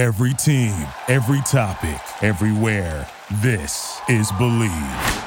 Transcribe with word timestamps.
Every 0.00 0.32
team, 0.32 0.88
every 1.08 1.42
topic, 1.42 2.00
everywhere. 2.22 3.06
This 3.42 4.00
is 4.08 4.32
Bleav. 4.32 5.26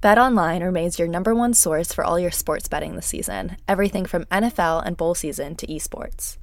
BetOnline 0.00 0.62
remains 0.62 0.96
your 0.96 1.08
number 1.08 1.34
one 1.34 1.54
source 1.54 1.92
for 1.92 2.04
all 2.04 2.20
your 2.20 2.30
sports 2.30 2.68
betting 2.68 2.94
this 2.94 3.06
season, 3.06 3.56
everything 3.66 4.06
from 4.06 4.26
NFL 4.26 4.86
and 4.86 4.96
bowl 4.96 5.16
season 5.16 5.56
to 5.56 5.66
esports. 5.66 6.36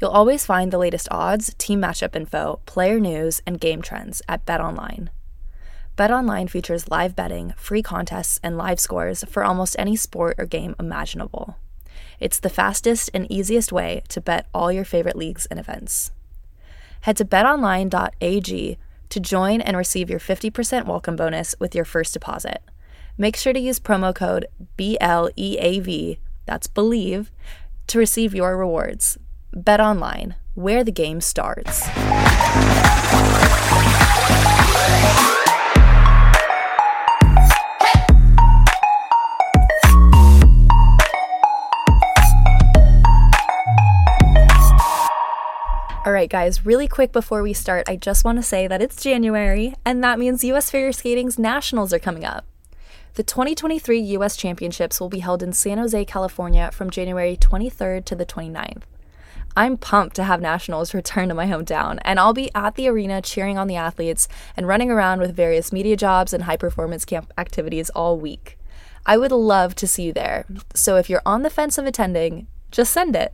You'll 0.00 0.08
always 0.08 0.46
find 0.46 0.72
the 0.72 0.78
latest 0.78 1.06
odds, 1.10 1.52
team 1.58 1.82
matchup 1.82 2.16
info, 2.16 2.60
player 2.64 2.98
news, 2.98 3.42
and 3.46 3.60
game 3.60 3.82
trends 3.82 4.22
at 4.26 4.46
BetOnline. 4.46 5.08
BetOnline 5.98 6.48
features 6.48 6.88
live 6.88 7.14
betting, 7.14 7.52
free 7.58 7.82
contests, 7.82 8.40
and 8.42 8.56
live 8.56 8.80
scores 8.80 9.22
for 9.28 9.44
almost 9.44 9.76
any 9.78 9.96
sport 9.96 10.36
or 10.38 10.46
game 10.46 10.74
imaginable. 10.80 11.58
It's 12.24 12.40
the 12.40 12.48
fastest 12.48 13.10
and 13.12 13.30
easiest 13.30 13.70
way 13.70 14.02
to 14.08 14.18
bet 14.18 14.46
all 14.54 14.72
your 14.72 14.86
favorite 14.86 15.14
leagues 15.14 15.44
and 15.44 15.60
events. 15.60 16.10
Head 17.02 17.18
to 17.18 17.24
betonline.ag 17.26 18.78
to 19.10 19.20
join 19.20 19.60
and 19.60 19.76
receive 19.76 20.08
your 20.08 20.18
50% 20.18 20.86
welcome 20.86 21.16
bonus 21.16 21.54
with 21.60 21.74
your 21.74 21.84
first 21.84 22.14
deposit. 22.14 22.62
Make 23.18 23.36
sure 23.36 23.52
to 23.52 23.60
use 23.60 23.78
promo 23.78 24.14
code 24.14 24.46
BLEAV, 24.78 26.16
that's 26.46 26.66
believe, 26.66 27.30
to 27.88 27.98
receive 27.98 28.34
your 28.34 28.56
rewards. 28.56 29.18
Bet 29.52 29.78
online, 29.78 30.34
where 30.54 30.82
the 30.82 30.92
game 30.92 31.20
starts. 31.20 31.86
All 46.06 46.12
right, 46.12 46.28
guys, 46.28 46.66
really 46.66 46.86
quick 46.86 47.12
before 47.12 47.42
we 47.42 47.54
start, 47.54 47.88
I 47.88 47.96
just 47.96 48.26
want 48.26 48.36
to 48.36 48.42
say 48.42 48.66
that 48.66 48.82
it's 48.82 49.02
January, 49.02 49.74
and 49.86 50.04
that 50.04 50.18
means 50.18 50.44
US 50.44 50.68
Figure 50.68 50.92
Skating's 50.92 51.38
Nationals 51.38 51.94
are 51.94 51.98
coming 51.98 52.26
up. 52.26 52.44
The 53.14 53.22
2023 53.22 54.00
US 54.18 54.36
Championships 54.36 55.00
will 55.00 55.08
be 55.08 55.20
held 55.20 55.42
in 55.42 55.54
San 55.54 55.78
Jose, 55.78 56.04
California 56.04 56.70
from 56.74 56.90
January 56.90 57.38
23rd 57.38 58.04
to 58.04 58.14
the 58.14 58.26
29th. 58.26 58.82
I'm 59.56 59.78
pumped 59.78 60.14
to 60.16 60.24
have 60.24 60.42
Nationals 60.42 60.92
return 60.94 61.30
to 61.30 61.34
my 61.34 61.46
hometown, 61.46 61.98
and 62.02 62.20
I'll 62.20 62.34
be 62.34 62.50
at 62.54 62.74
the 62.74 62.86
arena 62.88 63.22
cheering 63.22 63.56
on 63.56 63.66
the 63.66 63.76
athletes 63.76 64.28
and 64.58 64.68
running 64.68 64.90
around 64.90 65.20
with 65.20 65.34
various 65.34 65.72
media 65.72 65.96
jobs 65.96 66.34
and 66.34 66.44
high 66.44 66.58
performance 66.58 67.06
camp 67.06 67.32
activities 67.38 67.88
all 67.88 68.18
week. 68.18 68.58
I 69.06 69.16
would 69.16 69.32
love 69.32 69.74
to 69.76 69.86
see 69.86 70.02
you 70.02 70.12
there, 70.12 70.44
so 70.74 70.96
if 70.96 71.08
you're 71.08 71.22
on 71.24 71.44
the 71.44 71.48
fence 71.48 71.78
of 71.78 71.86
attending, 71.86 72.46
just 72.70 72.92
send 72.92 73.16
it. 73.16 73.32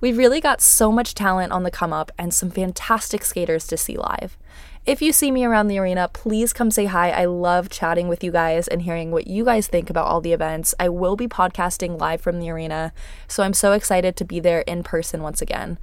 We've 0.00 0.16
really 0.16 0.40
got 0.40 0.60
so 0.60 0.92
much 0.92 1.14
talent 1.14 1.50
on 1.50 1.64
the 1.64 1.72
come 1.72 1.92
up 1.92 2.12
and 2.16 2.32
some 2.32 2.50
fantastic 2.50 3.24
skaters 3.24 3.66
to 3.66 3.76
see 3.76 3.96
live. 3.96 4.38
If 4.86 5.02
you 5.02 5.12
see 5.12 5.32
me 5.32 5.44
around 5.44 5.66
the 5.66 5.80
arena, 5.80 6.08
please 6.12 6.52
come 6.52 6.70
say 6.70 6.84
hi. 6.84 7.10
I 7.10 7.24
love 7.24 7.68
chatting 7.68 8.06
with 8.06 8.22
you 8.22 8.30
guys 8.30 8.68
and 8.68 8.82
hearing 8.82 9.10
what 9.10 9.26
you 9.26 9.44
guys 9.44 9.66
think 9.66 9.90
about 9.90 10.06
all 10.06 10.20
the 10.20 10.32
events. 10.32 10.72
I 10.78 10.88
will 10.88 11.16
be 11.16 11.26
podcasting 11.26 11.98
live 11.98 12.20
from 12.20 12.38
the 12.38 12.48
arena, 12.48 12.92
so 13.26 13.42
I'm 13.42 13.54
so 13.54 13.72
excited 13.72 14.14
to 14.16 14.24
be 14.24 14.38
there 14.38 14.60
in 14.62 14.84
person 14.84 15.20
once 15.20 15.42
again. 15.42 15.78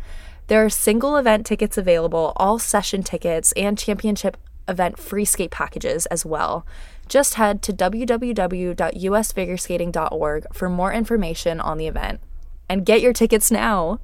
There 0.48 0.64
are 0.64 0.70
single 0.70 1.18
event 1.18 1.46
tickets 1.46 1.78
available, 1.78 2.32
all 2.38 2.58
session 2.58 3.04
tickets, 3.04 3.52
and 3.52 3.78
championship 3.78 4.38
event 4.68 4.98
free 4.98 5.26
skate 5.26 5.52
packages 5.52 6.06
as 6.06 6.26
well. 6.26 6.66
Just 7.10 7.34
head 7.34 7.62
to 7.64 7.74
www.usfigureskating.org 7.74 10.46
for 10.54 10.70
more 10.70 10.94
information 10.94 11.60
on 11.60 11.78
the 11.78 11.88
event 11.88 12.22
and 12.70 12.86
get 12.86 13.02
your 13.02 13.14
tickets 13.14 13.52
now. 13.52 14.00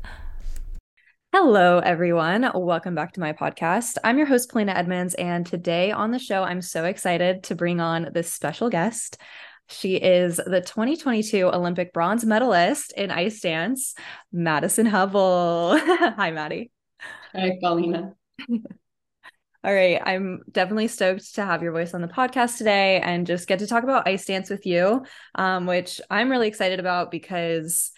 Hello, 1.34 1.80
everyone. 1.80 2.52
Welcome 2.54 2.94
back 2.94 3.14
to 3.14 3.22
my 3.22 3.32
podcast. 3.32 3.98
I'm 4.04 4.18
your 4.18 4.28
host, 4.28 4.52
Polina 4.52 4.74
Edmunds, 4.74 5.14
and 5.14 5.46
today 5.46 5.92
on 5.92 6.12
the 6.12 6.20
show, 6.20 6.44
I'm 6.44 6.62
so 6.62 6.84
excited 6.84 7.44
to 7.44 7.56
bring 7.56 7.80
on 7.80 8.10
this 8.14 8.34
special 8.34 8.70
guest. 8.70 9.18
She 9.70 9.96
is 9.96 10.36
the 10.36 10.60
2022 10.60 11.48
Olympic 11.48 11.94
bronze 11.94 12.26
medalist 12.26 12.92
in 12.98 13.12
ice 13.12 13.40
dance, 13.40 13.96
Madison 14.34 14.86
Hubbell. 14.86 15.80
Hi, 16.18 16.32
Maddie. 16.32 16.72
Hi, 17.34 17.58
Polina. 17.64 18.14
All 19.64 19.74
right. 19.74 20.02
I'm 20.04 20.42
definitely 20.52 20.88
stoked 20.88 21.36
to 21.36 21.46
have 21.46 21.62
your 21.62 21.72
voice 21.72 21.94
on 21.94 22.02
the 22.02 22.08
podcast 22.08 22.58
today 22.58 23.00
and 23.00 23.28
just 23.28 23.48
get 23.48 23.60
to 23.60 23.68
talk 23.68 23.84
about 23.84 24.08
ice 24.08 24.26
dance 24.26 24.50
with 24.50 24.66
you, 24.66 25.06
um, 25.36 25.68
which 25.68 26.02
I'm 26.10 26.32
really 26.32 26.48
excited 26.48 26.80
about 26.80 27.12
because 27.12 27.92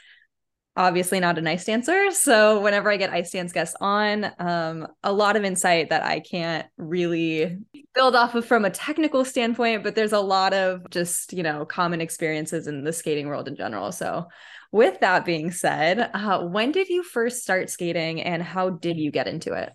obviously 0.75 1.19
not 1.19 1.37
an 1.37 1.47
ice 1.47 1.65
dancer. 1.65 2.11
So 2.11 2.59
whenever 2.61 2.89
I 2.91 2.97
get 2.97 3.11
ice 3.11 3.31
dance 3.31 3.51
guests 3.51 3.75
on, 3.79 4.31
um, 4.39 4.87
a 5.03 5.11
lot 5.11 5.35
of 5.35 5.43
insight 5.43 5.89
that 5.89 6.03
I 6.03 6.19
can't 6.19 6.65
really 6.77 7.59
build 7.93 8.15
off 8.15 8.33
of 8.33 8.45
from 8.45 8.65
a 8.65 8.71
technical 8.71 9.23
standpoint, 9.23 9.83
but 9.83 9.93
there's 9.93 10.13
a 10.13 10.19
lot 10.19 10.53
of 10.53 10.89
just, 10.89 11.33
you 11.33 11.43
know, 11.43 11.65
common 11.65 12.01
experiences 12.01 12.67
in 12.67 12.83
the 12.83 12.93
skating 12.93 13.27
world 13.27 13.47
in 13.47 13.55
general. 13.55 13.91
So 13.91 14.25
with 14.71 14.99
that 15.01 15.25
being 15.25 15.51
said, 15.51 16.09
uh, 16.13 16.39
when 16.39 16.71
did 16.71 16.89
you 16.89 17.03
first 17.03 17.43
start 17.43 17.69
skating 17.69 18.21
and 18.21 18.41
how 18.41 18.71
did 18.71 18.97
you 18.97 19.11
get 19.11 19.27
into 19.27 19.53
it? 19.53 19.71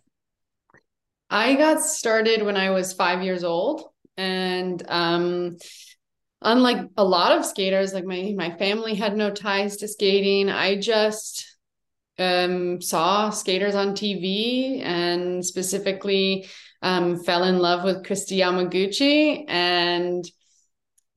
I 1.31 1.55
got 1.55 1.81
started 1.81 2.43
when 2.43 2.57
I 2.57 2.71
was 2.71 2.93
five 2.93 3.23
years 3.23 3.45
old. 3.45 3.85
And 4.17 4.83
um, 4.89 5.59
unlike 6.43 6.89
a 6.97 7.05
lot 7.05 7.33
of 7.33 7.45
skaters 7.45 7.93
like 7.93 8.05
my 8.05 8.35
my 8.37 8.57
family 8.57 8.95
had 8.95 9.17
no 9.17 9.31
ties 9.31 9.79
to 9.79 9.89
skating. 9.89 10.49
I 10.49 10.79
just 10.79 11.47
um, 12.19 12.81
saw 12.81 13.31
skaters 13.31 13.77
on 13.77 13.95
tv 13.95 14.83
and 14.83 15.45
specifically 15.45 16.49
um, 16.83 17.23
fell 17.23 17.45
in 17.45 17.59
love 17.59 17.85
with 17.85 18.05
kristi 18.05 18.39
yamaguchi 18.39 19.45
and 19.47 20.25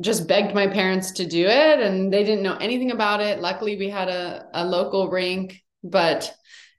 just 0.02 0.28
begged 0.28 0.56
my 0.56 0.68
parents 0.68 1.12
to 1.12 1.28
do 1.28 1.46
it. 1.46 1.80
And 1.80 2.12
they 2.12 2.24
didn't 2.24 2.44
know 2.44 2.58
anything 2.58 2.92
about 2.92 3.22
it. 3.22 3.40
Luckily 3.40 3.78
we 3.78 3.90
had 3.90 4.10
a, 4.10 4.48
a 4.54 4.66
local 4.66 5.10
rink 5.10 5.62
but 5.84 6.32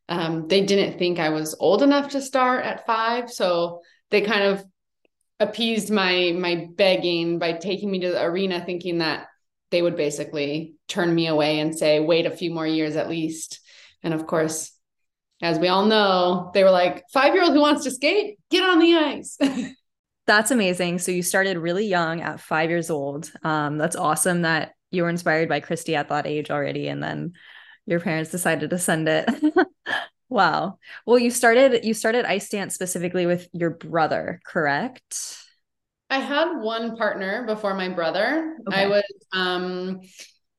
um, 0.09 0.47
they 0.49 0.65
didn't 0.65 0.99
think 0.99 1.19
i 1.19 1.31
was 1.31 1.57
old 1.59 1.83
enough 1.83 2.11
to 2.11 2.21
start 2.21 2.65
at 2.65 2.87
five. 2.87 3.31
So 3.31 3.83
they 4.11 4.21
kind 4.21 4.45
of 4.45 4.65
appeased 5.43 5.91
my 5.91 6.35
my 6.39 6.69
begging 6.75 7.39
by 7.39 7.53
taking 7.53 7.91
me 7.91 8.01
to 8.01 8.11
the 8.11 8.23
arena 8.23 8.63
thinking 8.65 8.99
that 8.99 9.29
they 9.71 9.83
would 9.83 9.97
basically 9.97 10.75
turn 10.89 11.15
me 11.15 11.27
away 11.27 11.59
and 11.59 11.77
say 11.77 12.01
wait 12.01 12.27
a 12.27 12.31
few 12.31 12.51
more 12.51 12.67
years 12.67 12.97
at 12.97 13.09
least. 13.09 13.61
And 14.03 14.15
of 14.15 14.27
course 14.27 14.71
as 15.41 15.59
we 15.59 15.69
all 15.69 15.87
know 15.87 16.51
they 16.55 16.63
were 16.63 16.71
like 16.71 17.05
5 17.13 17.35
year 17.35 17.45
old 17.45 17.53
who 17.53 17.61
wants 17.61 17.85
to 17.85 17.91
skate 17.91 18.39
get 18.51 18.63
on 18.63 18.79
the 18.79 18.95
ice. 18.95 19.39
That's 20.27 20.53
amazing. 20.53 21.01
So 21.01 21.11
you 21.11 21.23
started 21.23 21.59
really 21.59 21.87
young 21.87 22.21
at 22.21 22.41
5 22.41 22.71
years 22.71 22.91
old. 22.91 23.33
Um, 23.43 23.77
that's 23.77 23.97
awesome 23.97 24.43
that 24.43 24.75
you 24.93 25.03
were 25.03 25.09
inspired 25.09 25.49
by 25.49 25.61
Kristi 25.61 25.95
at 25.95 26.11
that 26.11 26.29
age 26.29 26.49
already 26.51 26.87
and 26.87 27.03
then 27.03 27.33
your 27.87 27.99
parents 27.99 28.31
decided 28.31 28.71
to 28.71 28.79
send 28.79 29.09
it 29.09 29.29
Wow. 30.33 30.79
Well, 31.05 31.19
you 31.19 31.31
started 31.31 31.85
you 31.85 31.93
started 31.93 32.25
ice 32.25 32.49
dance 32.49 32.75
specifically 32.75 33.27
with 33.27 33.49
your 33.53 33.71
brother, 33.71 34.41
correct? 34.47 35.39
I 36.09 36.19
had 36.19 36.59
one 36.59 36.97
partner 36.97 37.45
before 37.47 37.75
my 37.75 37.91
brother. 37.91 38.57
Okay. 38.67 38.85
I 38.85 38.89
was 38.89 39.05
um 39.33 40.01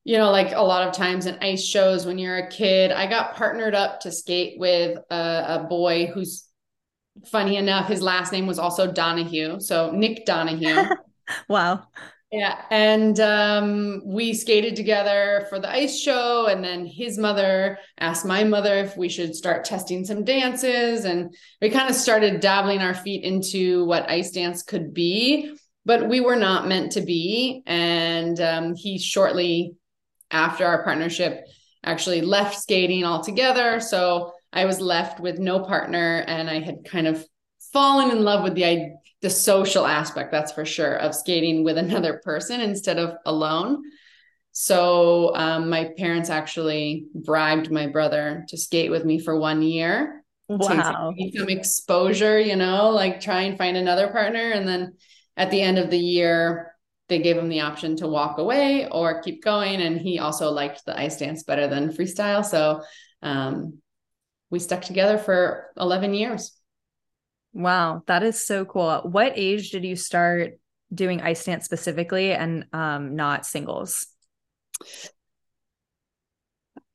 you 0.06 0.18
know, 0.18 0.32
like 0.32 0.52
a 0.52 0.62
lot 0.62 0.88
of 0.88 0.94
times 0.94 1.26
in 1.26 1.38
ice 1.42 1.64
shows 1.64 2.06
when 2.06 2.18
you're 2.18 2.38
a 2.38 2.50
kid, 2.50 2.92
I 2.92 3.08
got 3.08 3.36
partnered 3.36 3.74
up 3.74 4.02
to 4.02 4.12
skate 4.12 4.60
with 4.60 5.00
a, 5.10 5.46
a 5.48 5.66
boy 5.70 6.08
who's 6.14 6.46
funny 7.26 7.56
enough, 7.56 7.88
his 7.88 8.02
last 8.02 8.32
name 8.32 8.46
was 8.46 8.60
also 8.60 8.92
Donohue. 8.92 9.60
So 9.60 9.92
Nick 9.92 10.26
Donohue. 10.26 10.90
wow. 11.50 11.88
Yeah. 12.34 12.60
And 12.72 13.20
um, 13.20 14.02
we 14.04 14.34
skated 14.34 14.76
together 14.76 15.46
for 15.50 15.60
the 15.60 15.70
ice 15.70 16.00
show. 16.00 16.48
And 16.48 16.64
then 16.64 16.84
his 16.84 17.20
mother 17.20 17.78
asked 18.00 18.26
my 18.26 18.44
mother 18.44 18.74
if 18.78 18.98
we 18.98 19.08
should 19.08 19.36
start 19.36 19.66
testing 19.66 20.04
some 20.04 20.24
dances. 20.24 21.06
And 21.06 21.36
we 21.62 21.70
kind 21.70 21.92
of 21.92 21.96
started 21.96 22.40
dabbling 22.40 22.80
our 22.80 22.96
feet 22.96 23.24
into 23.24 23.86
what 23.86 24.10
ice 24.10 24.32
dance 24.32 24.64
could 24.64 24.96
be, 24.96 25.56
but 25.86 26.10
we 26.10 26.22
were 26.22 26.36
not 26.36 26.68
meant 26.68 26.94
to 26.94 27.02
be. 27.02 27.62
And 27.68 28.42
um, 28.42 28.74
he 28.74 28.98
shortly 28.98 29.76
after 30.32 30.66
our 30.66 30.84
partnership 30.84 31.46
actually 31.84 32.22
left 32.22 32.60
skating 32.60 33.04
altogether. 33.04 33.80
So 33.80 34.34
I 34.52 34.66
was 34.66 34.82
left 34.82 35.20
with 35.20 35.38
no 35.38 35.60
partner 35.60 36.24
and 36.26 36.50
I 36.50 36.62
had 36.62 36.84
kind 36.84 37.06
of 37.06 37.24
fallen 37.72 38.10
in 38.10 38.24
love 38.24 38.44
with 38.44 38.56
the 38.56 38.64
the 39.24 39.30
social 39.30 39.88
aspect 39.88 40.32
that's 40.32 40.52
for 40.52 40.66
sure 40.66 40.96
of 40.98 41.16
skating 41.16 41.64
with 41.64 41.78
another 41.80 42.22
person 42.24 42.62
instead 42.62 43.00
of 43.00 43.16
alone. 43.26 43.82
So 44.52 45.34
um, 45.34 45.70
my 45.70 45.92
parents 45.98 46.30
actually 46.30 47.08
bribed 47.16 47.72
my 47.72 47.88
brother 47.88 48.46
to 48.50 48.58
skate 48.58 48.92
with 48.92 49.04
me 49.04 49.18
for 49.18 49.40
one 49.40 49.64
year 49.64 50.24
wow. 50.48 51.14
to 51.18 51.32
some 51.36 51.50
exposure 51.50 52.40
you 52.40 52.56
know 52.56 52.90
like 52.90 53.20
try 53.22 53.42
and 53.42 53.58
find 53.58 53.78
another 53.78 54.10
partner. 54.10 54.52
And 54.52 54.68
then 54.68 54.94
at 55.36 55.50
the 55.50 55.62
end 55.62 55.80
of 55.80 55.90
the 55.90 55.98
year 55.98 56.76
they 57.10 57.20
gave 57.20 57.38
him 57.38 57.50
the 57.50 57.62
option 57.62 57.96
to 57.98 58.08
walk 58.08 58.38
away 58.38 58.88
or 58.90 59.22
keep 59.22 59.44
going. 59.44 59.82
And 59.82 60.00
he 60.00 60.20
also 60.20 60.52
liked 60.52 60.86
the 60.86 60.98
ice 60.98 61.18
dance 61.18 61.44
better 61.44 61.68
than 61.68 61.94
freestyle. 61.94 62.46
So 62.46 62.82
um, 63.22 63.80
we 64.50 64.60
stuck 64.60 64.82
together 64.82 65.18
for 65.18 65.72
11 65.78 66.14
years. 66.14 66.56
Wow, 67.54 68.04
that 68.08 68.24
is 68.24 68.46
so 68.46 68.66
cool. 68.66 69.02
What 69.04 69.34
age 69.36 69.70
did 69.70 69.86
you 69.86 69.96
start 69.96 70.60
doing 70.94 71.22
ice 71.22 71.44
dance 71.46 71.66
specifically 71.66 72.34
and 72.34 72.66
um, 72.74 73.16
not 73.16 73.46
singles? 73.46 74.08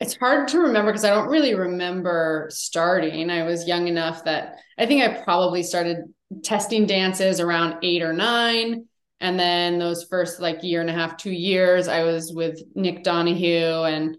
It's 0.00 0.16
hard 0.16 0.48
to 0.48 0.60
remember 0.60 0.92
because 0.92 1.04
I 1.04 1.10
don't 1.10 1.28
really 1.28 1.54
remember 1.54 2.48
starting. 2.50 3.30
I 3.30 3.42
was 3.44 3.66
young 3.66 3.88
enough 3.88 4.24
that 4.24 4.56
I 4.78 4.86
think 4.86 5.02
I 5.02 5.22
probably 5.22 5.62
started 5.62 5.98
testing 6.42 6.86
dances 6.86 7.40
around 7.40 7.78
eight 7.82 8.02
or 8.02 8.12
nine. 8.12 8.86
And 9.20 9.38
then 9.38 9.78
those 9.78 10.04
first 10.04 10.40
like 10.40 10.62
year 10.62 10.80
and 10.80 10.90
a 10.90 10.92
half, 10.92 11.16
two 11.16 11.32
years, 11.32 11.88
I 11.88 12.04
was 12.04 12.32
with 12.32 12.60
Nick 12.76 13.02
Donohue 13.02 13.82
and 13.82 14.16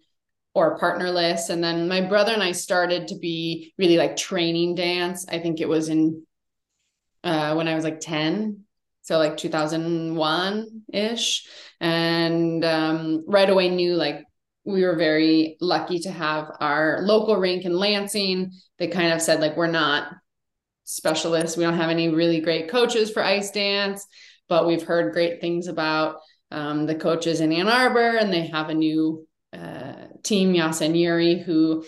or 0.54 0.78
partnerless. 0.78 1.50
And 1.50 1.64
then 1.64 1.88
my 1.88 2.02
brother 2.02 2.34
and 2.34 2.44
I 2.44 2.52
started 2.52 3.08
to 3.10 3.18
be 3.18 3.74
really 3.78 3.98
like 3.98 4.18
training 4.18 4.76
dance. 4.76 5.26
I 5.30 5.40
think 5.40 5.62
it 5.62 5.70
was 5.70 5.88
in 5.88 6.26
uh, 7.24 7.54
when 7.56 7.68
I 7.68 7.76
was 7.76 7.84
like 7.84 8.00
10. 8.00 8.64
So 9.02 9.18
like 9.18 9.38
2001 9.38 10.84
ish. 10.94 11.48
And 11.80 12.64
um, 12.64 13.24
right 13.28 13.50
away 13.50 13.70
knew 13.70 13.96
like 13.96 14.24
we 14.66 14.84
were 14.84 14.96
very 14.96 15.58
lucky 15.62 16.00
to 16.00 16.12
have 16.12 16.52
our 16.60 17.00
local 17.02 17.38
rink 17.38 17.66
in 17.66 17.74
Lansing. 17.74 18.52
They 18.78 18.88
kind 18.88 19.14
of 19.14 19.22
said 19.22 19.42
like, 19.42 19.58
we're 19.58 19.68
not 19.68 20.14
specialists. 20.84 21.58
We 21.58 21.64
don't 21.64 21.78
have 21.78 21.90
any 21.90 22.10
really 22.10 22.42
great 22.42 22.70
coaches 22.70 23.10
for 23.10 23.24
ice 23.24 23.52
dance, 23.52 24.06
but 24.48 24.68
we've 24.68 24.84
heard 24.84 25.14
great 25.14 25.42
things 25.42 25.68
about 25.68 26.18
um, 26.52 26.86
the 26.86 26.96
coaches 26.96 27.42
in 27.42 27.52
Ann 27.52 27.68
Arbor 27.68 28.18
and 28.18 28.32
they 28.32 28.48
have 28.48 28.70
a 28.70 28.74
new 28.74 29.28
uh, 29.54 30.08
team, 30.24 30.56
and 30.56 30.98
Yuri, 30.98 31.40
who 31.40 31.84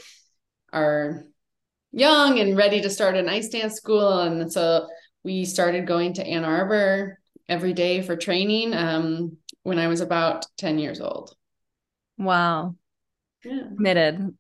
are 0.74 1.26
young 1.92 2.40
and 2.40 2.58
ready 2.58 2.82
to 2.82 2.90
start 2.90 3.16
an 3.16 3.30
ice 3.30 3.50
dance 3.50 3.76
school. 3.76 4.20
And 4.20 4.52
so 4.52 4.88
we 5.24 5.46
started 5.46 5.88
going 5.88 6.14
to 6.14 6.26
Ann 6.26 6.44
Arbor 6.44 7.20
every 7.48 7.74
day 7.74 8.02
for 8.02 8.16
training 8.16 8.74
um, 8.74 9.38
when 9.64 9.78
I 9.78 9.88
was 9.88 10.02
about 10.02 10.46
10 10.58 10.80
years 10.80 11.02
old. 11.02 11.36
Wow. 12.18 12.76
Yeah. 13.44 13.64
Committed. 13.76 14.36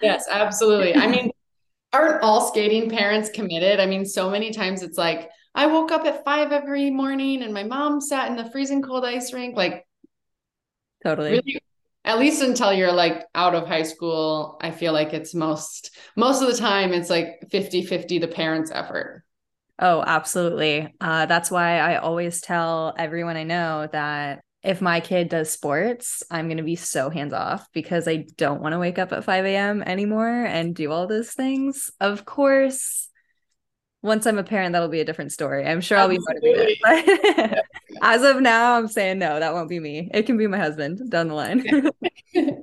yes, 0.00 0.26
absolutely. 0.30 0.94
I 0.94 1.06
mean, 1.06 1.30
aren't 1.92 2.22
all 2.22 2.48
skating 2.48 2.90
parents 2.90 3.30
committed? 3.30 3.80
I 3.80 3.86
mean, 3.86 4.04
so 4.04 4.30
many 4.30 4.50
times 4.50 4.82
it's 4.82 4.98
like, 4.98 5.30
I 5.54 5.66
woke 5.66 5.92
up 5.92 6.04
at 6.04 6.24
five 6.24 6.52
every 6.52 6.90
morning 6.90 7.42
and 7.42 7.54
my 7.54 7.62
mom 7.62 8.00
sat 8.00 8.28
in 8.28 8.36
the 8.36 8.50
freezing 8.50 8.82
cold 8.82 9.04
ice 9.04 9.32
rink. 9.32 9.56
Like, 9.56 9.86
totally. 11.02 11.30
Really, 11.30 11.60
at 12.04 12.18
least 12.18 12.42
until 12.42 12.72
you're 12.72 12.92
like 12.92 13.24
out 13.34 13.54
of 13.54 13.66
high 13.66 13.82
school, 13.82 14.58
I 14.60 14.70
feel 14.70 14.92
like 14.92 15.14
it's 15.14 15.34
most, 15.34 15.96
most 16.16 16.42
of 16.42 16.48
the 16.48 16.56
time, 16.56 16.92
it's 16.92 17.08
like 17.08 17.48
50 17.50 17.84
50 17.86 18.18
the 18.18 18.28
parents' 18.28 18.70
effort. 18.70 19.23
Oh, 19.78 20.02
absolutely. 20.06 20.94
Uh, 21.00 21.26
that's 21.26 21.50
why 21.50 21.78
I 21.78 21.96
always 21.96 22.40
tell 22.40 22.94
everyone 22.96 23.36
I 23.36 23.42
know 23.42 23.88
that 23.92 24.40
if 24.62 24.80
my 24.80 25.00
kid 25.00 25.28
does 25.28 25.50
sports, 25.50 26.22
I'm 26.30 26.46
going 26.46 26.56
to 26.56 26.62
be 26.62 26.76
so 26.76 27.10
hands 27.10 27.32
off 27.32 27.66
because 27.72 28.08
I 28.08 28.24
don't 28.36 28.62
want 28.62 28.72
to 28.72 28.78
wake 28.78 28.98
up 28.98 29.12
at 29.12 29.24
5 29.24 29.44
a.m. 29.44 29.82
anymore 29.82 30.28
and 30.28 30.74
do 30.74 30.90
all 30.90 31.06
those 31.06 31.32
things. 31.32 31.90
Of 32.00 32.24
course, 32.24 33.08
once 34.00 34.26
I'm 34.26 34.38
a 34.38 34.44
parent, 34.44 34.72
that'll 34.72 34.88
be 34.88 35.00
a 35.00 35.04
different 35.04 35.32
story. 35.32 35.66
I'm 35.66 35.80
sure 35.80 35.98
I'll 35.98 36.08
be 36.08 36.18
motivated. 36.18 36.78
But 36.82 37.64
as 38.02 38.22
of 38.22 38.40
now, 38.40 38.76
I'm 38.76 38.88
saying 38.88 39.18
no, 39.18 39.40
that 39.40 39.52
won't 39.52 39.68
be 39.68 39.80
me. 39.80 40.10
It 40.14 40.24
can 40.24 40.36
be 40.36 40.46
my 40.46 40.58
husband 40.58 41.10
down 41.10 41.28
the 41.28 41.34
line. 41.34 41.90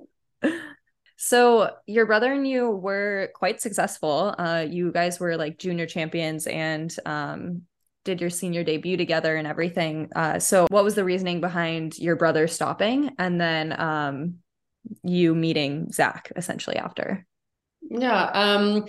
So 1.31 1.77
your 1.87 2.05
brother 2.05 2.33
and 2.33 2.45
you 2.45 2.71
were 2.71 3.29
quite 3.33 3.61
successful. 3.61 4.35
Uh, 4.37 4.65
you 4.69 4.91
guys 4.91 5.17
were 5.17 5.37
like 5.37 5.57
junior 5.57 5.85
champions 5.85 6.45
and 6.45 6.93
um, 7.05 7.61
did 8.03 8.19
your 8.19 8.29
senior 8.29 8.65
debut 8.65 8.97
together 8.97 9.37
and 9.37 9.47
everything. 9.47 10.09
Uh, 10.13 10.39
so 10.39 10.67
what 10.69 10.83
was 10.83 10.95
the 10.95 11.05
reasoning 11.05 11.39
behind 11.39 11.97
your 11.97 12.17
brother 12.17 12.49
stopping 12.49 13.11
and 13.17 13.39
then 13.39 13.79
um, 13.79 14.39
you 15.05 15.33
meeting 15.33 15.89
Zach 15.93 16.33
essentially 16.35 16.75
after? 16.75 17.25
Yeah. 17.89 18.23
Um, 18.33 18.87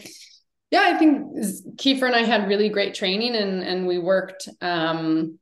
yeah, 0.72 0.82
I 0.82 0.98
think 0.98 1.36
Keiffer 1.76 2.08
and 2.08 2.16
I 2.16 2.24
had 2.24 2.48
really 2.48 2.70
great 2.70 2.96
training 2.96 3.36
and 3.36 3.62
and 3.62 3.86
we 3.86 3.98
worked 3.98 4.48
um, 4.60 5.38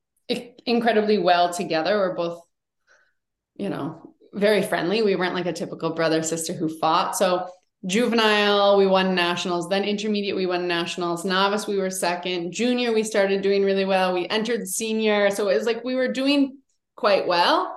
incredibly 0.66 1.16
well 1.16 1.50
together. 1.50 1.96
We're 1.96 2.14
both, 2.14 2.42
you 3.56 3.70
know, 3.70 4.09
very 4.32 4.62
friendly. 4.62 5.02
We 5.02 5.16
weren't 5.16 5.34
like 5.34 5.46
a 5.46 5.52
typical 5.52 5.90
brother 5.90 6.22
sister 6.22 6.52
who 6.52 6.68
fought. 6.78 7.16
So 7.16 7.48
juvenile, 7.86 8.76
we 8.76 8.86
won 8.86 9.14
nationals. 9.14 9.68
Then 9.68 9.84
intermediate, 9.84 10.36
we 10.36 10.46
won 10.46 10.68
nationals. 10.68 11.24
Novice, 11.24 11.66
we 11.66 11.78
were 11.78 11.90
second. 11.90 12.52
Junior, 12.52 12.92
we 12.92 13.02
started 13.02 13.42
doing 13.42 13.64
really 13.64 13.84
well. 13.84 14.12
We 14.14 14.28
entered 14.28 14.68
senior. 14.68 15.30
So 15.30 15.48
it 15.48 15.56
was 15.56 15.66
like 15.66 15.84
we 15.84 15.94
were 15.94 16.12
doing 16.12 16.58
quite 16.96 17.26
well. 17.26 17.76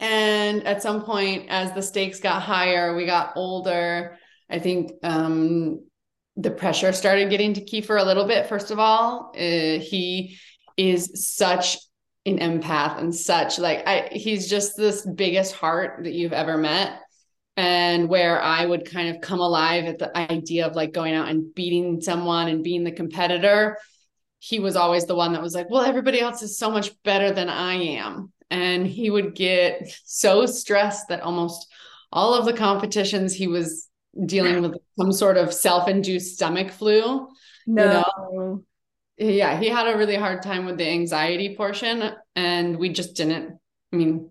And 0.00 0.66
at 0.66 0.82
some 0.82 1.02
point, 1.02 1.46
as 1.48 1.72
the 1.72 1.82
stakes 1.82 2.20
got 2.20 2.42
higher, 2.42 2.94
we 2.94 3.04
got 3.04 3.32
older. 3.36 4.16
I 4.48 4.58
think 4.60 4.92
um, 5.02 5.84
the 6.36 6.50
pressure 6.50 6.92
started 6.92 7.30
getting 7.30 7.54
to 7.54 7.64
Keiffer 7.64 8.00
a 8.00 8.04
little 8.04 8.24
bit. 8.24 8.46
First 8.46 8.70
of 8.70 8.78
all, 8.78 9.32
uh, 9.34 9.80
he 9.80 10.38
is 10.76 11.34
such 11.34 11.78
an 12.28 12.60
empath 12.60 12.98
and 12.98 13.14
such. 13.14 13.58
Like 13.58 13.86
I 13.86 14.08
he's 14.12 14.48
just 14.48 14.76
this 14.76 15.04
biggest 15.04 15.54
heart 15.54 16.04
that 16.04 16.12
you've 16.12 16.32
ever 16.32 16.56
met. 16.56 17.00
And 17.56 18.08
where 18.08 18.40
I 18.40 18.64
would 18.64 18.88
kind 18.88 19.14
of 19.14 19.20
come 19.20 19.40
alive 19.40 19.86
at 19.86 19.98
the 19.98 20.16
idea 20.16 20.66
of 20.66 20.76
like 20.76 20.92
going 20.92 21.14
out 21.14 21.28
and 21.28 21.52
beating 21.54 22.00
someone 22.00 22.46
and 22.46 22.62
being 22.62 22.84
the 22.84 22.92
competitor, 22.92 23.78
he 24.38 24.60
was 24.60 24.76
always 24.76 25.06
the 25.06 25.16
one 25.16 25.32
that 25.32 25.42
was 25.42 25.54
like, 25.54 25.68
Well, 25.68 25.82
everybody 25.82 26.20
else 26.20 26.42
is 26.42 26.56
so 26.56 26.70
much 26.70 26.90
better 27.02 27.32
than 27.32 27.48
I 27.48 27.74
am. 27.74 28.32
And 28.50 28.86
he 28.86 29.10
would 29.10 29.34
get 29.34 29.92
so 30.04 30.46
stressed 30.46 31.08
that 31.08 31.20
almost 31.20 31.66
all 32.12 32.34
of 32.34 32.44
the 32.44 32.52
competitions 32.52 33.34
he 33.34 33.48
was 33.48 33.88
dealing 34.24 34.62
with 34.62 34.76
some 34.98 35.12
sort 35.12 35.36
of 35.36 35.52
self-induced 35.52 36.34
stomach 36.34 36.70
flu. 36.70 37.28
No. 37.66 37.82
You 37.84 38.38
know? 38.38 38.64
Yeah, 39.18 39.58
he 39.58 39.68
had 39.68 39.88
a 39.88 39.96
really 39.98 40.16
hard 40.16 40.42
time 40.42 40.64
with 40.64 40.78
the 40.78 40.88
anxiety 40.88 41.56
portion. 41.56 42.12
And 42.36 42.78
we 42.78 42.90
just 42.90 43.16
didn't, 43.16 43.58
I 43.92 43.96
mean, 43.96 44.30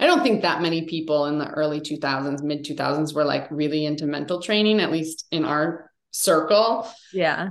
I 0.00 0.06
don't 0.06 0.22
think 0.22 0.42
that 0.42 0.62
many 0.62 0.82
people 0.82 1.26
in 1.26 1.38
the 1.38 1.48
early 1.48 1.80
2000s, 1.80 2.42
mid 2.42 2.64
2000s 2.64 3.14
were 3.14 3.24
like 3.24 3.50
really 3.50 3.84
into 3.84 4.06
mental 4.06 4.40
training, 4.40 4.80
at 4.80 4.92
least 4.92 5.26
in 5.32 5.44
our 5.44 5.90
circle. 6.12 6.88
Yeah. 7.12 7.50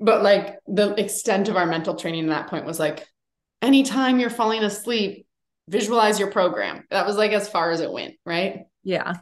But 0.00 0.22
like 0.22 0.58
the 0.66 0.94
extent 0.94 1.48
of 1.48 1.56
our 1.56 1.66
mental 1.66 1.94
training 1.94 2.24
at 2.24 2.30
that 2.30 2.48
point 2.48 2.66
was 2.66 2.80
like, 2.80 3.06
anytime 3.62 4.18
you're 4.18 4.30
falling 4.30 4.64
asleep, 4.64 5.26
visualize 5.68 6.18
your 6.18 6.32
program. 6.32 6.84
That 6.90 7.06
was 7.06 7.16
like 7.16 7.32
as 7.32 7.48
far 7.48 7.70
as 7.70 7.80
it 7.80 7.92
went, 7.92 8.14
right? 8.26 8.64
Yeah. 8.82 9.18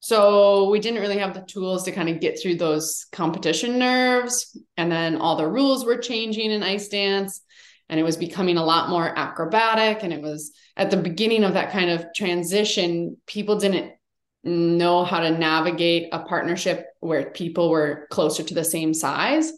So 0.00 0.70
we 0.70 0.78
didn't 0.78 1.00
really 1.00 1.18
have 1.18 1.34
the 1.34 1.40
tools 1.40 1.84
to 1.84 1.92
kind 1.92 2.08
of 2.08 2.20
get 2.20 2.40
through 2.40 2.56
those 2.56 3.06
competition 3.12 3.78
nerves. 3.78 4.58
And 4.76 4.90
then 4.90 5.16
all 5.16 5.36
the 5.36 5.48
rules 5.48 5.84
were 5.84 5.96
changing 5.96 6.50
in 6.50 6.62
ice 6.62 6.88
dance 6.88 7.40
and 7.88 8.00
it 8.00 8.02
was 8.02 8.16
becoming 8.16 8.56
a 8.56 8.64
lot 8.64 8.88
more 8.88 9.16
acrobatic. 9.16 10.02
And 10.02 10.12
it 10.12 10.22
was 10.22 10.52
at 10.76 10.90
the 10.90 10.96
beginning 10.96 11.44
of 11.44 11.54
that 11.54 11.72
kind 11.72 11.90
of 11.90 12.06
transition, 12.14 13.16
people 13.26 13.58
didn't 13.58 13.92
know 14.44 15.04
how 15.04 15.20
to 15.20 15.30
navigate 15.30 16.08
a 16.12 16.20
partnership 16.20 16.86
where 17.00 17.30
people 17.30 17.70
were 17.70 18.06
closer 18.10 18.42
to 18.42 18.54
the 18.54 18.64
same 18.64 18.94
size. 18.94 19.52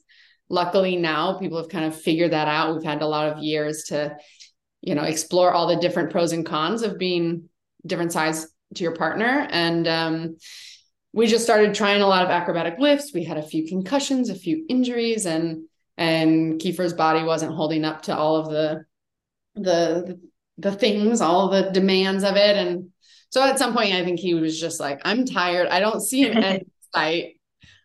Luckily, 0.49 0.97
now 0.97 1.39
people 1.39 1.59
have 1.59 1.69
kind 1.69 1.85
of 1.85 2.01
figured 2.01 2.33
that 2.33 2.49
out. 2.49 2.75
We've 2.75 2.85
had 2.85 3.03
a 3.03 3.07
lot 3.07 3.31
of 3.31 3.43
years 3.43 3.85
to, 3.89 4.17
you 4.81 4.95
know, 4.95 5.03
explore 5.03 5.53
all 5.53 5.67
the 5.67 5.77
different 5.77 6.11
pros 6.11 6.33
and 6.33 6.47
cons 6.47 6.83
of 6.83 6.99
being 6.99 7.49
different 7.87 8.13
size 8.13 8.47
to 8.75 8.83
your 8.83 8.95
partner. 8.95 9.47
And 9.51 9.89
um, 9.89 10.37
we 11.13 11.27
just 11.27 11.45
started 11.45 11.75
trying 11.75 12.03
a 12.03 12.07
lot 12.07 12.25
of 12.25 12.31
acrobatic 12.31 12.79
lifts. 12.79 13.13
We 13.15 13.25
had 13.25 13.39
a 13.39 13.43
few 13.43 13.67
concussions, 13.67 14.31
a 14.31 14.35
few 14.35 14.65
injuries, 14.69 15.27
and 15.27 15.65
and 15.97 16.61
Keiffer's 16.61 16.93
body 16.93 17.25
wasn't 17.25 17.55
holding 17.55 17.85
up 17.85 18.03
to 18.03 18.17
all 18.17 18.37
of 18.37 18.51
the 18.51 18.85
the 19.55 20.21
the 20.59 20.73
things, 20.73 21.21
all 21.21 21.49
the 21.49 21.71
demands 21.71 22.25
of 22.25 22.37
it. 22.37 22.57
And 22.57 22.91
so 23.31 23.43
at 23.43 23.59
some 23.59 23.75
point, 23.75 23.95
I 23.95 24.05
think 24.05 24.21
he 24.21 24.35
was 24.35 24.61
just 24.61 24.81
like, 24.81 25.01
"I'm 25.05 25.25
tired. 25.25 25.69
I 25.69 25.81
don't 25.81 26.01
see 26.01 26.29
an 26.29 26.39
end 26.43 26.71
sight. 26.95 27.35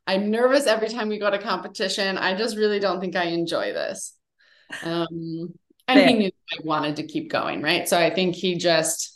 I'm 0.06 0.32
nervous 0.32 0.68
every 0.68 0.90
time 0.90 1.08
we 1.08 1.18
go 1.18 1.32
to 1.32 1.40
competition. 1.40 2.18
I 2.18 2.36
just 2.36 2.58
really 2.58 2.80
don't 2.80 3.00
think 3.00 3.16
I 3.16 3.26
enjoy 3.26 3.74
this." 3.74 4.14
Um, 4.84 5.54
and 5.88 6.00
he 6.00 6.14
knew 6.14 6.32
I 6.52 6.58
wanted 6.64 6.98
to 6.98 7.08
keep 7.08 7.30
going, 7.32 7.62
right? 7.62 7.88
So 7.88 7.98
I 8.00 8.10
think 8.10 8.36
he 8.36 8.56
just 8.56 9.13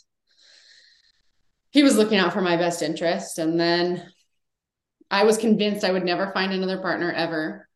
he 1.70 1.82
was 1.82 1.96
looking 1.96 2.18
out 2.18 2.32
for 2.32 2.40
my 2.40 2.56
best 2.56 2.82
interest. 2.82 3.38
And 3.38 3.58
then 3.58 4.10
I 5.10 5.24
was 5.24 5.38
convinced 5.38 5.84
I 5.84 5.92
would 5.92 6.04
never 6.04 6.32
find 6.32 6.52
another 6.52 6.80
partner 6.80 7.12
ever 7.12 7.68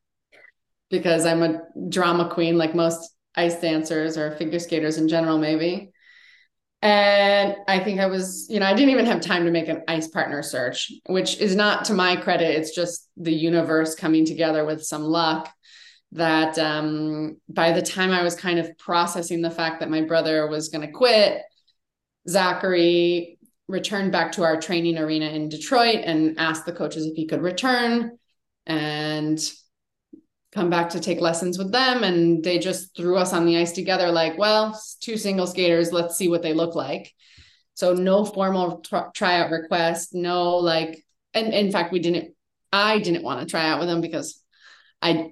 because 0.90 1.24
I'm 1.24 1.42
a 1.42 1.60
drama 1.88 2.28
queen, 2.28 2.58
like 2.58 2.74
most 2.74 3.14
ice 3.34 3.60
dancers 3.60 4.18
or 4.18 4.36
figure 4.36 4.58
skaters 4.58 4.98
in 4.98 5.08
general, 5.08 5.38
maybe. 5.38 5.90
And 6.82 7.56
I 7.68 7.78
think 7.78 8.00
I 8.00 8.06
was, 8.06 8.48
you 8.50 8.58
know, 8.58 8.66
I 8.66 8.74
didn't 8.74 8.90
even 8.90 9.06
have 9.06 9.20
time 9.20 9.44
to 9.44 9.52
make 9.52 9.68
an 9.68 9.84
ice 9.86 10.08
partner 10.08 10.42
search, 10.42 10.92
which 11.06 11.38
is 11.38 11.54
not 11.54 11.84
to 11.86 11.94
my 11.94 12.16
credit. 12.16 12.56
It's 12.56 12.74
just 12.74 13.08
the 13.16 13.32
universe 13.32 13.94
coming 13.94 14.26
together 14.26 14.64
with 14.64 14.82
some 14.82 15.02
luck 15.02 15.48
that 16.10 16.58
um, 16.58 17.36
by 17.48 17.72
the 17.72 17.82
time 17.82 18.10
I 18.10 18.22
was 18.22 18.34
kind 18.34 18.58
of 18.58 18.76
processing 18.78 19.40
the 19.40 19.50
fact 19.50 19.80
that 19.80 19.90
my 19.90 20.02
brother 20.02 20.48
was 20.48 20.68
going 20.68 20.86
to 20.86 20.92
quit, 20.92 21.40
Zachary 22.28 23.38
returned 23.68 24.12
back 24.12 24.32
to 24.32 24.42
our 24.42 24.60
training 24.60 24.98
arena 24.98 25.26
in 25.26 25.48
Detroit 25.48 26.00
and 26.04 26.38
asked 26.38 26.66
the 26.66 26.72
coaches 26.72 27.06
if 27.06 27.14
he 27.14 27.26
could 27.26 27.42
return 27.42 28.18
and 28.66 29.38
come 30.52 30.68
back 30.68 30.90
to 30.90 31.00
take 31.00 31.20
lessons 31.20 31.58
with 31.58 31.72
them. 31.72 32.04
And 32.04 32.44
they 32.44 32.58
just 32.58 32.96
threw 32.96 33.16
us 33.16 33.32
on 33.32 33.46
the 33.46 33.56
ice 33.56 33.72
together 33.72 34.10
like 34.10 34.38
well 34.38 34.78
two 35.00 35.16
single 35.16 35.46
skaters 35.46 35.92
let's 35.92 36.16
see 36.16 36.28
what 36.28 36.42
they 36.42 36.52
look 36.52 36.74
like. 36.74 37.12
So 37.74 37.94
no 37.94 38.24
formal 38.24 38.80
tr- 38.80 39.10
tryout 39.14 39.50
request 39.50 40.14
no 40.14 40.56
like 40.56 41.04
and 41.34 41.52
in 41.52 41.72
fact 41.72 41.92
we 41.92 42.00
didn't 42.00 42.34
i 42.72 42.98
didn't 42.98 43.24
want 43.24 43.40
to 43.40 43.46
try 43.46 43.66
out 43.68 43.80
with 43.80 43.88
them 43.88 44.00
because 44.00 44.42
i 45.00 45.30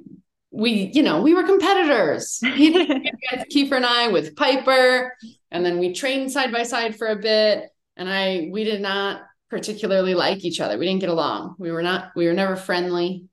we 0.51 0.91
you 0.95 1.03
know 1.03 1.21
we 1.23 1.35
were 1.35 1.43
competitors. 1.43 2.41
Keiffer 2.45 3.77
and 3.77 3.87
i 3.87 4.09
with 4.09 4.37
piper 4.37 5.15
and 5.51 5.65
then 5.65 5.79
we 5.79 5.93
trained 5.93 6.33
side 6.33 6.51
by 6.51 6.63
side 6.63 6.97
for 6.97 7.09
a 7.09 7.17
bit 7.17 7.69
and 8.01 8.09
i 8.09 8.49
we 8.51 8.65
did 8.65 8.81
not 8.81 9.23
particularly 9.49 10.15
like 10.15 10.45
each 10.45 10.61
other 10.61 10.77
we 10.77 10.87
didn't 10.87 11.01
get 11.01 11.09
along 11.09 11.55
we 11.59 11.71
were 11.71 11.83
not 11.83 12.11
we 12.17 12.27
were 12.27 12.35
never 12.35 12.57
friendly 12.57 13.27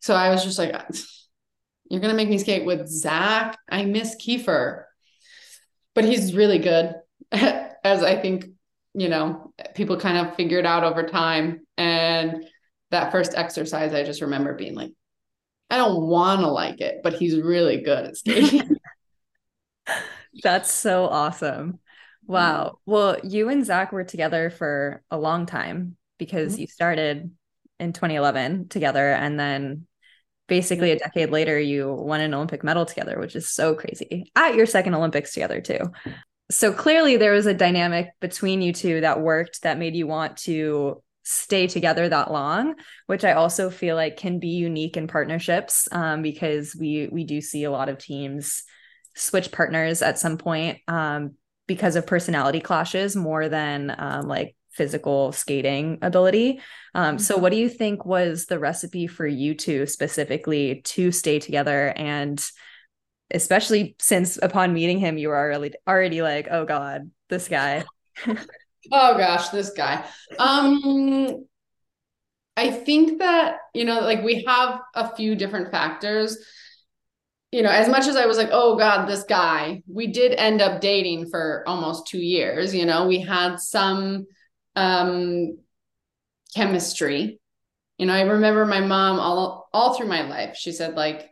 so 0.00 0.14
i 0.14 0.30
was 0.30 0.42
just 0.42 0.58
like 0.58 0.74
you're 1.90 2.00
to 2.00 2.14
make 2.14 2.28
me 2.28 2.38
skate 2.38 2.64
with 2.64 2.88
Zach. 2.88 3.58
I 3.70 3.84
miss 3.84 4.16
Keiffer, 4.16 4.84
but 5.94 6.04
he's 6.04 6.34
really 6.34 6.58
good, 6.58 6.94
as 7.32 8.02
I 8.02 8.20
think, 8.20 8.46
you 8.94 9.08
know, 9.08 9.52
people 9.74 9.98
kind 9.98 10.18
of 10.18 10.34
figured 10.34 10.66
out 10.66 10.84
over 10.84 11.04
time. 11.04 11.66
And 11.76 12.44
that 12.90 13.12
first 13.12 13.34
exercise, 13.34 13.92
I 13.92 14.02
just 14.02 14.22
remember 14.22 14.54
being 14.54 14.74
like, 14.74 14.92
I 15.70 15.76
don't 15.76 16.06
want 16.06 16.40
to 16.40 16.48
like 16.48 16.80
it, 16.80 17.00
but 17.02 17.14
he's 17.14 17.40
really 17.40 17.82
good 17.82 18.06
at 18.06 18.16
skating. 18.16 18.76
That's 20.42 20.72
so 20.72 21.06
awesome. 21.06 21.80
Wow. 22.26 22.78
Well, 22.86 23.18
you 23.22 23.48
and 23.48 23.64
Zach 23.64 23.92
were 23.92 24.04
together 24.04 24.50
for 24.50 25.02
a 25.10 25.18
long 25.18 25.46
time 25.46 25.96
because 26.18 26.52
mm-hmm. 26.52 26.62
you 26.62 26.66
started 26.66 27.30
in 27.80 27.92
2011 27.92 28.68
together 28.68 29.12
and 29.12 29.38
then 29.38 29.86
basically 30.46 30.90
a 30.90 30.98
decade 30.98 31.30
later 31.30 31.58
you 31.58 31.92
won 31.92 32.20
an 32.20 32.34
olympic 32.34 32.62
medal 32.62 32.84
together 32.84 33.18
which 33.18 33.34
is 33.34 33.50
so 33.50 33.74
crazy 33.74 34.30
at 34.36 34.54
your 34.54 34.66
second 34.66 34.94
olympics 34.94 35.32
together 35.32 35.60
too 35.60 35.80
so 36.50 36.72
clearly 36.72 37.16
there 37.16 37.32
was 37.32 37.46
a 37.46 37.54
dynamic 37.54 38.08
between 38.20 38.60
you 38.60 38.72
two 38.72 39.00
that 39.00 39.20
worked 39.20 39.62
that 39.62 39.78
made 39.78 39.96
you 39.96 40.06
want 40.06 40.36
to 40.36 41.02
stay 41.22 41.66
together 41.66 42.08
that 42.08 42.30
long 42.30 42.74
which 43.06 43.24
i 43.24 43.32
also 43.32 43.70
feel 43.70 43.96
like 43.96 44.18
can 44.18 44.38
be 44.38 44.48
unique 44.48 44.96
in 44.96 45.06
partnerships 45.06 45.88
um, 45.90 46.20
because 46.20 46.76
we 46.78 47.08
we 47.10 47.24
do 47.24 47.40
see 47.40 47.64
a 47.64 47.70
lot 47.70 47.88
of 47.88 47.98
teams 47.98 48.64
switch 49.16 49.50
partners 49.50 50.02
at 50.02 50.18
some 50.18 50.36
point 50.36 50.78
um, 50.86 51.34
because 51.66 51.96
of 51.96 52.06
personality 52.06 52.60
clashes 52.60 53.16
more 53.16 53.48
than 53.48 53.94
um, 53.96 54.28
like 54.28 54.56
physical 54.70 55.32
skating 55.32 55.98
ability. 56.02 56.60
Um, 56.94 57.18
so, 57.18 57.36
what 57.36 57.50
do 57.50 57.58
you 57.58 57.68
think 57.68 58.04
was 58.04 58.46
the 58.46 58.58
recipe 58.58 59.06
for 59.06 59.26
you 59.26 59.54
two 59.54 59.86
specifically 59.86 60.82
to 60.84 61.12
stay 61.12 61.38
together? 61.38 61.92
And 61.96 62.44
especially 63.30 63.96
since 63.98 64.38
upon 64.42 64.74
meeting 64.74 64.98
him, 64.98 65.18
you 65.18 65.28
were 65.28 65.36
already 65.36 65.74
already 65.86 66.22
like, 66.22 66.48
oh 66.50 66.64
God, 66.64 67.10
this 67.28 67.48
guy. 67.48 67.84
oh 68.26 68.36
gosh, 69.16 69.48
this 69.48 69.70
guy. 69.70 70.04
Um, 70.38 71.46
I 72.56 72.70
think 72.70 73.18
that, 73.18 73.58
you 73.72 73.84
know, 73.84 74.00
like 74.00 74.22
we 74.22 74.44
have 74.44 74.80
a 74.94 75.14
few 75.16 75.34
different 75.34 75.70
factors. 75.70 76.38
You 77.54 77.62
know, 77.62 77.70
as 77.70 77.88
much 77.88 78.08
as 78.08 78.16
I 78.16 78.26
was 78.26 78.36
like, 78.36 78.48
oh 78.50 78.74
God, 78.74 79.06
this 79.06 79.22
guy, 79.22 79.84
we 79.86 80.08
did 80.08 80.32
end 80.32 80.60
up 80.60 80.80
dating 80.80 81.30
for 81.30 81.62
almost 81.68 82.08
two 82.08 82.18
years. 82.18 82.74
You 82.74 82.84
know, 82.84 83.06
we 83.06 83.20
had 83.20 83.60
some 83.60 84.26
um, 84.74 85.58
chemistry. 86.52 87.38
You 87.96 88.06
know, 88.06 88.12
I 88.12 88.22
remember 88.22 88.66
my 88.66 88.80
mom 88.80 89.20
all 89.20 89.68
all 89.72 89.94
through 89.94 90.08
my 90.08 90.22
life. 90.22 90.56
She 90.56 90.72
said 90.72 90.96
like 90.96 91.30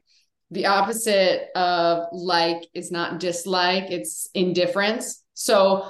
the 0.53 0.67
opposite 0.67 1.49
of 1.57 2.07
like 2.13 2.69
is 2.73 2.93
not 2.93 3.19
dislike, 3.19 3.91
it's 3.91 4.31
indifference. 4.33 5.25
So 5.35 5.89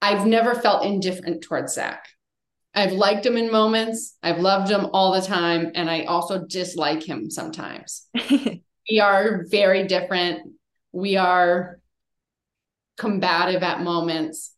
I've 0.00 0.24
never 0.24 0.54
felt 0.54 0.86
indifferent 0.86 1.42
towards 1.42 1.74
Zach. 1.74 2.06
I've 2.76 2.92
liked 2.92 3.26
him 3.26 3.36
in 3.36 3.50
moments, 3.50 4.16
I've 4.22 4.38
loved 4.38 4.70
him 4.70 4.86
all 4.92 5.14
the 5.14 5.26
time, 5.26 5.72
and 5.74 5.90
I 5.90 6.04
also 6.04 6.44
dislike 6.46 7.02
him 7.02 7.28
sometimes. 7.28 8.08
we 8.90 9.00
are 9.00 9.44
very 9.50 9.86
different. 9.86 10.52
We 10.92 11.16
are 11.16 11.80
combative 12.96 13.62
at 13.62 13.82
moments 13.82 14.54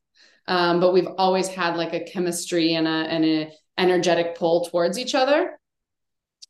um, 0.50 0.80
but 0.80 0.92
we've 0.92 1.06
always 1.16 1.46
had 1.46 1.76
like 1.76 1.92
a 1.92 2.04
chemistry 2.04 2.74
and 2.74 2.88
a 2.88 2.90
and 2.90 3.24
a 3.24 3.52
energetic 3.78 4.36
pull 4.36 4.64
towards 4.64 4.98
each 4.98 5.14
other. 5.14 5.58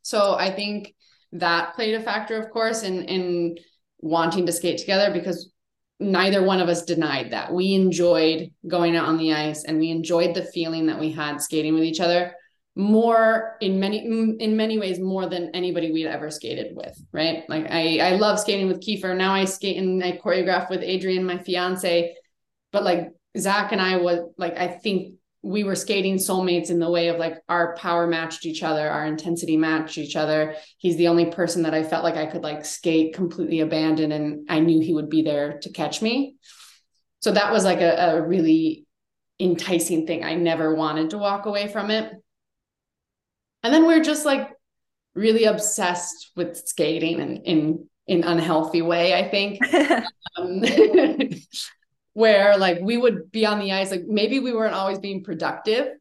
So 0.02 0.34
I 0.34 0.50
think 0.50 0.94
that 1.32 1.74
played 1.74 1.94
a 1.94 2.00
factor, 2.00 2.40
of 2.40 2.50
course, 2.50 2.82
in 2.82 3.04
in 3.04 3.58
wanting 3.98 4.46
to 4.46 4.52
skate 4.52 4.78
together 4.78 5.12
because 5.12 5.52
neither 6.00 6.42
one 6.42 6.60
of 6.60 6.70
us 6.70 6.82
denied 6.82 7.32
that 7.32 7.52
we 7.52 7.74
enjoyed 7.74 8.50
going 8.66 8.96
out 8.96 9.06
on 9.06 9.18
the 9.18 9.34
ice 9.34 9.64
and 9.64 9.78
we 9.78 9.90
enjoyed 9.90 10.34
the 10.34 10.44
feeling 10.44 10.86
that 10.86 10.98
we 10.98 11.12
had 11.12 11.42
skating 11.42 11.74
with 11.74 11.84
each 11.84 12.00
other 12.00 12.32
more 12.76 13.56
in 13.60 13.80
many 13.80 13.98
in 14.38 14.56
many 14.56 14.78
ways 14.78 15.00
more 15.00 15.26
than 15.26 15.50
anybody 15.54 15.90
we'd 15.90 16.06
ever 16.06 16.30
skated 16.30 16.74
with 16.76 16.96
right 17.12 17.42
like 17.48 17.66
i 17.68 17.98
i 17.98 18.10
love 18.12 18.38
skating 18.38 18.68
with 18.68 18.80
keiffer 18.80 19.14
now 19.14 19.34
i 19.34 19.44
skate 19.44 19.76
and 19.76 20.02
i 20.04 20.12
choreograph 20.12 20.70
with 20.70 20.80
adrian 20.80 21.24
my 21.24 21.36
fiance 21.36 22.14
but 22.72 22.84
like 22.84 23.12
Zach 23.38 23.72
and 23.72 23.80
I 23.80 23.96
was 23.96 24.20
like, 24.38 24.56
I 24.56 24.68
think 24.68 25.14
we 25.42 25.64
were 25.64 25.74
skating 25.74 26.16
soulmates 26.16 26.70
in 26.70 26.78
the 26.78 26.90
way 26.90 27.08
of 27.08 27.18
like 27.18 27.38
our 27.48 27.74
power 27.76 28.06
matched 28.06 28.44
each 28.44 28.62
other, 28.62 28.88
our 28.88 29.06
intensity 29.06 29.56
matched 29.56 29.96
each 29.96 30.14
other. 30.14 30.56
He's 30.76 30.96
the 30.96 31.08
only 31.08 31.26
person 31.26 31.62
that 31.62 31.72
I 31.72 31.82
felt 31.82 32.04
like 32.04 32.16
I 32.16 32.26
could 32.26 32.42
like 32.42 32.64
skate 32.64 33.14
completely 33.14 33.60
abandoned 33.60 34.12
and 34.12 34.50
I 34.50 34.60
knew 34.60 34.80
he 34.80 34.92
would 34.92 35.08
be 35.08 35.22
there 35.22 35.58
to 35.60 35.72
catch 35.72 36.02
me. 36.02 36.36
So 37.20 37.32
that 37.32 37.52
was 37.52 37.64
like 37.64 37.80
a, 37.80 38.16
a 38.16 38.22
really 38.22 38.86
enticing 39.38 40.06
thing. 40.06 40.24
I 40.24 40.34
never 40.34 40.74
wanted 40.74 41.10
to 41.10 41.18
walk 41.18 41.46
away 41.46 41.68
from 41.68 41.90
it. 41.90 42.12
And 43.62 43.72
then 43.72 43.86
we're 43.86 44.02
just 44.02 44.24
like 44.24 44.50
really 45.14 45.44
obsessed 45.44 46.30
with 46.36 46.56
skating 46.56 47.20
and 47.20 47.38
in 47.44 47.86
in 48.06 48.24
unhealthy 48.24 48.82
way, 48.82 49.14
I 49.14 49.28
think. 49.28 49.60
um, 50.36 50.62
where 52.12 52.56
like 52.56 52.80
we 52.80 52.96
would 52.96 53.30
be 53.30 53.46
on 53.46 53.60
the 53.60 53.72
ice 53.72 53.92
like 53.92 54.04
maybe 54.06 54.40
we 54.40 54.52
weren't 54.52 54.74
always 54.74 54.98
being 54.98 55.22
productive 55.22 55.94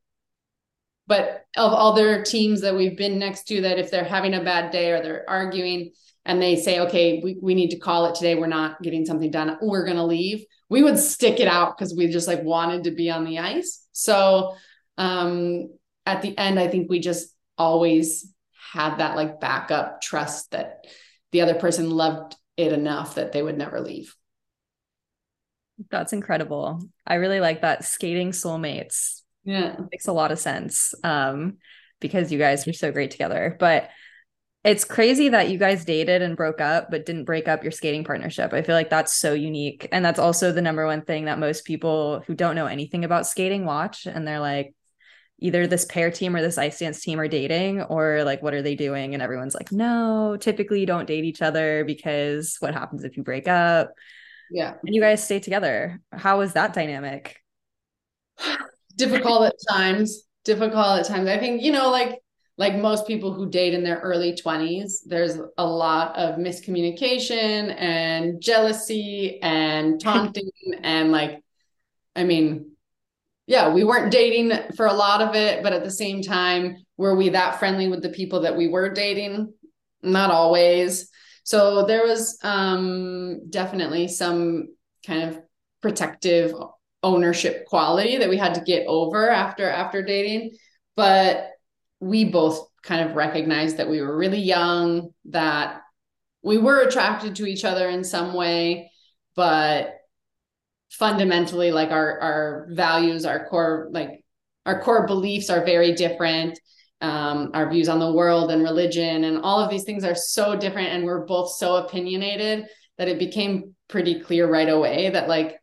but 1.05 1.45
of 1.55 1.71
other 1.71 2.23
teams 2.23 2.61
that 2.61 2.75
we've 2.75 2.97
been 2.97 3.19
next 3.19 3.43
to 3.43 3.61
that 3.61 3.77
if 3.77 3.91
they're 3.91 4.03
having 4.03 4.33
a 4.33 4.43
bad 4.43 4.71
day 4.71 4.91
or 4.91 5.01
they're 5.01 5.29
arguing 5.29 5.91
and 6.25 6.41
they 6.41 6.55
say 6.55 6.79
okay 6.79 7.21
we, 7.23 7.37
we 7.41 7.53
need 7.53 7.69
to 7.69 7.77
call 7.77 8.07
it 8.07 8.15
today. 8.15 8.35
We're 8.35 8.47
not 8.47 8.81
getting 8.81 9.05
something 9.05 9.29
done. 9.29 9.57
We're 9.61 9.85
going 9.85 9.97
to 9.97 10.03
leave 10.03 10.45
we 10.69 10.83
would 10.83 10.97
stick 10.97 11.39
it 11.39 11.47
out 11.47 11.77
because 11.77 11.95
we 11.95 12.07
just 12.07 12.27
like 12.27 12.43
wanted 12.43 12.83
to 12.85 12.91
be 12.91 13.09
on 13.09 13.25
the 13.25 13.39
ice. 13.39 13.85
So 13.91 14.55
um 14.97 15.69
at 16.05 16.21
the 16.21 16.37
end 16.37 16.59
i 16.59 16.67
think 16.67 16.89
we 16.89 16.99
just 16.99 17.33
always 17.59 18.33
had 18.73 18.97
that 18.97 19.15
like 19.15 19.39
backup 19.39 20.01
trust 20.01 20.51
that 20.51 20.85
the 21.31 21.41
other 21.41 21.55
person 21.55 21.91
loved 21.91 22.35
it 22.57 22.73
enough 22.73 23.15
that 23.15 23.31
they 23.31 23.43
would 23.43 23.57
never 23.57 23.81
leave 23.81 24.15
that's 25.89 26.13
incredible. 26.13 26.81
I 27.07 27.15
really 27.15 27.39
like 27.39 27.61
that 27.61 27.85
skating 27.85 28.31
soulmates. 28.31 29.21
Yeah. 29.45 29.73
It 29.73 29.87
makes 29.91 30.07
a 30.07 30.13
lot 30.13 30.31
of 30.31 30.39
sense. 30.39 30.93
Um, 31.03 31.57
because 31.99 32.31
you 32.31 32.39
guys 32.39 32.65
were 32.65 32.73
so 32.73 32.91
great 32.91 33.11
together. 33.11 33.55
But 33.59 33.89
it's 34.63 34.83
crazy 34.83 35.29
that 35.29 35.49
you 35.49 35.57
guys 35.57 35.85
dated 35.85 36.21
and 36.21 36.35
broke 36.35 36.59
up, 36.59 36.91
but 36.91 37.05
didn't 37.05 37.25
break 37.25 37.47
up 37.47 37.63
your 37.63 37.71
skating 37.71 38.03
partnership. 38.03 38.53
I 38.53 38.61
feel 38.61 38.75
like 38.75 38.89
that's 38.89 39.15
so 39.15 39.33
unique. 39.33 39.87
And 39.91 40.03
that's 40.03 40.19
also 40.19 40.51
the 40.51 40.61
number 40.61 40.85
one 40.85 41.01
thing 41.01 41.25
that 41.25 41.39
most 41.39 41.65
people 41.65 42.23
who 42.27 42.35
don't 42.35 42.55
know 42.55 42.65
anything 42.65 43.05
about 43.05 43.27
skating 43.27 43.65
watch. 43.65 44.05
And 44.05 44.27
they're 44.27 44.39
like, 44.39 44.73
either 45.39 45.67
this 45.67 45.85
pair 45.85 46.11
team 46.11 46.35
or 46.35 46.41
this 46.41 46.57
ice 46.57 46.79
dance 46.79 47.01
team 47.01 47.19
are 47.19 47.27
dating, 47.27 47.81
or 47.81 48.23
like, 48.23 48.41
what 48.43 48.53
are 48.53 48.61
they 48.61 48.75
doing? 48.75 49.13
And 49.13 49.23
everyone's 49.23 49.55
like, 49.55 49.71
no, 49.71 50.37
typically 50.39 50.79
you 50.79 50.85
don't 50.85 51.07
date 51.07 51.25
each 51.25 51.41
other 51.41 51.83
because 51.85 52.57
what 52.59 52.73
happens 52.73 53.03
if 53.03 53.17
you 53.17 53.23
break 53.23 53.47
up? 53.47 53.91
Yeah. 54.51 54.75
And 54.85 54.95
you 54.95 55.01
guys 55.01 55.23
stay 55.23 55.39
together. 55.39 56.01
How 56.11 56.39
was 56.39 56.53
that 56.53 56.73
dynamic? 56.73 57.37
Difficult 58.95 59.47
at 59.47 59.55
times. 59.69 60.23
Difficult 60.43 60.99
at 60.99 61.07
times. 61.07 61.27
I 61.27 61.37
think, 61.37 61.61
you 61.61 61.71
know, 61.71 61.89
like 61.89 62.19
like 62.57 62.75
most 62.75 63.07
people 63.07 63.33
who 63.33 63.49
date 63.49 63.73
in 63.73 63.85
their 63.85 63.99
early 63.99 64.33
20s, 64.33 65.05
there's 65.05 65.37
a 65.57 65.65
lot 65.65 66.17
of 66.17 66.35
miscommunication 66.35 67.73
and 67.79 68.41
jealousy 68.41 69.39
and 69.41 69.99
taunting 70.01 70.51
and 70.83 71.11
like 71.11 71.41
I 72.15 72.25
mean, 72.25 72.71
yeah, 73.49 73.73
we 73.73 73.83
weren't 73.83 74.11
dating 74.11 74.51
for 74.75 74.85
a 74.85 74.93
lot 74.93 75.23
of 75.23 75.33
it, 75.33 75.63
but 75.63 75.73
at 75.73 75.83
the 75.83 75.89
same 75.89 76.21
time, 76.21 76.77
were 76.97 77.15
we 77.15 77.29
that 77.29 77.57
friendly 77.57 77.87
with 77.87 78.03
the 78.03 78.09
people 78.09 78.41
that 78.41 78.55
we 78.55 78.67
were 78.67 78.91
dating? 78.91 79.51
Not 80.03 80.29
always. 80.29 81.09
So 81.43 81.87
there 81.87 82.05
was 82.05 82.37
um, 82.43 83.49
definitely 83.49 84.07
some 84.07 84.67
kind 85.03 85.23
of 85.23 85.39
protective 85.81 86.53
ownership 87.01 87.65
quality 87.65 88.19
that 88.19 88.29
we 88.29 88.37
had 88.37 88.53
to 88.53 88.61
get 88.61 88.85
over 88.85 89.27
after 89.31 89.67
after 89.67 90.03
dating, 90.03 90.51
but 90.95 91.49
we 91.99 92.25
both 92.25 92.67
kind 92.83 93.09
of 93.09 93.15
recognized 93.15 93.77
that 93.77 93.89
we 93.89 93.99
were 93.99 94.15
really 94.15 94.41
young, 94.41 95.09
that 95.25 95.81
we 96.43 96.59
were 96.59 96.81
attracted 96.81 97.35
to 97.37 97.47
each 97.47 97.65
other 97.65 97.89
in 97.89 98.03
some 98.03 98.35
way, 98.35 98.91
but 99.35 99.98
fundamentally 100.91 101.71
like 101.71 101.91
our 101.91 102.19
our 102.19 102.67
values 102.71 103.25
our 103.25 103.47
core 103.47 103.89
like 103.91 104.23
our 104.65 104.81
core 104.81 105.07
beliefs 105.07 105.49
are 105.49 105.65
very 105.65 105.93
different. 105.93 106.59
Um, 107.01 107.51
our 107.53 107.69
views 107.69 107.87
on 107.87 107.99
the 107.99 108.11
world 108.11 108.51
and 108.51 108.61
religion 108.61 109.23
and 109.23 109.39
all 109.39 109.61
of 109.61 109.69
these 109.69 109.83
things 109.83 110.03
are 110.03 110.15
so 110.15 110.55
different 110.55 110.89
and 110.89 111.05
we're 111.05 111.25
both 111.25 111.51
so 111.53 111.77
opinionated 111.77 112.65
that 112.97 113.07
it 113.07 113.17
became 113.17 113.73
pretty 113.87 114.19
clear 114.19 114.51
right 114.51 114.67
away 114.67 115.09
that 115.09 115.29
like 115.29 115.55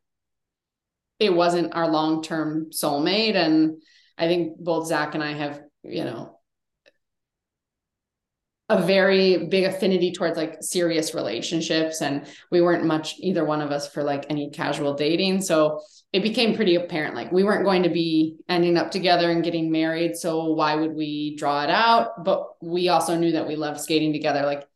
it 1.18 1.33
wasn't 1.33 1.75
our 1.75 1.88
long-term 1.88 2.71
soulmate. 2.71 3.37
And 3.37 3.83
i 4.18 4.26
think 4.26 4.59
both 4.59 4.88
zach 4.88 5.14
and 5.14 5.23
i 5.23 5.35
have 5.35 5.61
you 5.83 6.04
know 6.04 6.36
a 8.68 8.82
very 8.82 9.46
big 9.46 9.64
affinity 9.64 10.12
towards 10.12 10.37
like 10.37 10.56
serious 10.61 11.14
relationships 11.14 12.00
and 12.00 12.26
we 12.50 12.61
weren't 12.61 12.85
much 12.85 13.14
either 13.20 13.44
one 13.44 13.62
of 13.62 13.70
us 13.70 13.88
for 13.88 14.02
like 14.02 14.26
any 14.28 14.50
casual 14.50 14.94
dating. 14.94 15.40
So 15.40 15.80
it 16.12 16.23
became 16.23 16.56
pretty 16.56 16.75
apparent 16.75 17.14
like 17.14 17.30
we 17.30 17.44
weren't 17.44 17.64
going 17.64 17.85
to 17.85 17.90
be 17.90 18.37
ending 18.49 18.76
up 18.76 18.90
together 18.90 19.30
and 19.30 19.44
getting 19.44 19.70
married 19.70 20.16
so 20.16 20.52
why 20.54 20.75
would 20.75 20.94
we 20.94 21.37
draw 21.37 21.62
it 21.62 21.70
out? 21.70 22.25
But 22.25 22.44
we 22.61 22.88
also 22.88 23.16
knew 23.16 23.32
that 23.32 23.46
we 23.46 23.54
loved 23.54 23.80
skating 23.80 24.12
together. 24.12 24.42
Like 24.42 24.66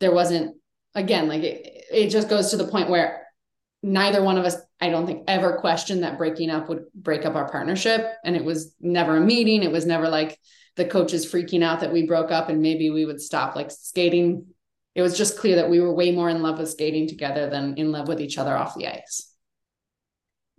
there 0.00 0.12
wasn't 0.12 0.56
again 0.94 1.28
like 1.28 1.42
it, 1.42 1.84
it 1.92 2.08
just 2.08 2.28
goes 2.28 2.50
to 2.50 2.56
the 2.56 2.66
point 2.66 2.90
where 2.90 3.26
neither 3.82 4.22
one 4.22 4.38
of 4.38 4.44
us 4.44 4.56
i 4.80 4.88
don't 4.88 5.06
think 5.06 5.24
ever 5.26 5.56
questioned 5.58 6.02
that 6.02 6.18
breaking 6.18 6.50
up 6.50 6.68
would 6.68 6.84
break 6.94 7.26
up 7.26 7.34
our 7.34 7.50
partnership 7.50 8.06
and 8.24 8.36
it 8.36 8.44
was 8.44 8.74
never 8.80 9.16
a 9.16 9.20
meeting 9.20 9.62
it 9.62 9.72
was 9.72 9.86
never 9.86 10.08
like 10.08 10.38
the 10.76 10.84
coaches 10.84 11.30
freaking 11.30 11.62
out 11.62 11.80
that 11.80 11.92
we 11.92 12.06
broke 12.06 12.30
up 12.30 12.48
and 12.48 12.62
maybe 12.62 12.90
we 12.90 13.04
would 13.04 13.20
stop 13.20 13.54
like 13.54 13.70
skating. 13.70 14.46
It 14.94 15.02
was 15.02 15.16
just 15.16 15.38
clear 15.38 15.56
that 15.56 15.70
we 15.70 15.80
were 15.80 15.92
way 15.92 16.12
more 16.12 16.28
in 16.28 16.42
love 16.42 16.58
with 16.58 16.70
skating 16.70 17.08
together 17.08 17.48
than 17.48 17.76
in 17.76 17.92
love 17.92 18.08
with 18.08 18.20
each 18.20 18.38
other 18.38 18.56
off 18.56 18.74
the 18.74 18.88
ice. 18.88 19.28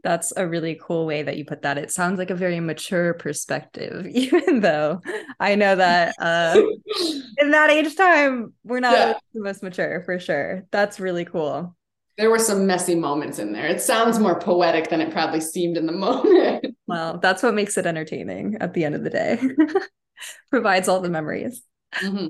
That's 0.04 0.34
a 0.36 0.46
really 0.46 0.78
cool 0.82 1.06
way 1.06 1.24
that 1.24 1.38
you 1.38 1.46
put 1.46 1.62
that. 1.62 1.78
It 1.78 1.90
sounds 1.90 2.20
like 2.20 2.30
a 2.30 2.36
very 2.36 2.60
mature 2.60 3.14
perspective, 3.14 4.06
even 4.12 4.60
though 4.60 5.02
I 5.40 5.56
know 5.56 5.76
that 5.76 6.16
uh, 6.20 6.62
in 7.38 7.52
that 7.52 7.70
age 7.70 7.96
time, 7.96 8.54
we're 8.64 8.82
not 8.82 8.94
yeah. 8.94 9.14
the 9.34 9.42
most 9.42 9.64
mature 9.64 10.02
for 10.04 10.20
sure. 10.20 10.66
That's 10.72 11.00
really 11.00 11.26
cool. 11.26 11.76
There 12.18 12.30
were 12.30 12.40
some 12.40 12.68
messy 12.68 12.96
moments 12.96 13.40
in 13.40 13.54
there. 13.54 13.66
It 13.66 13.82
sounds 13.82 14.20
more 14.20 14.40
poetic 14.40 14.90
than 14.90 15.02
it 15.02 15.12
probably 15.12 15.42
seemed 15.42 15.78
in 15.78 15.86
the 15.86 15.92
moment. 15.94 16.76
Well, 16.88 17.18
that's 17.18 17.42
what 17.42 17.56
makes 17.56 17.78
it 17.78 17.86
entertaining 17.86 18.58
at 18.60 18.74
the 18.74 18.86
end 18.86 18.96
of 18.96 19.04
the 19.04 19.10
day. 19.10 19.42
provides 20.50 20.88
all 20.88 21.02
the 21.02 21.10
memories. 21.10 21.64
Mm-hmm. 21.96 22.28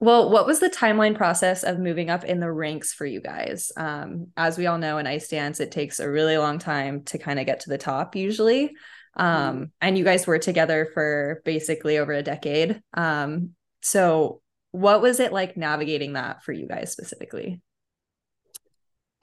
Well, 0.00 0.30
what 0.30 0.46
was 0.46 0.60
the 0.60 0.68
timeline 0.68 1.16
process 1.16 1.62
of 1.62 1.78
moving 1.78 2.10
up 2.10 2.24
in 2.24 2.40
the 2.40 2.52
ranks 2.52 2.92
for 2.92 3.06
you 3.06 3.20
guys? 3.20 3.72
Um, 3.76 4.28
as 4.36 4.58
we 4.58 4.66
all 4.66 4.76
know, 4.76 4.98
in 4.98 5.06
ice 5.06 5.28
dance, 5.28 5.60
it 5.60 5.70
takes 5.70 5.98
a 5.98 6.10
really 6.10 6.36
long 6.36 6.58
time 6.58 7.04
to 7.04 7.18
kind 7.18 7.38
of 7.38 7.46
get 7.46 7.60
to 7.60 7.70
the 7.70 7.78
top 7.78 8.14
usually. 8.14 8.72
Um, 9.16 9.54
mm-hmm. 9.54 9.64
And 9.80 9.96
you 9.96 10.04
guys 10.04 10.26
were 10.26 10.38
together 10.38 10.90
for 10.92 11.40
basically 11.44 11.98
over 11.98 12.12
a 12.12 12.22
decade. 12.22 12.82
Um, 12.92 13.50
so, 13.80 14.42
what 14.72 15.00
was 15.00 15.20
it 15.20 15.32
like 15.32 15.56
navigating 15.56 16.14
that 16.14 16.42
for 16.42 16.52
you 16.52 16.66
guys 16.66 16.90
specifically? 16.90 17.62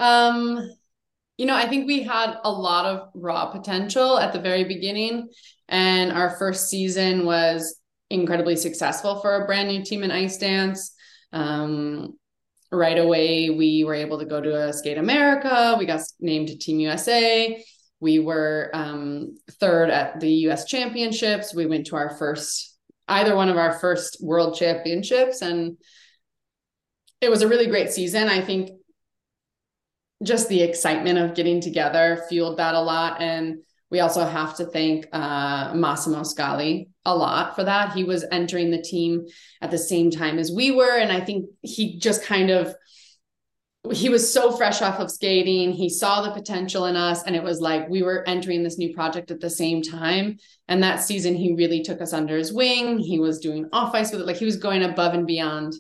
Um, 0.02 0.72
you 1.38 1.46
know, 1.46 1.56
I 1.56 1.68
think 1.68 1.88
we 1.88 2.04
had 2.04 2.38
a 2.44 2.52
lot 2.52 2.86
of 2.86 3.10
raw 3.14 3.52
potential 3.52 4.18
at 4.18 4.34
the 4.34 4.40
very 4.40 4.64
beginning. 4.64 5.30
And 5.70 6.12
our 6.12 6.32
first 6.38 6.70
season 6.70 7.26
was 7.26 7.80
incredibly 8.10 8.56
successful 8.56 9.22
for 9.22 9.36
a 9.36 9.46
brand 9.46 9.70
new 9.70 9.84
team 9.84 10.04
in 10.04 10.12
ice 10.12 10.38
dance. 10.38 10.94
Um, 11.32 12.18
right 12.72 12.98
away, 12.98 13.52
we 13.52 13.84
were 13.84 13.94
able 13.94 14.20
to 14.20 14.26
go 14.26 14.42
to 14.42 14.70
a 14.70 14.74
Skate 14.74 14.98
America. 14.98 15.76
We 15.78 15.86
got 15.86 16.02
named 16.20 16.48
to 16.50 16.58
Team 16.58 16.80
USA. 16.80 17.64
We 18.00 18.18
were 18.18 18.72
um, 18.74 19.38
third 19.60 19.92
at 19.92 20.20
the 20.20 20.32
US 20.50 20.66
Championships. 20.66 21.54
We 21.54 21.68
went 21.68 21.88
to 21.88 21.96
our 21.96 22.18
first, 22.18 22.76
either 23.08 23.36
one 23.36 23.50
of 23.50 23.58
our 23.58 23.78
first 23.80 24.18
World 24.20 24.58
Championships. 24.58 25.44
And 25.44 25.78
it 27.22 27.30
was 27.30 27.44
a 27.44 27.48
really 27.48 27.68
great 27.68 27.92
season. 27.92 28.28
I 28.28 28.42
think 28.42 28.72
just 30.24 30.50
the 30.50 30.62
excitement 30.62 31.18
of 31.18 31.36
getting 31.36 31.62
together 31.62 32.24
fueled 32.30 32.58
that 32.58 32.76
a 32.76 32.82
lot. 32.82 33.22
And 33.22 33.60
we 33.90 34.00
also 34.00 34.26
have 34.26 34.56
to 34.58 34.66
thank 34.66 35.08
uh, 35.12 35.74
Massimo 35.74 36.24
Scali 36.24 36.90
a 37.06 37.16
lot 37.16 37.56
for 37.56 37.64
that. 37.64 37.94
He 37.94 38.04
was 38.04 38.24
entering 38.32 38.72
the 38.72 38.82
team 38.82 39.26
at 39.62 39.72
the 39.72 39.78
same 39.78 40.12
time 40.12 40.40
as 40.40 40.52
we 40.52 40.72
were. 40.72 40.98
And 40.98 41.12
I 41.12 41.20
think 41.20 41.50
he 41.62 42.00
just 42.00 42.24
kind 42.24 42.52
of, 42.52 42.74
he 43.92 44.10
was 44.10 44.32
so 44.32 44.52
fresh 44.56 44.82
off 44.82 45.00
of 45.00 45.12
skating. 45.12 45.72
He 45.72 45.90
saw 45.90 46.22
the 46.22 46.32
potential 46.32 46.86
in 46.86 46.96
us. 46.96 47.24
And 47.24 47.36
it 47.36 47.44
was 47.44 47.60
like 47.60 47.90
we 47.90 48.04
were 48.04 48.24
entering 48.30 48.64
this 48.64 48.78
new 48.78 48.94
project 48.94 49.32
at 49.32 49.42
the 49.42 49.50
same 49.50 49.82
time. 49.82 50.38
And 50.68 50.84
that 50.84 51.02
season, 51.02 51.36
he 51.36 51.56
really 51.56 51.82
took 51.82 52.00
us 52.00 52.14
under 52.14 52.38
his 52.38 52.54
wing. 52.54 53.00
He 53.00 53.20
was 53.20 53.40
doing 53.40 53.68
off 53.74 53.96
ice 53.96 54.12
with 54.12 54.22
it. 54.22 54.28
Like 54.28 54.38
he 54.38 54.46
was 54.46 54.58
going 54.58 54.84
above 54.84 55.16
and 55.16 55.28
beyond 55.28 55.74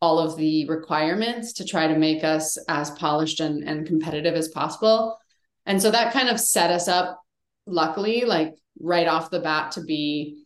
all 0.00 0.18
of 0.18 0.36
the 0.36 0.68
requirements 0.68 1.54
to 1.54 1.64
try 1.64 1.86
to 1.86 1.98
make 1.98 2.22
us 2.22 2.58
as 2.68 2.90
polished 2.92 3.40
and, 3.40 3.62
and 3.64 3.86
competitive 3.86 4.34
as 4.34 4.48
possible. 4.48 5.18
And 5.64 5.80
so 5.80 5.90
that 5.90 6.12
kind 6.12 6.28
of 6.28 6.38
set 6.38 6.70
us 6.70 6.86
up 6.86 7.20
luckily, 7.66 8.24
like 8.24 8.54
right 8.78 9.06
off 9.06 9.30
the 9.30 9.40
bat 9.40 9.72
to 9.72 9.82
be, 9.82 10.44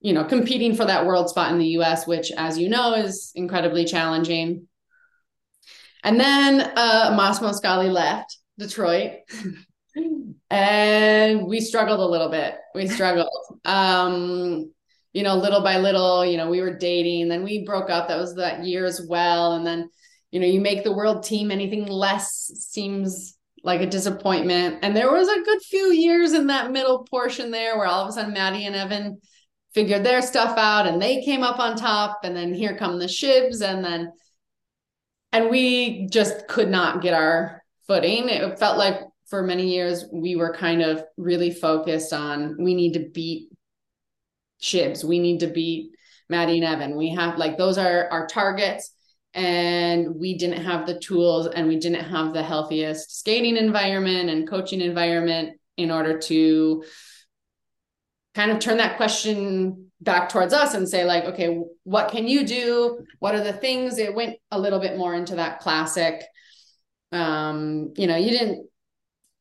you 0.00 0.12
know, 0.12 0.24
competing 0.24 0.74
for 0.74 0.84
that 0.84 1.06
world 1.06 1.28
spot 1.28 1.52
in 1.52 1.58
the 1.58 1.78
US, 1.78 2.06
which, 2.06 2.32
as 2.32 2.58
you 2.58 2.68
know, 2.68 2.94
is 2.94 3.30
incredibly 3.34 3.84
challenging. 3.84 4.66
And 6.02 6.18
then 6.18 6.60
uh, 6.60 7.14
Massimo 7.16 7.52
Scali 7.52 7.90
left 7.90 8.38
Detroit. 8.58 9.12
and 10.50 11.46
we 11.46 11.60
struggled 11.60 12.00
a 12.00 12.06
little 12.06 12.30
bit. 12.30 12.54
We 12.74 12.88
struggled. 12.88 13.28
Um, 13.64 14.72
you 15.12 15.22
know, 15.22 15.36
little 15.36 15.62
by 15.62 15.78
little, 15.78 16.24
you 16.24 16.36
know, 16.36 16.50
we 16.50 16.60
were 16.60 16.76
dating, 16.76 17.28
then 17.28 17.42
we 17.42 17.64
broke 17.64 17.90
up. 17.90 18.08
That 18.08 18.18
was 18.18 18.34
that 18.34 18.64
year 18.64 18.84
as 18.84 19.00
well. 19.08 19.54
And 19.54 19.66
then, 19.66 19.88
you 20.30 20.40
know, 20.40 20.46
you 20.46 20.60
make 20.60 20.84
the 20.84 20.92
world 20.92 21.22
team, 21.22 21.50
anything 21.50 21.86
less 21.86 22.50
seems 22.54 23.36
like 23.64 23.80
a 23.80 23.86
disappointment. 23.86 24.78
And 24.82 24.96
there 24.96 25.10
was 25.10 25.28
a 25.28 25.42
good 25.42 25.62
few 25.62 25.92
years 25.92 26.32
in 26.32 26.48
that 26.48 26.70
middle 26.70 27.04
portion 27.04 27.50
there 27.50 27.76
where 27.76 27.86
all 27.86 28.02
of 28.02 28.08
a 28.08 28.12
sudden 28.12 28.34
Maddie 28.34 28.66
and 28.66 28.76
Evan 28.76 29.20
figured 29.74 30.04
their 30.04 30.22
stuff 30.22 30.56
out 30.58 30.86
and 30.86 31.00
they 31.00 31.22
came 31.22 31.42
up 31.42 31.58
on 31.58 31.76
top. 31.76 32.20
And 32.22 32.36
then 32.36 32.54
here 32.54 32.76
come 32.76 32.98
the 32.98 33.06
shibs. 33.06 33.62
And 33.62 33.84
then, 33.84 34.12
and 35.32 35.50
we 35.50 36.06
just 36.08 36.48
could 36.48 36.68
not 36.68 37.02
get 37.02 37.14
our 37.14 37.62
footing. 37.86 38.28
It 38.28 38.58
felt 38.58 38.78
like 38.78 39.00
for 39.28 39.42
many 39.42 39.74
years 39.74 40.04
we 40.12 40.36
were 40.36 40.54
kind 40.54 40.82
of 40.82 41.02
really 41.16 41.50
focused 41.50 42.12
on 42.12 42.56
we 42.62 42.74
need 42.74 42.94
to 42.94 43.10
beat 43.12 43.50
shibs, 44.60 45.04
we 45.04 45.18
need 45.18 45.40
to 45.40 45.46
beat 45.46 45.92
Maddie 46.28 46.56
and 46.58 46.64
Evan. 46.64 46.96
We 46.96 47.10
have 47.14 47.38
like 47.38 47.56
those 47.56 47.78
are 47.78 48.08
our 48.10 48.26
targets. 48.26 48.92
And 49.34 50.16
we 50.16 50.36
didn't 50.36 50.64
have 50.64 50.86
the 50.86 50.98
tools 50.98 51.46
and 51.46 51.68
we 51.68 51.78
didn't 51.78 52.04
have 52.04 52.32
the 52.32 52.42
healthiest 52.42 53.18
skating 53.18 53.56
environment 53.56 54.30
and 54.30 54.48
coaching 54.48 54.80
environment 54.80 55.58
in 55.76 55.90
order 55.90 56.18
to 56.18 56.82
kind 58.34 58.50
of 58.50 58.58
turn 58.58 58.78
that 58.78 58.96
question 58.96 59.90
back 60.00 60.28
towards 60.28 60.54
us 60.54 60.74
and 60.74 60.88
say 60.88 61.04
like 61.04 61.24
okay 61.24 61.60
what 61.84 62.10
can 62.10 62.26
you 62.26 62.46
do? 62.46 63.04
What 63.18 63.34
are 63.34 63.44
the 63.44 63.52
things? 63.52 63.98
It 63.98 64.14
went 64.14 64.36
a 64.50 64.58
little 64.58 64.80
bit 64.80 64.96
more 64.96 65.14
into 65.14 65.36
that 65.36 65.60
classic 65.60 66.22
um 67.12 67.92
you 67.96 68.06
know 68.06 68.16
you 68.16 68.30
didn't 68.30 68.67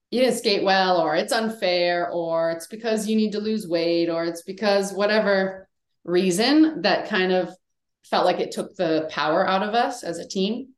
you 0.10 0.22
didn't 0.22 0.38
skate 0.38 0.64
well 0.64 1.02
or 1.02 1.16
it's 1.16 1.34
unfair 1.34 2.10
or 2.12 2.52
it's 2.52 2.68
because 2.68 3.08
you 3.08 3.16
need 3.16 3.34
to 3.34 3.40
lose 3.40 3.68
weight 3.68 4.10
or 4.10 4.24
it's 4.24 4.44
because 4.44 4.94
whatever 4.94 5.68
reason 6.06 6.82
that 6.84 7.10
kind 7.10 7.32
of 7.32 7.54
felt 8.10 8.26
like 8.26 8.40
it 8.40 8.52
took 8.52 8.76
the 8.76 9.08
power 9.12 9.48
out 9.48 9.64
of 9.64 9.74
us 9.74 10.04
as 10.04 10.18
a 10.18 10.28
team. 10.28 10.70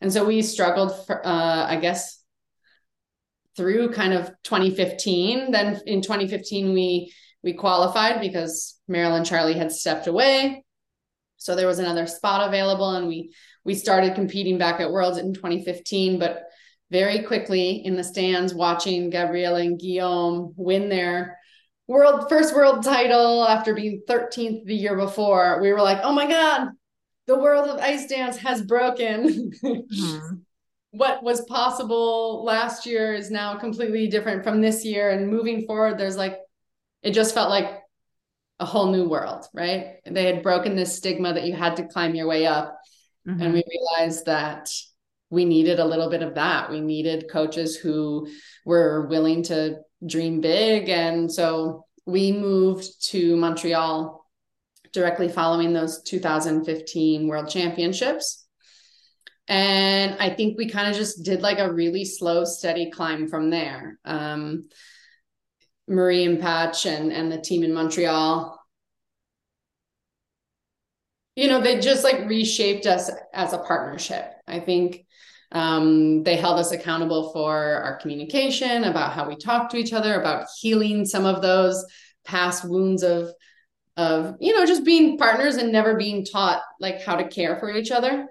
And 0.00 0.12
so 0.12 0.24
we 0.24 0.42
struggled 0.42 1.06
for, 1.06 1.26
uh, 1.26 1.66
I 1.66 1.76
guess, 1.76 2.22
through 3.56 3.92
kind 3.92 4.12
of 4.12 4.30
2015. 4.44 5.50
Then 5.50 5.80
in 5.86 6.02
2015, 6.02 6.72
we 6.72 7.12
we 7.42 7.52
qualified 7.52 8.20
because 8.20 8.80
Meryl 8.90 9.16
and 9.16 9.26
Charlie 9.26 9.54
had 9.54 9.70
stepped 9.70 10.06
away. 10.06 10.64
So 11.36 11.54
there 11.54 11.66
was 11.66 11.78
another 11.78 12.06
spot 12.06 12.48
available, 12.48 12.94
and 12.94 13.06
we 13.06 13.34
we 13.64 13.74
started 13.74 14.14
competing 14.14 14.58
back 14.58 14.80
at 14.80 14.90
Worlds 14.90 15.18
in 15.18 15.34
2015. 15.34 16.18
But 16.18 16.44
very 16.90 17.22
quickly 17.22 17.84
in 17.84 17.96
the 17.96 18.04
stands 18.04 18.54
watching 18.54 19.10
Gabrielle 19.10 19.56
and 19.56 19.78
Guillaume 19.78 20.54
win 20.56 20.88
their 20.88 21.38
world 21.86 22.28
first 22.28 22.54
world 22.54 22.82
title 22.82 23.44
after 23.46 23.74
being 23.74 24.02
13th 24.08 24.64
the 24.64 24.74
year 24.74 24.96
before. 24.96 25.60
We 25.60 25.72
were 25.72 25.82
like, 25.82 26.00
oh 26.02 26.12
my 26.12 26.26
God, 26.28 26.68
the 27.26 27.38
world 27.38 27.68
of 27.68 27.80
ice 27.80 28.06
dance 28.06 28.36
has 28.38 28.62
broken. 28.62 29.50
Mm-hmm. 29.62 30.34
what 30.94 31.24
was 31.24 31.44
possible 31.46 32.44
last 32.44 32.86
year 32.86 33.12
is 33.12 33.30
now 33.30 33.56
completely 33.56 34.06
different 34.06 34.44
from 34.44 34.60
this 34.60 34.84
year. 34.84 35.10
And 35.10 35.28
moving 35.28 35.66
forward, 35.66 35.98
there's 35.98 36.16
like, 36.16 36.38
it 37.02 37.10
just 37.10 37.34
felt 37.34 37.50
like 37.50 37.80
a 38.60 38.64
whole 38.64 38.92
new 38.92 39.08
world, 39.08 39.46
right? 39.52 39.96
They 40.06 40.26
had 40.26 40.44
broken 40.44 40.76
this 40.76 40.96
stigma 40.96 41.34
that 41.34 41.46
you 41.46 41.52
had 41.52 41.76
to 41.76 41.88
climb 41.88 42.14
your 42.14 42.28
way 42.28 42.46
up. 42.46 42.78
Mm-hmm. 43.26 43.42
And 43.42 43.54
we 43.54 43.64
realized 43.68 44.26
that 44.26 44.70
we 45.34 45.44
needed 45.44 45.78
a 45.78 45.84
little 45.84 46.08
bit 46.08 46.22
of 46.22 46.34
that. 46.36 46.70
We 46.70 46.80
needed 46.80 47.30
coaches 47.30 47.76
who 47.76 48.28
were 48.64 49.06
willing 49.08 49.42
to 49.44 49.80
dream 50.06 50.40
big. 50.40 50.88
And 50.88 51.30
so 51.30 51.86
we 52.06 52.32
moved 52.32 53.08
to 53.10 53.36
Montreal 53.36 54.24
directly 54.92 55.28
following 55.28 55.72
those 55.72 56.02
2015 56.02 57.26
World 57.26 57.48
Championships. 57.48 58.46
And 59.48 60.16
I 60.20 60.30
think 60.30 60.56
we 60.56 60.70
kind 60.70 60.88
of 60.88 60.96
just 60.96 61.22
did 61.24 61.42
like 61.42 61.58
a 61.58 61.72
really 61.72 62.04
slow, 62.04 62.44
steady 62.44 62.90
climb 62.90 63.28
from 63.28 63.50
there. 63.50 63.98
Um, 64.04 64.68
Marie 65.86 66.24
and 66.24 66.40
Patch 66.40 66.86
and, 66.86 67.12
and 67.12 67.30
the 67.30 67.40
team 67.40 67.62
in 67.62 67.74
Montreal, 67.74 68.58
you 71.36 71.48
know, 71.48 71.60
they 71.60 71.80
just 71.80 72.04
like 72.04 72.28
reshaped 72.28 72.86
us 72.86 73.10
as 73.32 73.52
a 73.52 73.58
partnership. 73.58 74.32
I 74.46 74.60
think 74.60 75.03
um, 75.54 76.24
they 76.24 76.36
held 76.36 76.58
us 76.58 76.72
accountable 76.72 77.32
for 77.32 77.54
our 77.54 77.96
communication, 77.98 78.84
about 78.84 79.12
how 79.12 79.26
we 79.28 79.36
talk 79.36 79.70
to 79.70 79.76
each 79.76 79.92
other, 79.92 80.20
about 80.20 80.48
healing 80.60 81.06
some 81.06 81.24
of 81.24 81.40
those 81.42 81.84
past 82.24 82.64
wounds 82.68 83.02
of 83.02 83.30
of 83.96 84.34
you 84.40 84.52
know 84.52 84.66
just 84.66 84.84
being 84.84 85.16
partners 85.16 85.54
and 85.54 85.70
never 85.70 85.96
being 85.96 86.24
taught 86.24 86.60
like 86.80 87.00
how 87.02 87.14
to 87.14 87.28
care 87.28 87.56
for 87.60 87.70
each 87.70 87.92
other. 87.92 88.26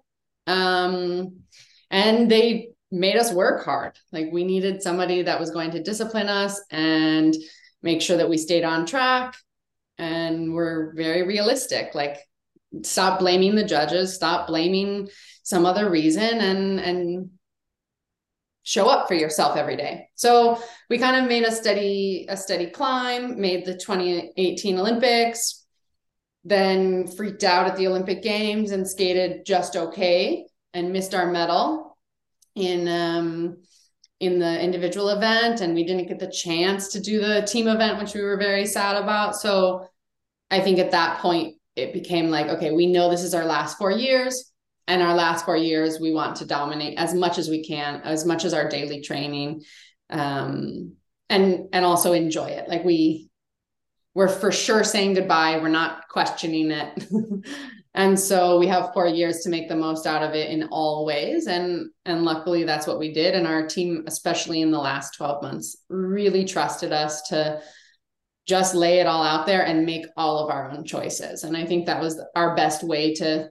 Um 0.45 1.39
and 1.89 2.29
they 2.29 2.69
made 2.91 3.15
us 3.15 3.31
work 3.31 3.63
hard. 3.63 3.97
Like 4.11 4.27
we 4.31 4.43
needed 4.43 4.83
somebody 4.83 5.21
that 5.21 5.39
was 5.39 5.51
going 5.51 5.71
to 5.71 5.81
discipline 5.81 6.27
us 6.27 6.61
and 6.69 7.33
make 7.81 8.01
sure 8.01 8.17
that 8.17 8.29
we 8.29 8.37
stayed 8.37 8.65
on 8.65 8.85
track 8.85 9.35
and 9.97 10.53
we're 10.53 10.93
very 10.95 11.23
realistic. 11.23 11.95
Like 11.95 12.17
stop 12.81 13.19
blaming 13.19 13.55
the 13.55 13.63
judges 13.63 14.15
stop 14.15 14.47
blaming 14.47 15.07
some 15.43 15.65
other 15.65 15.89
reason 15.89 16.39
and 16.39 16.79
and 16.79 17.29
show 18.63 18.87
up 18.87 19.07
for 19.07 19.13
yourself 19.13 19.57
every 19.57 19.75
day. 19.75 20.07
So 20.15 20.57
we 20.89 20.97
kind 20.97 21.17
of 21.17 21.29
made 21.29 21.43
a 21.43 21.51
steady 21.51 22.25
a 22.29 22.37
steady 22.37 22.67
climb, 22.67 23.39
made 23.39 23.65
the 23.65 23.73
2018 23.73 24.79
Olympics, 24.79 25.65
then 26.45 27.07
freaked 27.07 27.43
out 27.43 27.67
at 27.67 27.75
the 27.75 27.87
Olympic 27.87 28.23
Games 28.23 28.71
and 28.71 28.87
skated 28.87 29.45
just 29.45 29.75
okay 29.75 30.47
and 30.73 30.93
missed 30.93 31.13
our 31.13 31.29
medal 31.29 31.97
in 32.55 32.87
um 32.87 33.57
in 34.19 34.39
the 34.39 34.61
individual 34.61 35.09
event 35.09 35.59
and 35.59 35.75
we 35.75 35.83
didn't 35.83 36.07
get 36.07 36.19
the 36.19 36.31
chance 36.31 36.87
to 36.89 37.01
do 37.01 37.19
the 37.19 37.41
team 37.41 37.67
event 37.67 37.99
which 37.99 38.13
we 38.13 38.21
were 38.21 38.37
very 38.37 38.65
sad 38.65 38.95
about. 38.95 39.35
So 39.35 39.87
I 40.49 40.61
think 40.61 40.79
at 40.79 40.91
that 40.91 41.19
point 41.19 41.57
it 41.75 41.91
became 41.91 42.29
like 42.29 42.47
okay, 42.47 42.71
we 42.71 42.87
know 42.87 43.09
this 43.09 43.23
is 43.23 43.33
our 43.33 43.45
last 43.45 43.77
4 43.77 43.91
years 43.91 44.52
and 44.87 45.01
our 45.01 45.15
last 45.15 45.45
four 45.45 45.57
years 45.57 45.99
we 45.99 46.11
want 46.11 46.37
to 46.37 46.45
dominate 46.45 46.97
as 46.97 47.13
much 47.13 47.37
as 47.37 47.49
we 47.49 47.63
can 47.63 48.01
as 48.01 48.25
much 48.25 48.45
as 48.45 48.53
our 48.53 48.67
daily 48.67 49.01
training 49.01 49.63
um, 50.09 50.93
and 51.29 51.69
and 51.73 51.85
also 51.85 52.13
enjoy 52.13 52.47
it. 52.47 52.67
Like 52.69 52.83
we 52.83 53.29
we're 54.13 54.27
for 54.27 54.51
sure 54.51 54.83
saying 54.83 55.15
goodbye. 55.15 55.59
We're 55.59 55.69
not 55.69 56.07
questioning 56.07 56.71
it. 56.71 57.07
And 57.95 58.19
so 58.19 58.57
we 58.57 58.67
have 58.67 58.93
four 58.93 59.05
years 59.05 59.41
to 59.41 59.49
make 59.49 59.69
the 59.69 59.75
most 59.75 60.07
out 60.07 60.23
of 60.23 60.33
it 60.33 60.49
in 60.49 60.63
all 60.71 61.05
ways. 61.05 61.47
And 61.47 61.91
and 62.05 62.25
luckily 62.25 62.63
that's 62.63 62.87
what 62.87 62.99
we 62.99 63.13
did. 63.13 63.35
And 63.35 63.45
our 63.45 63.67
team 63.67 64.03
especially 64.07 64.61
in 64.61 64.71
the 64.71 64.79
last 64.79 65.15
12 65.15 65.43
months 65.43 65.77
really 65.89 66.45
trusted 66.45 66.91
us 66.91 67.21
to 67.29 67.61
just 68.47 68.75
lay 68.75 68.99
it 68.99 69.07
all 69.07 69.23
out 69.23 69.45
there 69.45 69.63
and 69.65 69.85
make 69.85 70.05
all 70.17 70.39
of 70.39 70.49
our 70.49 70.71
own 70.71 70.85
choices. 70.85 71.43
And 71.43 71.55
i 71.55 71.65
think 71.65 71.85
that 71.85 72.01
was 72.01 72.21
our 72.35 72.55
best 72.55 72.83
way 72.83 73.13
to 73.15 73.49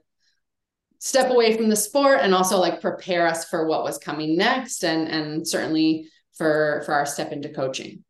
step 1.04 1.30
away 1.30 1.56
from 1.56 1.68
the 1.68 1.74
sport 1.74 2.20
and 2.22 2.32
also 2.32 2.60
like 2.60 2.80
prepare 2.80 3.26
us 3.26 3.44
for 3.48 3.66
what 3.66 3.82
was 3.82 3.98
coming 3.98 4.36
next 4.36 4.84
and 4.84 5.08
and 5.08 5.46
certainly 5.46 6.08
for 6.34 6.80
for 6.86 6.94
our 6.94 7.04
step 7.04 7.32
into 7.32 7.48
coaching. 7.48 8.04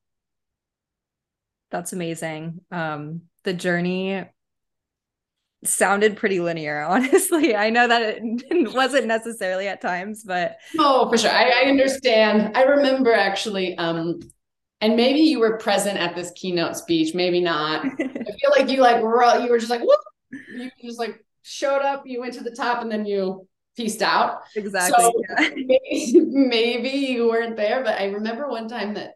That's 1.71 1.95
amazing. 1.95 2.61
Um 2.71 3.23
the 3.45 3.55
journey 3.55 4.27
sounded 5.65 6.19
pretty 6.19 6.41
linear 6.41 6.83
honestly. 6.89 7.57
I 7.57 7.71
know 7.71 7.89
that 7.89 8.19
it 8.21 8.75
wasn't 8.75 9.07
necessarily 9.07 9.69
at 9.69 9.81
times 9.81 10.23
but 10.23 10.59
oh 10.79 11.09
for 11.09 11.17
sure. 11.17 11.31
I, 11.31 11.63
I 11.65 11.69
understand. 11.71 12.55
I 12.55 12.65
remember 12.65 13.15
actually 13.15 13.75
um 13.79 14.21
and 14.83 14.97
maybe 14.97 15.21
you 15.21 15.41
were 15.41 15.57
present 15.57 15.99
at 15.99 16.15
this 16.15 16.31
keynote 16.37 16.77
speech 16.77 17.15
maybe 17.15 17.41
not. 17.41 17.87
I 17.87 17.89
feel 17.89 18.51
like 18.55 18.69
you 18.69 18.83
like 18.83 19.03
were 19.03 19.25
you 19.43 19.49
were 19.49 19.59
just 19.59 19.71
like 19.71 19.81
Whoop! 19.81 20.01
you 20.59 20.71
just 20.85 20.99
like 20.99 21.25
showed 21.43 21.83
up, 21.83 22.03
you 22.07 22.21
went 22.21 22.35
to 22.35 22.45
the 22.45 22.51
top, 22.51 22.83
and 22.83 22.91
then 22.91 23.07
you 23.07 23.47
pieced 23.77 24.03
out. 24.03 24.41
Exactly. 24.55 25.03
So 25.03 25.13
yeah. 25.29 25.49
maybe, 25.55 26.21
maybe 26.21 26.89
you 26.91 27.29
weren't 27.29 27.57
there, 27.57 27.83
but 27.83 28.01
I 28.01 28.07
remember 28.07 28.49
one 28.49 28.69
time 28.69 28.95
that 28.95 29.15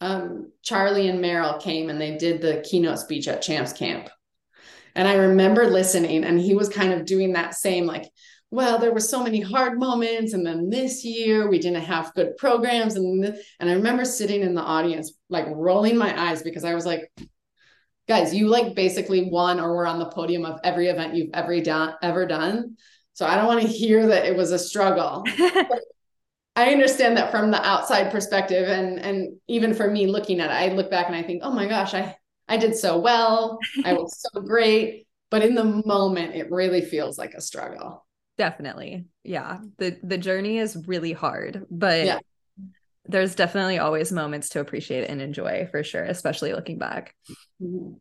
um, 0.00 0.52
Charlie 0.62 1.08
and 1.08 1.22
Meryl 1.22 1.60
came 1.60 1.88
and 1.88 2.00
they 2.00 2.16
did 2.16 2.40
the 2.40 2.62
keynote 2.68 2.98
speech 2.98 3.28
at 3.28 3.42
Champs 3.42 3.72
Camp. 3.72 4.08
And 4.94 5.06
I 5.06 5.14
remember 5.14 5.66
listening, 5.66 6.24
and 6.24 6.40
he 6.40 6.54
was 6.54 6.68
kind 6.68 6.92
of 6.92 7.04
doing 7.04 7.34
that 7.34 7.54
same, 7.54 7.84
like, 7.84 8.08
well, 8.50 8.78
there 8.78 8.92
were 8.92 9.00
so 9.00 9.22
many 9.22 9.40
hard 9.40 9.78
moments. 9.78 10.32
And 10.32 10.46
then 10.46 10.70
this 10.70 11.04
year 11.04 11.48
we 11.48 11.58
didn't 11.58 11.82
have 11.82 12.14
good 12.14 12.36
programs. 12.36 12.94
And, 12.94 13.24
and 13.60 13.70
I 13.70 13.74
remember 13.74 14.04
sitting 14.04 14.42
in 14.42 14.54
the 14.54 14.62
audience, 14.62 15.12
like 15.28 15.46
rolling 15.48 15.98
my 15.98 16.30
eyes 16.30 16.42
because 16.42 16.64
I 16.64 16.74
was 16.74 16.86
like, 16.86 17.10
guys, 18.08 18.34
you 18.34 18.48
like 18.48 18.74
basically 18.74 19.28
won 19.30 19.60
or 19.60 19.74
were 19.74 19.86
on 19.86 19.98
the 19.98 20.06
podium 20.06 20.44
of 20.44 20.60
every 20.64 20.88
event 20.88 21.14
you've 21.14 21.30
ever 21.34 21.60
done 21.60 21.94
ever 22.02 22.26
done. 22.26 22.76
So 23.14 23.26
I 23.26 23.36
don't 23.36 23.46
want 23.46 23.62
to 23.62 23.68
hear 23.68 24.06
that 24.08 24.26
it 24.26 24.36
was 24.36 24.52
a 24.52 24.58
struggle. 24.58 25.24
I 26.56 26.70
understand 26.70 27.16
that 27.16 27.30
from 27.30 27.50
the 27.50 27.62
outside 27.64 28.10
perspective 28.10 28.68
and 28.68 28.98
and 28.98 29.36
even 29.48 29.74
for 29.74 29.90
me 29.90 30.06
looking 30.06 30.40
at 30.40 30.50
it, 30.50 30.72
I 30.72 30.74
look 30.74 30.90
back 30.90 31.06
and 31.06 31.16
I 31.16 31.22
think, 31.22 31.42
oh 31.44 31.52
my 31.52 31.66
gosh, 31.66 31.94
I 31.94 32.16
I 32.48 32.56
did 32.56 32.76
so 32.76 32.98
well. 32.98 33.58
I 33.84 33.92
was 33.92 34.20
so 34.20 34.40
great. 34.46 35.06
But 35.30 35.42
in 35.42 35.54
the 35.54 35.82
moment, 35.84 36.36
it 36.36 36.50
really 36.50 36.80
feels 36.80 37.18
like 37.18 37.34
a 37.34 37.40
struggle. 37.40 38.06
Definitely. 38.38 39.06
Yeah. 39.24 39.58
The 39.78 39.98
the 40.02 40.18
journey 40.18 40.58
is 40.58 40.86
really 40.86 41.12
hard, 41.12 41.66
but 41.70 42.06
yeah. 42.06 42.18
there's 43.06 43.34
definitely 43.34 43.78
always 43.78 44.12
moments 44.12 44.50
to 44.50 44.60
appreciate 44.60 45.08
and 45.08 45.20
enjoy 45.20 45.68
for 45.70 45.82
sure, 45.82 46.04
especially 46.04 46.52
looking 46.52 46.78
back. 46.78 47.14
Mm-hmm. 47.62 47.94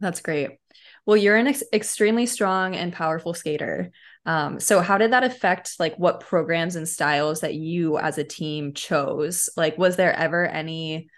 That's 0.00 0.20
great. 0.20 0.58
Well, 1.06 1.16
you're 1.16 1.36
an 1.36 1.48
ex- 1.48 1.64
extremely 1.72 2.26
strong 2.26 2.76
and 2.76 2.92
powerful 2.92 3.34
skater. 3.34 3.90
Um, 4.26 4.60
so 4.60 4.80
how 4.80 4.98
did 4.98 5.12
that 5.12 5.24
affect 5.24 5.80
like 5.80 5.96
what 5.96 6.20
programs 6.20 6.76
and 6.76 6.88
styles 6.88 7.40
that 7.40 7.54
you 7.54 7.98
as 7.98 8.18
a 8.18 8.24
team 8.24 8.74
chose? 8.74 9.48
Like, 9.56 9.78
was 9.78 9.96
there 9.96 10.12
ever 10.12 10.46
any 10.46 11.08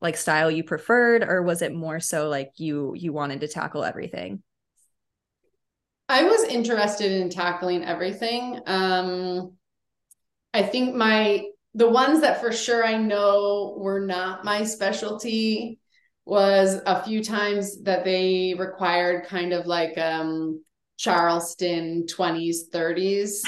like 0.00 0.16
style 0.16 0.50
you 0.50 0.64
preferred, 0.64 1.22
or 1.22 1.42
was 1.42 1.62
it 1.62 1.74
more 1.74 2.00
so 2.00 2.28
like 2.28 2.52
you 2.56 2.94
you 2.96 3.12
wanted 3.12 3.40
to 3.40 3.48
tackle 3.48 3.84
everything? 3.84 4.42
I 6.08 6.24
was 6.24 6.44
interested 6.44 7.12
in 7.12 7.30
tackling 7.30 7.84
everything. 7.84 8.60
Um, 8.66 9.52
I 10.54 10.62
think 10.62 10.94
my 10.94 11.44
the 11.74 11.88
ones 11.88 12.22
that 12.22 12.40
for 12.40 12.52
sure 12.52 12.84
I 12.84 12.96
know 12.96 13.74
were 13.76 14.00
not 14.00 14.44
my 14.44 14.64
specialty 14.64 15.78
was 16.26 16.80
a 16.84 17.04
few 17.04 17.22
times 17.22 17.82
that 17.84 18.04
they 18.04 18.54
required 18.58 19.26
kind 19.26 19.52
of 19.52 19.66
like 19.66 19.96
um 19.96 20.62
Charleston 20.98 22.06
20s, 22.06 22.68
30s. 22.72 23.42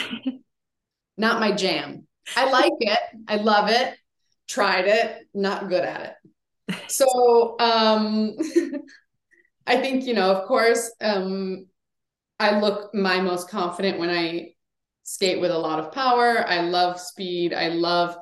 not 1.17 1.41
my 1.41 1.53
jam. 1.53 2.07
I 2.37 2.51
like 2.51 2.73
it. 2.79 3.01
I 3.27 3.37
love 3.37 3.69
it. 3.69 3.97
Tried 4.47 4.87
it, 4.87 5.27
not 5.35 5.69
good 5.69 5.85
at 5.85 6.17
it. 6.69 6.77
So 6.87 7.57
um 7.59 8.37
I 9.67 9.77
think, 9.77 10.07
you 10.07 10.15
know, 10.15 10.31
of 10.31 10.47
course, 10.47 10.91
um 11.01 11.67
I 12.39 12.61
look 12.61 12.95
my 12.95 13.21
most 13.21 13.51
confident 13.51 13.99
when 13.99 14.11
I 14.11 14.53
skate 15.03 15.41
with 15.41 15.51
a 15.51 15.59
lot 15.59 15.81
of 15.81 15.91
power. 15.91 16.47
I 16.47 16.61
love 16.61 17.01
speed. 17.01 17.53
I 17.53 17.69
love 17.69 18.17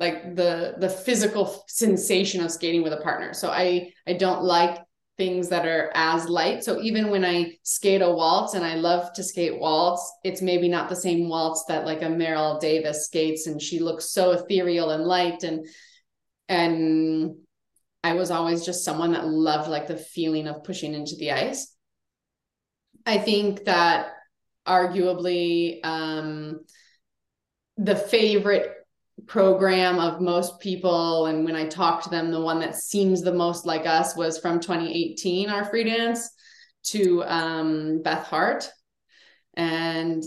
like 0.00 0.34
the 0.34 0.74
the 0.78 0.88
physical 0.88 1.62
sensation 1.68 2.42
of 2.42 2.50
skating 2.50 2.82
with 2.82 2.94
a 2.94 3.02
partner. 3.02 3.34
So 3.34 3.50
I 3.50 3.92
I 4.08 4.14
don't 4.14 4.42
like 4.42 4.78
things 5.18 5.50
that 5.50 5.66
are 5.66 5.92
as 5.94 6.30
light. 6.30 6.64
So 6.64 6.80
even 6.80 7.10
when 7.10 7.26
I 7.26 7.52
skate 7.62 8.00
a 8.00 8.10
waltz 8.10 8.54
and 8.54 8.64
I 8.64 8.76
love 8.76 9.12
to 9.12 9.22
skate 9.22 9.60
waltz, 9.60 10.10
it's 10.24 10.40
maybe 10.40 10.66
not 10.66 10.88
the 10.88 10.96
same 10.96 11.28
waltz 11.28 11.66
that 11.68 11.84
like 11.84 12.00
a 12.00 12.06
Meryl 12.06 12.58
Davis 12.58 13.04
skates 13.04 13.46
and 13.46 13.60
she 13.60 13.78
looks 13.78 14.10
so 14.10 14.30
ethereal 14.30 14.90
and 14.90 15.04
light 15.04 15.42
and 15.42 15.66
and 16.48 17.36
I 18.02 18.14
was 18.14 18.30
always 18.30 18.64
just 18.64 18.82
someone 18.82 19.12
that 19.12 19.28
loved 19.28 19.68
like 19.68 19.86
the 19.86 19.98
feeling 19.98 20.48
of 20.48 20.64
pushing 20.64 20.94
into 20.94 21.16
the 21.16 21.32
ice. 21.32 21.76
I 23.04 23.18
think 23.18 23.66
that 23.66 24.12
arguably 24.66 25.84
um 25.84 26.60
the 27.76 27.96
favorite 27.96 28.79
program 29.26 29.98
of 29.98 30.20
most 30.20 30.60
people. 30.60 31.26
And 31.26 31.44
when 31.44 31.56
i 31.56 31.66
talked 31.66 32.04
to 32.04 32.10
them 32.10 32.30
the 32.30 32.40
one 32.40 32.60
that 32.60 32.76
seems 32.76 33.22
the 33.22 33.32
most 33.32 33.66
like 33.66 33.86
us 33.86 34.16
was 34.16 34.38
from 34.38 34.60
2018 34.60 35.48
our 35.50 35.64
free 35.64 35.84
dance 35.84 36.30
to 36.84 37.22
um, 37.24 38.02
beth 38.02 38.26
hart. 38.26 38.70
And 39.54 40.22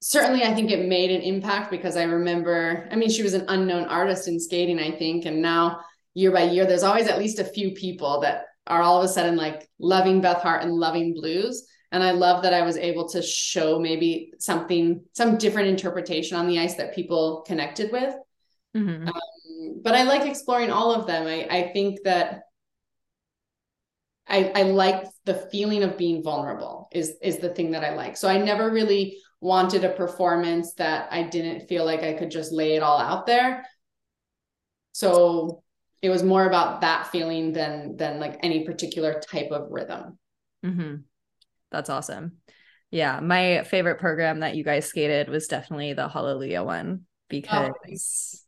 certainly 0.00 0.42
i 0.44 0.54
think 0.54 0.70
it 0.70 0.88
made 0.88 1.10
an 1.10 1.22
impact 1.22 1.70
because 1.70 1.96
i 1.96 2.02
remember 2.02 2.86
i 2.92 2.96
mean 2.96 3.08
she 3.08 3.22
was 3.22 3.32
an 3.32 3.46
unknown 3.48 3.84
artist 3.84 4.28
in 4.28 4.38
skating 4.38 4.78
i 4.78 4.90
think. 4.90 5.24
And 5.24 5.40
now 5.40 5.80
year 6.14 6.30
by 6.30 6.44
year 6.44 6.66
there's 6.66 6.82
always 6.82 7.08
at 7.08 7.18
least 7.18 7.38
a 7.38 7.44
few 7.44 7.72
people 7.72 8.20
that 8.20 8.46
are 8.66 8.82
all 8.82 8.98
of 8.98 9.04
a 9.04 9.08
sudden 9.08 9.36
like 9.36 9.68
loving 9.78 10.20
beth 10.20 10.42
hart 10.42 10.62
and 10.62 10.72
loving 10.72 11.14
blues. 11.14 11.66
And 11.92 12.02
i 12.02 12.10
love 12.10 12.42
that 12.42 12.52
i 12.52 12.62
was 12.62 12.76
able 12.76 13.08
to 13.10 13.22
show 13.22 13.78
maybe 13.78 14.32
something 14.38 15.04
some 15.12 15.38
different 15.38 15.68
interpretation 15.68 16.36
on 16.36 16.48
the 16.48 16.58
ice 16.58 16.74
that 16.74 16.94
people 16.94 17.44
connected 17.46 17.92
with 17.92 18.14
Mm-hmm. 18.76 19.08
Um, 19.08 19.80
but 19.82 19.94
I 19.94 20.02
like 20.04 20.26
exploring 20.26 20.70
all 20.70 20.94
of 20.94 21.06
them. 21.06 21.26
I, 21.26 21.46
I 21.50 21.72
think 21.72 22.00
that 22.04 22.42
I, 24.26 24.52
I 24.54 24.62
like 24.62 25.04
the 25.26 25.34
feeling 25.34 25.82
of 25.82 25.98
being 25.98 26.22
vulnerable 26.22 26.88
is 26.92 27.14
is 27.22 27.38
the 27.38 27.50
thing 27.50 27.72
that 27.72 27.84
I 27.84 27.94
like. 27.94 28.16
So 28.16 28.28
I 28.28 28.38
never 28.38 28.70
really 28.70 29.18
wanted 29.40 29.84
a 29.84 29.90
performance 29.90 30.72
that 30.74 31.08
I 31.12 31.24
didn't 31.24 31.68
feel 31.68 31.84
like 31.84 32.02
I 32.02 32.14
could 32.14 32.30
just 32.30 32.52
lay 32.52 32.74
it 32.76 32.82
all 32.82 32.98
out 32.98 33.26
there. 33.26 33.64
So 34.92 35.62
it 36.00 36.08
was 36.08 36.22
more 36.22 36.46
about 36.46 36.80
that 36.80 37.08
feeling 37.08 37.52
than 37.52 37.96
than 37.96 38.18
like 38.18 38.38
any 38.42 38.64
particular 38.64 39.20
type 39.20 39.50
of 39.50 39.68
rhythm. 39.70 40.18
Mm-hmm. 40.64 40.96
That's 41.70 41.90
awesome. 41.90 42.38
Yeah, 42.90 43.20
my 43.20 43.64
favorite 43.64 43.98
program 43.98 44.40
that 44.40 44.54
you 44.54 44.64
guys 44.64 44.86
skated 44.86 45.28
was 45.28 45.48
definitely 45.48 45.94
the 45.94 46.08
Hallelujah 46.08 46.62
one 46.62 47.02
because 47.28 48.43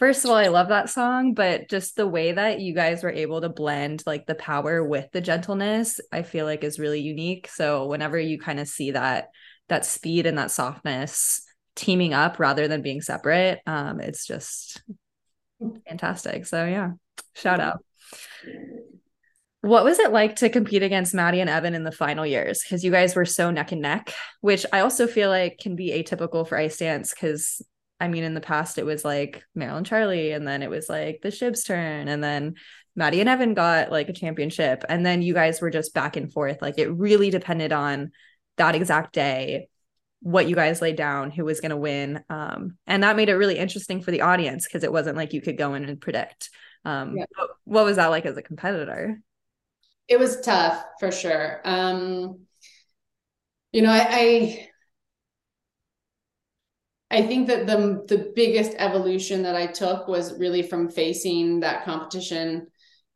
first 0.00 0.24
of 0.24 0.30
all, 0.30 0.36
I 0.36 0.48
love 0.48 0.68
that 0.68 0.90
song, 0.90 1.34
but 1.34 1.68
just 1.68 1.94
the 1.94 2.08
way 2.08 2.32
that 2.32 2.58
you 2.58 2.74
guys 2.74 3.04
were 3.04 3.10
able 3.10 3.42
to 3.42 3.48
blend 3.50 4.02
like 4.06 4.26
the 4.26 4.34
power 4.34 4.82
with 4.82 5.06
the 5.12 5.20
gentleness, 5.20 6.00
I 6.10 6.22
feel 6.22 6.46
like 6.46 6.64
is 6.64 6.78
really 6.78 7.00
unique. 7.00 7.48
So 7.48 7.86
whenever 7.86 8.18
you 8.18 8.40
kind 8.40 8.58
of 8.58 8.66
see 8.66 8.92
that 8.92 9.28
that 9.68 9.84
speed 9.84 10.26
and 10.26 10.38
that 10.38 10.50
softness 10.50 11.42
teaming 11.76 12.14
up 12.14 12.40
rather 12.40 12.66
than 12.66 12.82
being 12.82 13.02
separate, 13.02 13.60
um, 13.66 14.00
it's 14.00 14.26
just 14.26 14.82
fantastic. 15.86 16.46
So 16.46 16.64
yeah, 16.64 16.92
shout 17.34 17.60
out. 17.60 17.84
What 19.60 19.84
was 19.84 19.98
it 19.98 20.10
like 20.10 20.36
to 20.36 20.48
compete 20.48 20.82
against 20.82 21.12
Maddie 21.12 21.40
and 21.40 21.50
Evan 21.50 21.74
in 21.74 21.84
the 21.84 21.92
final 21.92 22.24
years? 22.24 22.62
Because 22.62 22.82
you 22.82 22.90
guys 22.90 23.14
were 23.14 23.26
so 23.26 23.50
neck 23.50 23.72
and 23.72 23.82
neck, 23.82 24.14
which 24.40 24.64
I 24.72 24.80
also 24.80 25.06
feel 25.06 25.28
like 25.28 25.58
can 25.58 25.76
be 25.76 25.90
atypical 25.90 26.48
for 26.48 26.56
ice 26.56 26.78
dance 26.78 27.12
because 27.12 27.60
I 28.00 28.08
mean, 28.08 28.24
in 28.24 28.34
the 28.34 28.40
past, 28.40 28.78
it 28.78 28.86
was 28.86 29.04
like 29.04 29.44
Meryl 29.56 29.76
and 29.76 29.86
Charlie, 29.86 30.32
and 30.32 30.46
then 30.48 30.62
it 30.62 30.70
was 30.70 30.88
like 30.88 31.20
the 31.22 31.28
Shibs 31.28 31.66
turn, 31.66 32.08
and 32.08 32.24
then 32.24 32.54
Maddie 32.96 33.20
and 33.20 33.28
Evan 33.28 33.54
got 33.54 33.90
like 33.90 34.08
a 34.08 34.12
championship. 34.12 34.84
And 34.88 35.04
then 35.04 35.22
you 35.22 35.34
guys 35.34 35.60
were 35.60 35.70
just 35.70 35.94
back 35.94 36.16
and 36.16 36.32
forth. 36.32 36.58
Like 36.60 36.78
it 36.78 36.90
really 36.90 37.30
depended 37.30 37.72
on 37.72 38.12
that 38.56 38.74
exact 38.74 39.14
day, 39.14 39.68
what 40.20 40.48
you 40.48 40.54
guys 40.54 40.82
laid 40.82 40.96
down, 40.96 41.30
who 41.30 41.44
was 41.44 41.60
going 41.60 41.70
to 41.70 41.76
win. 41.76 42.22
Um, 42.28 42.76
and 42.86 43.02
that 43.02 43.16
made 43.16 43.28
it 43.28 43.36
really 43.36 43.58
interesting 43.58 44.02
for 44.02 44.10
the 44.10 44.22
audience 44.22 44.66
because 44.66 44.84
it 44.84 44.92
wasn't 44.92 45.16
like 45.16 45.32
you 45.32 45.40
could 45.40 45.56
go 45.56 45.74
in 45.74 45.84
and 45.84 46.00
predict. 46.00 46.50
Um, 46.84 47.16
yeah. 47.16 47.24
what 47.64 47.84
was 47.84 47.96
that 47.96 48.08
like 48.08 48.26
as 48.26 48.36
a 48.36 48.42
competitor? 48.42 49.20
It 50.08 50.18
was 50.18 50.40
tough 50.40 50.82
for 50.98 51.12
sure. 51.12 51.60
Um, 51.64 52.40
you 53.72 53.82
know, 53.82 53.92
I, 53.92 54.06
I 54.10 54.69
I 57.10 57.22
think 57.22 57.48
that 57.48 57.66
the 57.66 58.04
the 58.06 58.32
biggest 58.36 58.72
evolution 58.76 59.42
that 59.42 59.56
I 59.56 59.66
took 59.66 60.06
was 60.06 60.38
really 60.38 60.62
from 60.62 60.90
facing 60.90 61.60
that 61.60 61.84
competition 61.84 62.68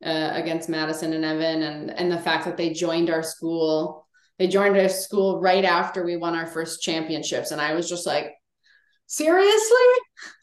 uh, 0.05 0.31
against 0.35 0.69
Madison 0.69 1.13
and 1.13 1.25
Evan, 1.25 1.63
and 1.63 1.91
and 1.91 2.11
the 2.11 2.19
fact 2.19 2.45
that 2.47 2.57
they 2.57 2.73
joined 2.73 3.11
our 3.11 3.23
school. 3.23 4.07
They 4.39 4.49
joined 4.49 4.77
our 4.77 4.89
school 4.89 5.41
right 5.41 5.65
after 5.65 6.05
we 6.05 6.17
won 6.17 6.35
our 6.35 6.47
first 6.47 6.83
championships, 6.83 7.53
and 7.53 7.61
I 7.61 7.75
was 7.75 7.89
just 7.89 8.05
like, 8.05 8.35
seriously. 9.07 9.87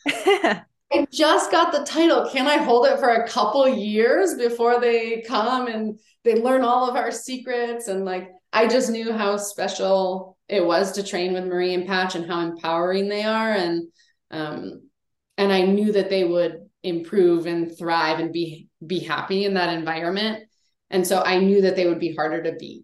I 0.94 1.08
just 1.12 1.52
got 1.52 1.72
the 1.72 1.86
title. 1.86 2.30
Can 2.30 2.48
I 2.48 2.58
hold 2.58 2.86
it 2.86 3.00
for 3.00 3.10
a 3.10 3.28
couple 3.28 3.68
years 3.68 4.36
before 4.36 4.80
they 4.80 5.22
come 5.22 5.68
and 5.68 6.00
they 6.24 6.36
learn 6.36 6.64
all 6.64 6.90
of 6.90 6.96
our 6.96 7.12
secrets? 7.12 7.88
And 7.88 8.04
like, 8.04 8.30
I 8.52 8.68
just 8.68 8.90
knew 8.90 9.14
how 9.14 9.38
special 9.38 10.38
it 10.52 10.64
was 10.64 10.92
to 10.92 11.04
train 11.04 11.34
with 11.34 11.46
Marie 11.46 11.74
and 11.74 11.88
Patch 11.88 12.14
and 12.14 12.30
how 12.30 12.42
empowering 12.42 13.08
they 13.08 13.24
are. 13.24 13.52
And 13.52 13.88
um, 14.30 14.90
and 15.38 15.52
I 15.52 15.62
knew 15.62 15.94
that 15.94 16.10
they 16.10 16.26
would 16.26 16.70
improve 16.84 17.46
and 17.46 17.76
thrive 17.76 18.20
and 18.20 18.34
be 18.34 18.68
be 18.86 19.00
happy 19.00 19.46
in 19.46 19.54
that 19.54 19.74
environment. 19.74 20.44
And 20.90 21.08
so 21.08 21.22
I 21.22 21.40
knew 21.40 21.62
that 21.62 21.78
they 21.78 21.88
would 21.88 22.00
be 22.00 22.14
harder 22.14 22.44
to 22.44 22.58
beat. 22.58 22.84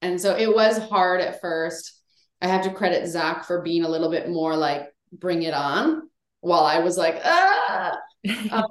And 0.00 0.20
so 0.20 0.36
it 0.36 0.54
was 0.54 0.78
hard 0.78 1.20
at 1.20 1.40
first. 1.40 2.00
I 2.40 2.46
have 2.46 2.62
to 2.62 2.72
credit 2.72 3.08
Zach 3.08 3.44
for 3.44 3.62
being 3.62 3.84
a 3.84 3.88
little 3.88 4.10
bit 4.10 4.30
more 4.30 4.56
like 4.56 4.88
bring 5.12 5.42
it 5.42 5.54
on 5.54 6.08
while 6.40 6.64
I 6.64 6.78
was 6.78 6.96
like, 6.96 7.20
ah. 7.24 7.98
um, 8.52 8.64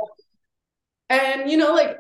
and 1.10 1.52
you 1.52 1.58
know, 1.58 1.74
like 1.74 1.98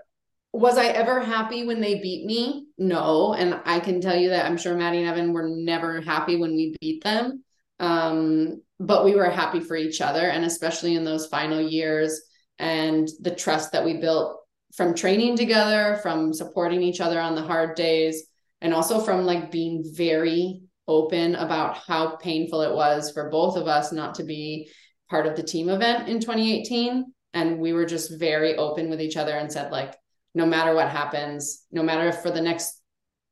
was 0.53 0.77
I 0.77 0.87
ever 0.87 1.21
happy 1.21 1.65
when 1.65 1.79
they 1.79 1.99
beat 1.99 2.25
me? 2.25 2.67
No. 2.77 3.33
And 3.33 3.61
I 3.65 3.79
can 3.79 4.01
tell 4.01 4.17
you 4.17 4.29
that 4.29 4.45
I'm 4.45 4.57
sure 4.57 4.75
Maddie 4.75 4.99
and 4.99 5.07
Evan 5.07 5.33
were 5.33 5.47
never 5.47 6.01
happy 6.01 6.35
when 6.35 6.55
we 6.55 6.75
beat 6.81 7.03
them. 7.03 7.43
Um, 7.79 8.61
but 8.79 9.05
we 9.05 9.15
were 9.15 9.29
happy 9.29 9.61
for 9.61 9.75
each 9.75 10.01
other. 10.01 10.21
And 10.21 10.43
especially 10.43 10.95
in 10.95 11.05
those 11.05 11.27
final 11.27 11.61
years 11.61 12.21
and 12.59 13.07
the 13.21 13.33
trust 13.33 13.71
that 13.71 13.85
we 13.85 13.97
built 13.97 14.37
from 14.75 14.93
training 14.93 15.37
together, 15.37 15.99
from 16.01 16.33
supporting 16.33 16.81
each 16.81 17.01
other 17.01 17.19
on 17.19 17.35
the 17.35 17.41
hard 17.41 17.75
days, 17.75 18.23
and 18.61 18.73
also 18.73 18.99
from 18.99 19.25
like 19.25 19.51
being 19.51 19.83
very 19.95 20.61
open 20.87 21.35
about 21.35 21.77
how 21.77 22.17
painful 22.17 22.61
it 22.61 22.73
was 22.73 23.11
for 23.11 23.29
both 23.29 23.55
of 23.55 23.67
us 23.67 23.91
not 23.91 24.15
to 24.15 24.23
be 24.23 24.69
part 25.09 25.25
of 25.25 25.35
the 25.35 25.43
team 25.43 25.69
event 25.69 26.09
in 26.09 26.19
2018. 26.19 27.05
And 27.33 27.59
we 27.59 27.71
were 27.71 27.85
just 27.85 28.19
very 28.19 28.57
open 28.57 28.89
with 28.89 29.01
each 29.01 29.15
other 29.15 29.31
and 29.31 29.51
said, 29.51 29.71
like, 29.71 29.95
no 30.33 30.45
matter 30.45 30.73
what 30.73 30.89
happens, 30.89 31.65
no 31.71 31.83
matter 31.83 32.07
if 32.07 32.21
for 32.21 32.31
the 32.31 32.41
next 32.41 32.81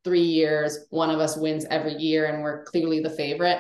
three 0.04 0.22
years, 0.22 0.80
one 0.90 1.10
of 1.10 1.20
us 1.20 1.38
wins 1.38 1.66
every 1.70 1.94
year 1.94 2.26
and 2.26 2.44
we're 2.44 2.64
clearly 2.64 3.00
the 3.00 3.10
favorite, 3.10 3.60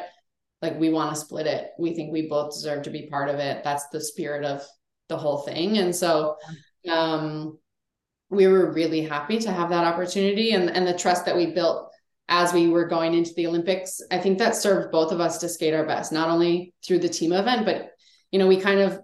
like 0.61 0.79
we 0.79 0.89
want 0.89 1.13
to 1.13 1.19
split 1.19 1.47
it. 1.47 1.71
We 1.77 1.93
think 1.93 2.11
we 2.11 2.27
both 2.27 2.53
deserve 2.53 2.83
to 2.83 2.89
be 2.89 3.07
part 3.07 3.29
of 3.29 3.39
it. 3.39 3.63
That's 3.63 3.87
the 3.89 4.01
spirit 4.01 4.45
of 4.45 4.65
the 5.07 5.17
whole 5.17 5.39
thing. 5.39 5.77
And 5.77 5.95
so 5.95 6.35
um, 6.89 7.57
we 8.29 8.47
were 8.47 8.71
really 8.71 9.01
happy 9.01 9.39
to 9.39 9.51
have 9.51 9.69
that 9.69 9.85
opportunity 9.85 10.51
and, 10.51 10.69
and 10.69 10.87
the 10.87 10.97
trust 10.97 11.25
that 11.25 11.35
we 11.35 11.47
built 11.47 11.91
as 12.27 12.53
we 12.53 12.67
were 12.67 12.85
going 12.87 13.13
into 13.15 13.33
the 13.33 13.47
Olympics. 13.47 14.01
I 14.11 14.19
think 14.19 14.37
that 14.37 14.55
served 14.55 14.91
both 14.91 15.11
of 15.11 15.19
us 15.19 15.39
to 15.39 15.49
skate 15.49 15.73
our 15.73 15.85
best, 15.85 16.11
not 16.11 16.29
only 16.29 16.73
through 16.85 16.99
the 16.99 17.09
team 17.09 17.33
event, 17.33 17.65
but 17.65 17.91
you 18.31 18.37
know, 18.37 18.47
we 18.47 18.57
kind 18.57 18.79
of 18.79 18.99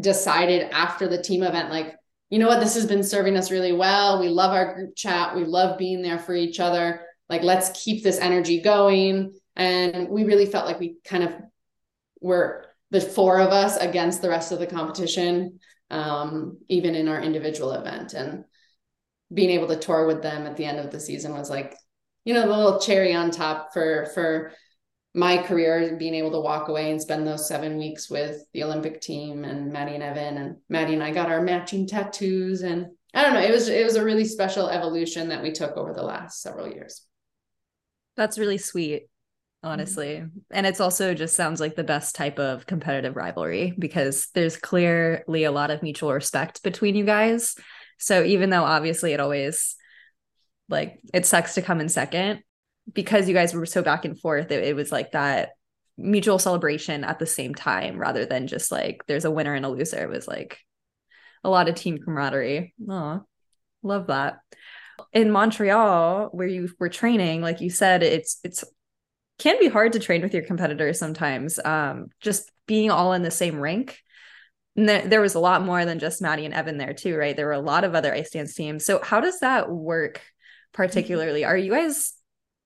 decided 0.00 0.68
after 0.72 1.06
the 1.06 1.22
team 1.22 1.42
event, 1.42 1.70
like, 1.70 1.94
you 2.32 2.38
know 2.38 2.48
what, 2.48 2.60
this 2.60 2.76
has 2.76 2.86
been 2.86 3.02
serving 3.02 3.36
us 3.36 3.50
really 3.50 3.72
well. 3.72 4.18
We 4.18 4.30
love 4.30 4.52
our 4.52 4.74
group 4.74 4.96
chat. 4.96 5.36
We 5.36 5.44
love 5.44 5.76
being 5.76 6.00
there 6.00 6.18
for 6.18 6.34
each 6.34 6.60
other. 6.60 7.02
Like, 7.28 7.42
let's 7.42 7.84
keep 7.84 8.02
this 8.02 8.18
energy 8.18 8.62
going. 8.62 9.34
And 9.54 10.08
we 10.08 10.24
really 10.24 10.46
felt 10.46 10.64
like 10.64 10.80
we 10.80 10.96
kind 11.04 11.24
of 11.24 11.34
were 12.22 12.64
the 12.90 13.02
four 13.02 13.38
of 13.38 13.50
us 13.50 13.76
against 13.76 14.22
the 14.22 14.30
rest 14.30 14.50
of 14.50 14.60
the 14.60 14.66
competition, 14.66 15.60
um, 15.90 16.56
even 16.70 16.94
in 16.94 17.06
our 17.06 17.20
individual 17.20 17.72
event. 17.72 18.14
And 18.14 18.44
being 19.30 19.50
able 19.50 19.68
to 19.68 19.76
tour 19.76 20.06
with 20.06 20.22
them 20.22 20.46
at 20.46 20.56
the 20.56 20.64
end 20.64 20.78
of 20.78 20.90
the 20.90 21.00
season 21.00 21.34
was 21.34 21.50
like, 21.50 21.76
you 22.24 22.32
know, 22.32 22.48
the 22.48 22.56
little 22.56 22.80
cherry 22.80 23.14
on 23.14 23.30
top 23.30 23.74
for 23.74 24.06
for 24.14 24.52
my 25.14 25.38
career 25.38 25.96
being 25.98 26.14
able 26.14 26.30
to 26.30 26.40
walk 26.40 26.68
away 26.68 26.90
and 26.90 27.00
spend 27.00 27.26
those 27.26 27.46
seven 27.46 27.76
weeks 27.76 28.08
with 28.08 28.44
the 28.52 28.64
Olympic 28.64 29.00
team 29.00 29.44
and 29.44 29.72
Maddie 29.72 29.94
and 29.94 30.02
Evan 30.02 30.38
and 30.38 30.56
Maddie 30.68 30.94
and 30.94 31.02
I 31.02 31.10
got 31.10 31.30
our 31.30 31.42
matching 31.42 31.86
tattoos 31.86 32.62
and 32.62 32.86
I 33.12 33.22
don't 33.22 33.34
know 33.34 33.42
it 33.42 33.50
was 33.50 33.68
it 33.68 33.84
was 33.84 33.96
a 33.96 34.04
really 34.04 34.24
special 34.24 34.68
evolution 34.68 35.28
that 35.28 35.42
we 35.42 35.52
took 35.52 35.76
over 35.76 35.92
the 35.92 36.02
last 36.02 36.40
several 36.40 36.66
years. 36.66 37.04
That's 38.16 38.38
really 38.38 38.58
sweet 38.58 39.08
honestly. 39.62 40.16
Mm-hmm. 40.16 40.38
And 40.50 40.66
it's 40.66 40.80
also 40.80 41.14
just 41.14 41.36
sounds 41.36 41.60
like 41.60 41.76
the 41.76 41.84
best 41.84 42.14
type 42.14 42.38
of 42.38 42.66
competitive 42.66 43.14
rivalry 43.14 43.74
because 43.78 44.28
there's 44.34 44.56
clearly 44.56 45.44
a 45.44 45.52
lot 45.52 45.70
of 45.70 45.82
mutual 45.82 46.12
respect 46.12 46.62
between 46.62 46.96
you 46.96 47.04
guys. 47.04 47.54
So 47.98 48.24
even 48.24 48.50
though 48.50 48.64
obviously 48.64 49.12
it 49.12 49.20
always 49.20 49.76
like 50.68 51.00
it 51.12 51.26
sucks 51.26 51.54
to 51.54 51.62
come 51.62 51.80
in 51.80 51.88
second 51.88 52.42
because 52.92 53.28
you 53.28 53.34
guys 53.34 53.54
were 53.54 53.66
so 53.66 53.82
back 53.82 54.04
and 54.04 54.18
forth 54.18 54.50
it, 54.50 54.64
it 54.64 54.74
was 54.74 54.90
like 54.90 55.12
that 55.12 55.50
mutual 55.96 56.38
celebration 56.38 57.04
at 57.04 57.18
the 57.18 57.26
same 57.26 57.54
time 57.54 57.98
rather 57.98 58.24
than 58.24 58.46
just 58.46 58.72
like 58.72 59.02
there's 59.06 59.24
a 59.24 59.30
winner 59.30 59.54
and 59.54 59.66
a 59.66 59.68
loser. 59.68 60.02
It 60.02 60.08
was 60.08 60.26
like 60.26 60.58
a 61.44 61.50
lot 61.50 61.68
of 61.68 61.74
team 61.74 61.98
camaraderie. 61.98 62.74
Oh 62.88 63.22
love 63.82 64.06
that. 64.06 64.38
In 65.12 65.30
montreal 65.30 66.28
where 66.32 66.46
you 66.46 66.68
were 66.78 66.88
training 66.88 67.42
like 67.42 67.60
you 67.60 67.70
said 67.70 68.02
it's 68.02 68.38
it's 68.44 68.64
can 69.38 69.58
be 69.58 69.68
hard 69.68 69.92
to 69.92 69.98
train 69.98 70.22
with 70.22 70.34
your 70.34 70.44
competitors 70.44 70.98
sometimes 70.98 71.58
um 71.64 72.06
just 72.20 72.50
being 72.66 72.90
all 72.90 73.12
in 73.12 73.22
the 73.22 73.30
same 73.30 73.56
rink. 73.56 73.98
And 74.76 74.88
there, 74.88 75.06
there 75.06 75.20
was 75.20 75.34
a 75.34 75.40
lot 75.40 75.62
more 75.62 75.84
than 75.84 75.98
just 75.98 76.22
maddie 76.22 76.46
and 76.46 76.54
evan 76.54 76.78
there 76.78 76.94
too 76.94 77.16
right? 77.16 77.36
There 77.36 77.46
were 77.46 77.52
a 77.52 77.60
lot 77.60 77.84
of 77.84 77.94
other 77.94 78.14
ice 78.14 78.30
dance 78.30 78.54
teams. 78.54 78.84
So 78.84 79.00
how 79.02 79.20
does 79.20 79.40
that 79.40 79.70
work 79.70 80.22
particularly? 80.72 81.44
Are 81.44 81.56
you 81.56 81.72
guys 81.72 82.14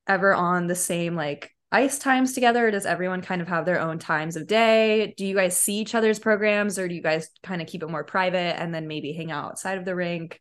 ever 0.06 0.34
on 0.34 0.66
the 0.66 0.74
same 0.74 1.14
like 1.14 1.50
ice 1.72 1.98
times 1.98 2.32
together 2.32 2.70
does 2.70 2.86
everyone 2.86 3.20
kind 3.20 3.42
of 3.42 3.48
have 3.48 3.66
their 3.66 3.80
own 3.80 3.98
times 3.98 4.36
of 4.36 4.46
day? 4.46 5.14
Do 5.16 5.26
you 5.26 5.34
guys 5.34 5.60
see 5.60 5.78
each 5.78 5.94
other's 5.94 6.18
programs 6.18 6.78
or 6.78 6.88
do 6.88 6.94
you 6.94 7.02
guys 7.02 7.28
kind 7.42 7.60
of 7.60 7.68
keep 7.68 7.82
it 7.82 7.90
more 7.90 8.04
private 8.04 8.58
and 8.60 8.74
then 8.74 8.86
maybe 8.86 9.12
hang 9.12 9.30
out 9.30 9.50
outside 9.50 9.78
of 9.78 9.84
the 9.84 9.94
rink? 9.94 10.40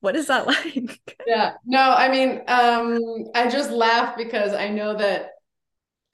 What 0.00 0.16
is 0.16 0.28
that 0.28 0.46
like? 0.46 1.18
Yeah 1.26 1.54
no 1.66 1.80
i 1.80 2.08
mean 2.08 2.42
um 2.48 2.98
i 3.34 3.48
just 3.48 3.70
laugh 3.70 4.16
because 4.16 4.52
i 4.52 4.68
know 4.68 4.96
that 4.96 5.30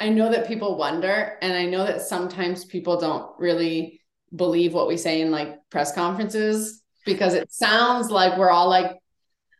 i 0.00 0.08
know 0.08 0.30
that 0.30 0.48
people 0.48 0.76
wonder 0.76 1.38
and 1.40 1.52
i 1.52 1.64
know 1.64 1.84
that 1.84 2.02
sometimes 2.02 2.64
people 2.64 2.98
don't 2.98 3.30
really 3.38 4.00
believe 4.34 4.74
what 4.74 4.88
we 4.88 4.96
say 4.96 5.20
in 5.20 5.30
like 5.30 5.56
press 5.70 5.94
conferences 5.94 6.82
because 7.04 7.34
it 7.34 7.52
sounds 7.52 8.10
like 8.10 8.36
we're 8.36 8.50
all 8.50 8.68
like 8.68 8.96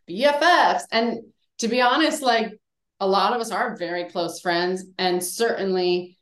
bffs 0.09 0.83
and 0.91 1.19
to 1.57 1.67
be 1.67 1.81
honest 1.81 2.21
like 2.21 2.51
a 2.99 3.07
lot 3.07 3.33
of 3.33 3.41
us 3.41 3.51
are 3.51 3.75
very 3.75 4.05
close 4.05 4.39
friends 4.39 4.85
and 4.97 5.23
certainly 5.23 6.17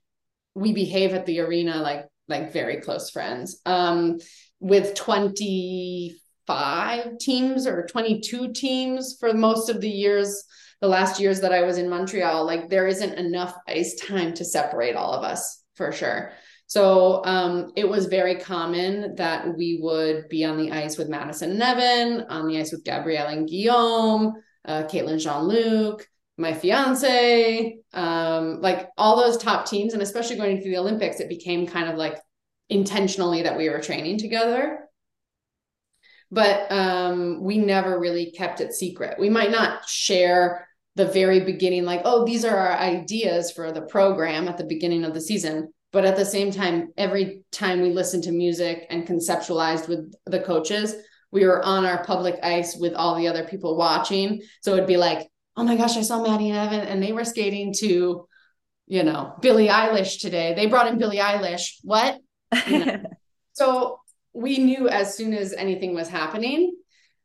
we 0.53 0.73
behave 0.73 1.13
at 1.13 1.25
the 1.25 1.39
arena 1.39 1.81
like 1.81 2.05
like 2.27 2.51
very 2.51 2.77
close 2.77 3.09
friends. 3.09 3.61
Um 3.65 4.19
with 4.59 4.95
25 4.95 7.17
teams 7.19 7.67
or 7.67 7.85
22 7.85 8.53
teams 8.53 9.15
for 9.19 9.33
most 9.33 9.69
of 9.69 9.81
the 9.81 9.89
years 9.89 10.43
the 10.81 10.87
last 10.87 11.19
years 11.19 11.41
that 11.41 11.53
I 11.53 11.61
was 11.61 11.77
in 11.77 11.89
Montreal 11.89 12.45
like 12.45 12.69
there 12.69 12.87
isn't 12.87 13.13
enough 13.13 13.55
ice 13.67 13.95
time 13.95 14.33
to 14.33 14.45
separate 14.45 14.95
all 14.95 15.13
of 15.13 15.23
us 15.23 15.63
for 15.75 15.91
sure. 15.91 16.31
So 16.67 17.23
um, 17.25 17.71
it 17.75 17.87
was 17.87 18.07
very 18.07 18.35
common 18.35 19.15
that 19.15 19.55
we 19.55 19.77
would 19.81 20.27
be 20.29 20.43
on 20.43 20.57
the 20.57 20.71
ice 20.71 20.97
with 20.97 21.09
Madison 21.09 21.51
and 21.51 21.61
Evan, 21.61 22.25
on 22.27 22.47
the 22.47 22.59
ice 22.59 22.71
with 22.71 22.83
Gabrielle 22.83 23.27
and 23.27 23.47
Guillaume, 23.47 24.33
uh, 24.65 24.83
Caitlin 24.83 25.21
Jean 25.21 25.43
Luc, 25.43 26.07
my 26.37 26.53
fiance, 26.53 27.77
um, 27.93 28.61
like 28.61 28.89
all 28.97 29.17
those 29.17 29.37
top 29.37 29.65
teams, 29.65 29.93
and 29.93 30.01
especially 30.01 30.35
going 30.35 30.57
into 30.57 30.69
the 30.69 30.77
Olympics, 30.77 31.19
it 31.19 31.29
became 31.29 31.65
kind 31.65 31.89
of 31.89 31.97
like 31.97 32.17
intentionally 32.69 33.43
that 33.43 33.57
we 33.57 33.69
were 33.69 33.79
training 33.79 34.17
together. 34.17 34.79
But 36.31 36.71
um, 36.71 37.43
we 37.43 37.57
never 37.57 37.99
really 37.99 38.31
kept 38.31 38.59
it 38.59 38.73
secret. 38.73 39.19
We 39.19 39.29
might 39.29 39.51
not 39.51 39.87
share 39.87 40.67
the 40.95 41.05
very 41.05 41.41
beginning, 41.41 41.85
like, 41.85 42.01
oh, 42.05 42.25
these 42.25 42.43
are 42.43 42.55
our 42.55 42.77
ideas 42.77 43.51
for 43.51 43.71
the 43.71 43.83
program 43.83 44.47
at 44.47 44.57
the 44.57 44.63
beginning 44.65 45.03
of 45.03 45.13
the 45.13 45.21
season. 45.21 45.71
But 45.91 46.03
at 46.05 46.17
the 46.17 46.25
same 46.25 46.51
time, 46.51 46.89
every 46.97 47.43
time 47.51 47.81
we 47.81 47.91
listened 47.91 48.23
to 48.23 48.31
music 48.31 48.85
and 48.89 49.07
conceptualized 49.07 49.87
with 49.87 50.13
the 50.25 50.41
coaches, 50.41 50.95
we 51.31 51.45
were 51.45 51.63
on 51.63 51.85
our 51.85 52.03
public 52.03 52.35
ice 52.43 52.75
with 52.75 52.93
all 52.93 53.15
the 53.15 53.27
other 53.27 53.45
people 53.45 53.77
watching. 53.77 54.41
So 54.61 54.73
it'd 54.73 54.87
be 54.87 54.97
like, 54.97 55.29
oh 55.57 55.63
my 55.63 55.75
gosh, 55.75 55.97
I 55.97 56.01
saw 56.01 56.21
Maddie 56.21 56.49
and 56.49 56.57
Evan 56.57 56.87
and 56.87 57.01
they 57.01 57.13
were 57.13 57.25
skating 57.25 57.73
to, 57.79 58.27
you 58.87 59.03
know, 59.03 59.35
Billie 59.41 59.67
Eilish 59.67 60.19
today. 60.19 60.53
They 60.53 60.67
brought 60.67 60.87
in 60.87 60.97
Billie 60.97 61.17
Eilish. 61.17 61.79
What? 61.83 62.19
You 62.67 62.85
know? 62.85 63.03
so 63.53 63.99
we 64.33 64.57
knew 64.57 64.89
as 64.89 65.15
soon 65.15 65.33
as 65.33 65.53
anything 65.53 65.95
was 65.95 66.09
happening. 66.09 66.75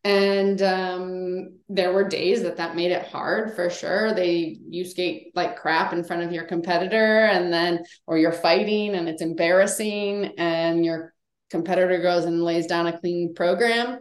And 0.03 0.63
um, 0.63 1.59
there 1.69 1.93
were 1.93 2.09
days 2.09 2.43
that 2.43 2.57
that 2.57 2.75
made 2.75 2.91
it 2.91 3.09
hard 3.09 3.55
for 3.55 3.69
sure. 3.69 4.15
They 4.15 4.57
you 4.67 4.87
skate 4.87 5.33
like 5.35 5.59
crap 5.59 5.93
in 5.93 6.05
front 6.05 6.23
of 6.23 6.33
your 6.33 6.45
competitor, 6.45 7.27
and 7.27 7.53
then 7.53 7.85
or 8.07 8.17
you're 8.17 8.33
fighting 8.33 8.95
and 8.95 9.11
it's 9.11 9.21
embarrassing, 9.21 10.33
and 10.39 10.87
your 10.87 11.13
competitor 11.51 12.01
goes 12.01 12.25
and 12.25 12.43
lays 12.43 12.67
down 12.67 12.87
a 12.87 12.99
clean 12.99 13.35
program 13.35 14.01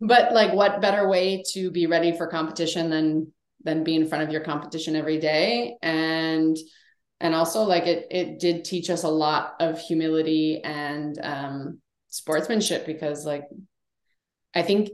but 0.00 0.32
like 0.32 0.52
what 0.52 0.80
better 0.80 1.08
way 1.08 1.42
to 1.52 1.70
be 1.70 1.86
ready 1.86 2.16
for 2.16 2.26
competition 2.26 2.90
than 2.90 3.32
than 3.64 3.82
be 3.82 3.96
in 3.96 4.06
front 4.06 4.24
of 4.24 4.30
your 4.30 4.42
competition 4.42 4.96
every 4.96 5.18
day? 5.18 5.76
And 5.82 6.56
and 7.20 7.34
also 7.34 7.62
like 7.62 7.86
it 7.86 8.06
it 8.10 8.38
did 8.38 8.64
teach 8.64 8.90
us 8.90 9.04
a 9.04 9.08
lot 9.08 9.54
of 9.60 9.80
humility 9.80 10.60
and 10.62 11.18
um 11.22 11.80
sportsmanship 12.08 12.86
because 12.86 13.24
like 13.24 13.44
i 14.54 14.62
think 14.62 14.90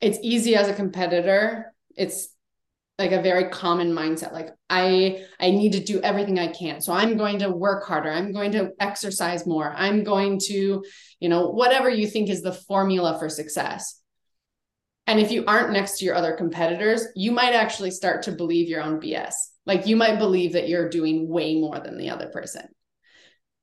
it's 0.00 0.18
easy 0.20 0.56
as 0.56 0.66
a 0.68 0.74
competitor. 0.74 1.72
It's 1.96 2.28
like 2.98 3.12
a 3.12 3.22
very 3.22 3.48
common 3.48 3.92
mindset 3.92 4.32
like 4.32 4.50
i 4.68 5.24
i 5.40 5.50
need 5.50 5.72
to 5.72 5.80
do 5.82 6.00
everything 6.02 6.38
i 6.38 6.48
can. 6.48 6.80
So 6.80 6.92
i'm 6.92 7.16
going 7.16 7.38
to 7.38 7.50
work 7.50 7.86
harder. 7.86 8.10
I'm 8.10 8.32
going 8.32 8.52
to 8.52 8.72
exercise 8.78 9.46
more. 9.46 9.72
I'm 9.74 10.04
going 10.04 10.38
to 10.46 10.84
you 11.20 11.28
know 11.28 11.50
whatever 11.50 11.88
you 11.88 12.06
think 12.06 12.28
is 12.28 12.42
the 12.42 12.52
formula 12.52 13.18
for 13.18 13.28
success 13.28 14.01
and 15.06 15.18
if 15.18 15.30
you 15.30 15.44
aren't 15.46 15.72
next 15.72 15.98
to 15.98 16.04
your 16.04 16.14
other 16.14 16.32
competitors, 16.32 17.06
you 17.16 17.32
might 17.32 17.54
actually 17.54 17.90
start 17.90 18.22
to 18.24 18.32
believe 18.32 18.68
your 18.68 18.82
own 18.82 19.00
BS. 19.00 19.34
Like 19.66 19.86
you 19.86 19.96
might 19.96 20.18
believe 20.18 20.52
that 20.52 20.68
you're 20.68 20.88
doing 20.88 21.28
way 21.28 21.60
more 21.60 21.78
than 21.80 21.98
the 21.98 22.10
other 22.10 22.28
person. 22.28 22.66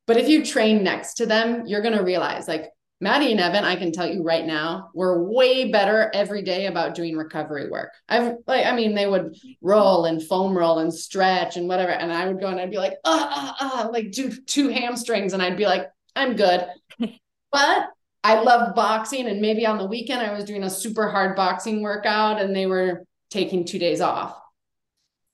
But 0.05 0.17
if 0.17 0.27
you 0.27 0.43
train 0.43 0.83
next 0.83 1.15
to 1.15 1.25
them, 1.25 1.65
you're 1.65 1.81
going 1.81 1.97
to 1.97 2.03
realize 2.03 2.47
like 2.47 2.71
Maddie 3.01 3.31
and 3.31 3.39
Evan, 3.39 3.63
I 3.63 3.77
can 3.77 3.93
tell 3.93 4.07
you 4.07 4.23
right 4.23 4.45
now, 4.45 4.89
we're 4.93 5.23
way 5.23 5.71
better 5.71 6.11
every 6.13 6.41
day 6.41 6.65
about 6.65 6.95
doing 6.95 7.15
recovery 7.15 7.69
work. 7.69 7.93
I've 8.09 8.35
like, 8.45 8.65
I 8.65 8.75
mean, 8.75 8.93
they 8.93 9.07
would 9.07 9.35
roll 9.61 10.05
and 10.05 10.21
foam 10.21 10.57
roll 10.57 10.79
and 10.79 10.93
stretch 10.93 11.55
and 11.55 11.69
whatever. 11.69 11.91
And 11.91 12.11
I 12.11 12.27
would 12.27 12.41
go 12.41 12.47
and 12.47 12.59
I'd 12.59 12.71
be 12.71 12.77
like, 12.77 12.95
ah, 13.05 13.29
ah, 13.31 13.55
ah, 13.59 13.89
like 13.93 14.11
do 14.11 14.29
two 14.45 14.67
hamstrings. 14.67 15.31
And 15.31 15.41
I'd 15.41 15.55
be 15.55 15.65
like, 15.65 15.87
I'm 16.13 16.35
good. 16.35 16.67
but 17.51 17.87
I 18.23 18.41
love 18.41 18.75
boxing. 18.75 19.27
And 19.27 19.41
maybe 19.41 19.65
on 19.65 19.77
the 19.77 19.85
weekend, 19.85 20.21
I 20.21 20.33
was 20.33 20.43
doing 20.43 20.63
a 20.63 20.69
super 20.69 21.09
hard 21.09 21.35
boxing 21.35 21.81
workout 21.81 22.41
and 22.41 22.55
they 22.55 22.65
were 22.65 23.05
taking 23.29 23.65
two 23.65 23.79
days 23.79 24.01
off. 24.01 24.37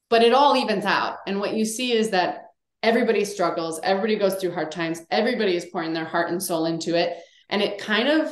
But 0.09 0.21
it 0.21 0.33
all 0.33 0.55
evens 0.55 0.85
out. 0.85 1.17
And 1.25 1.39
what 1.39 1.55
you 1.55 1.65
see 1.65 1.93
is 1.93 2.11
that 2.11 2.43
everybody 2.83 3.25
struggles, 3.25 3.79
everybody 3.81 4.15
goes 4.15 4.35
through 4.35 4.53
hard 4.53 4.71
times, 4.71 5.01
everybody 5.09 5.55
is 5.55 5.65
pouring 5.65 5.93
their 5.93 6.05
heart 6.05 6.29
and 6.29 6.41
soul 6.41 6.65
into 6.65 6.95
it. 6.95 7.17
And 7.49 7.61
it 7.61 7.79
kind 7.79 8.07
of 8.07 8.31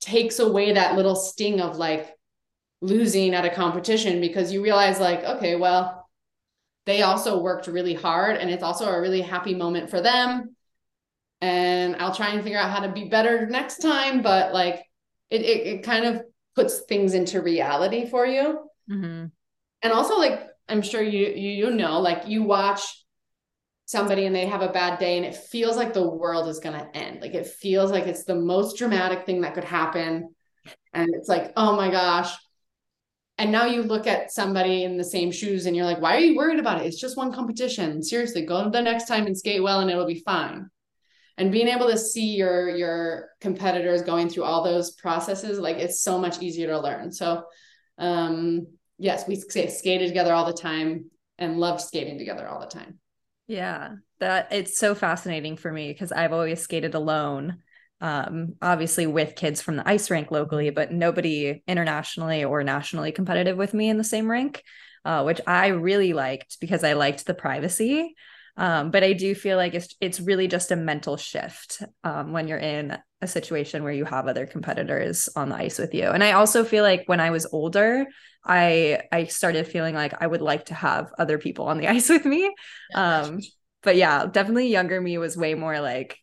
takes 0.00 0.38
away 0.38 0.72
that 0.72 0.96
little 0.96 1.16
sting 1.16 1.60
of 1.60 1.76
like 1.76 2.14
losing 2.80 3.34
at 3.34 3.44
a 3.44 3.50
competition 3.50 4.20
because 4.20 4.52
you 4.52 4.62
realize, 4.62 5.00
like, 5.00 5.22
okay, 5.24 5.56
well, 5.56 6.08
they 6.86 7.02
also 7.02 7.40
worked 7.40 7.66
really 7.66 7.94
hard 7.94 8.36
and 8.36 8.50
it's 8.50 8.62
also 8.62 8.88
a 8.88 9.00
really 9.00 9.20
happy 9.20 9.54
moment 9.54 9.90
for 9.90 10.00
them 10.00 10.56
and 11.40 11.96
I'll 11.96 12.14
try 12.14 12.30
and 12.30 12.42
figure 12.42 12.58
out 12.58 12.70
how 12.70 12.80
to 12.80 12.92
be 12.92 13.08
better 13.08 13.46
next 13.46 13.78
time. 13.78 14.22
But 14.22 14.52
like 14.52 14.84
it, 15.30 15.42
it, 15.42 15.66
it 15.66 15.82
kind 15.82 16.04
of 16.04 16.22
puts 16.54 16.80
things 16.80 17.14
into 17.14 17.40
reality 17.40 18.08
for 18.08 18.26
you. 18.26 18.60
Mm-hmm. 18.90 19.26
And 19.82 19.92
also 19.92 20.18
like, 20.18 20.46
I'm 20.68 20.82
sure 20.82 21.02
you, 21.02 21.28
you, 21.28 21.66
you 21.66 21.70
know, 21.70 22.00
like 22.00 22.26
you 22.26 22.42
watch 22.42 22.82
somebody 23.86 24.26
and 24.26 24.34
they 24.34 24.46
have 24.46 24.62
a 24.62 24.72
bad 24.72 24.98
day 24.98 25.16
and 25.16 25.26
it 25.26 25.34
feels 25.34 25.76
like 25.76 25.92
the 25.92 26.08
world 26.08 26.48
is 26.48 26.60
going 26.60 26.78
to 26.78 26.96
end. 26.96 27.20
Like 27.20 27.34
it 27.34 27.46
feels 27.46 27.90
like 27.90 28.06
it's 28.06 28.24
the 28.24 28.36
most 28.36 28.76
dramatic 28.76 29.24
thing 29.26 29.40
that 29.40 29.54
could 29.54 29.64
happen. 29.64 30.34
And 30.92 31.10
it's 31.14 31.28
like, 31.28 31.52
oh 31.56 31.74
my 31.74 31.90
gosh. 31.90 32.32
And 33.38 33.50
now 33.50 33.64
you 33.64 33.82
look 33.82 34.06
at 34.06 34.30
somebody 34.30 34.84
in 34.84 34.98
the 34.98 35.04
same 35.04 35.32
shoes 35.32 35.64
and 35.64 35.74
you're 35.74 35.86
like, 35.86 36.00
why 36.00 36.14
are 36.16 36.20
you 36.20 36.36
worried 36.36 36.60
about 36.60 36.82
it? 36.82 36.86
It's 36.86 37.00
just 37.00 37.16
one 37.16 37.32
competition. 37.32 38.02
Seriously, 38.02 38.44
go 38.44 38.68
the 38.68 38.82
next 38.82 39.06
time 39.06 39.26
and 39.26 39.36
skate 39.36 39.62
well 39.62 39.80
and 39.80 39.90
it'll 39.90 40.06
be 40.06 40.20
fine 40.20 40.68
and 41.38 41.52
being 41.52 41.68
able 41.68 41.88
to 41.88 41.98
see 41.98 42.36
your 42.36 42.74
your 42.76 43.30
competitors 43.40 44.02
going 44.02 44.28
through 44.28 44.44
all 44.44 44.62
those 44.62 44.92
processes 44.92 45.58
like 45.58 45.76
it's 45.76 46.02
so 46.02 46.18
much 46.18 46.42
easier 46.42 46.68
to 46.68 46.80
learn 46.80 47.12
so 47.12 47.44
um 47.98 48.66
yes 48.98 49.26
we 49.26 49.36
skated 49.36 50.08
together 50.08 50.32
all 50.32 50.46
the 50.46 50.52
time 50.52 51.06
and 51.38 51.58
loved 51.58 51.80
skating 51.80 52.18
together 52.18 52.46
all 52.46 52.60
the 52.60 52.66
time 52.66 52.98
yeah 53.46 53.94
that 54.20 54.52
it's 54.52 54.78
so 54.78 54.94
fascinating 54.94 55.56
for 55.56 55.72
me 55.72 55.92
because 55.92 56.12
i've 56.12 56.32
always 56.32 56.60
skated 56.60 56.94
alone 56.94 57.58
um, 58.00 58.54
obviously 58.62 59.06
with 59.06 59.36
kids 59.36 59.60
from 59.60 59.76
the 59.76 59.86
ice 59.86 60.10
rink 60.10 60.30
locally, 60.30 60.70
but 60.70 60.92
nobody 60.92 61.62
internationally 61.66 62.44
or 62.44 62.64
nationally 62.64 63.12
competitive 63.12 63.56
with 63.56 63.74
me 63.74 63.90
in 63.90 63.98
the 63.98 64.04
same 64.04 64.30
rink, 64.30 64.62
uh, 65.04 65.22
which 65.22 65.40
I 65.46 65.68
really 65.68 66.12
liked 66.12 66.58
because 66.60 66.82
I 66.82 66.94
liked 66.94 67.26
the 67.26 67.34
privacy. 67.34 68.14
Um, 68.56 68.90
but 68.90 69.04
I 69.04 69.12
do 69.12 69.34
feel 69.34 69.56
like 69.56 69.74
it's 69.74 69.94
it's 70.00 70.20
really 70.20 70.48
just 70.48 70.70
a 70.70 70.76
mental 70.76 71.16
shift 71.16 71.82
um, 72.04 72.32
when 72.32 72.48
you're 72.48 72.58
in 72.58 72.96
a 73.22 73.26
situation 73.26 73.84
where 73.84 73.92
you 73.92 74.04
have 74.04 74.26
other 74.26 74.46
competitors 74.46 75.28
on 75.36 75.50
the 75.50 75.56
ice 75.56 75.78
with 75.78 75.94
you. 75.94 76.08
And 76.08 76.24
I 76.24 76.32
also 76.32 76.64
feel 76.64 76.82
like 76.82 77.04
when 77.06 77.20
I 77.20 77.30
was 77.30 77.46
older, 77.52 78.06
I 78.44 79.02
I 79.12 79.24
started 79.24 79.66
feeling 79.66 79.94
like 79.94 80.14
I 80.20 80.26
would 80.26 80.42
like 80.42 80.66
to 80.66 80.74
have 80.74 81.12
other 81.18 81.38
people 81.38 81.66
on 81.66 81.78
the 81.78 81.88
ice 81.96 82.08
with 82.08 82.24
me. 82.24 82.52
Um, 82.94 83.40
but 83.82 83.96
yeah, 83.96 84.26
definitely 84.26 84.68
younger 84.68 85.00
me 85.00 85.18
was 85.18 85.36
way 85.36 85.54
more 85.54 85.80
like 85.80 86.18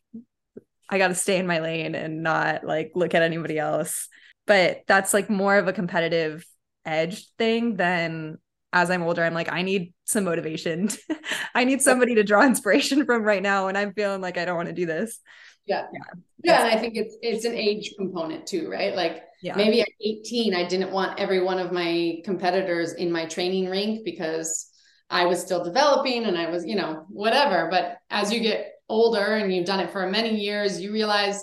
I 0.88 0.98
got 0.98 1.08
to 1.08 1.14
stay 1.14 1.38
in 1.38 1.46
my 1.46 1.60
lane 1.60 1.94
and 1.94 2.22
not 2.22 2.64
like 2.64 2.92
look 2.94 3.14
at 3.14 3.22
anybody 3.22 3.58
else. 3.58 4.08
But 4.46 4.82
that's 4.86 5.12
like 5.12 5.28
more 5.28 5.56
of 5.56 5.68
a 5.68 5.72
competitive 5.72 6.46
edge 6.84 7.28
thing 7.36 7.76
than 7.76 8.38
as 8.72 8.90
I'm 8.90 9.02
older, 9.02 9.24
I'm 9.24 9.34
like, 9.34 9.50
I 9.50 9.62
need 9.62 9.94
some 10.04 10.24
motivation. 10.24 10.90
I 11.54 11.64
need 11.64 11.80
somebody 11.80 12.14
to 12.16 12.24
draw 12.24 12.44
inspiration 12.44 13.04
from 13.06 13.22
right 13.22 13.42
now 13.42 13.66
when 13.66 13.76
I'm 13.76 13.92
feeling 13.92 14.20
like 14.20 14.38
I 14.38 14.44
don't 14.44 14.56
want 14.56 14.68
to 14.68 14.74
do 14.74 14.86
this. 14.86 15.18
Yeah. 15.66 15.86
Yeah. 15.92 16.20
Yeah. 16.44 16.64
And 16.64 16.74
I 16.74 16.80
think 16.80 16.96
it's 16.96 17.16
it's 17.20 17.44
an 17.44 17.54
age 17.54 17.94
component 17.96 18.46
too, 18.46 18.70
right? 18.70 18.94
Like 18.94 19.22
yeah. 19.42 19.54
maybe 19.56 19.80
at 19.82 19.88
18, 20.00 20.54
I 20.54 20.64
didn't 20.64 20.92
want 20.92 21.18
every 21.18 21.42
one 21.42 21.58
of 21.58 21.72
my 21.72 22.20
competitors 22.24 22.94
in 22.94 23.12
my 23.12 23.26
training 23.26 23.68
rink 23.68 24.04
because 24.04 24.70
I 25.10 25.26
was 25.26 25.40
still 25.40 25.62
developing 25.64 26.24
and 26.24 26.38
I 26.38 26.50
was, 26.50 26.64
you 26.64 26.76
know, 26.76 27.04
whatever. 27.08 27.68
But 27.70 27.98
as 28.10 28.32
you 28.32 28.40
get 28.40 28.72
older 28.88 29.36
and 29.36 29.52
you've 29.52 29.66
done 29.66 29.80
it 29.80 29.90
for 29.90 30.08
many 30.08 30.36
years, 30.36 30.80
you 30.80 30.92
realize 30.92 31.42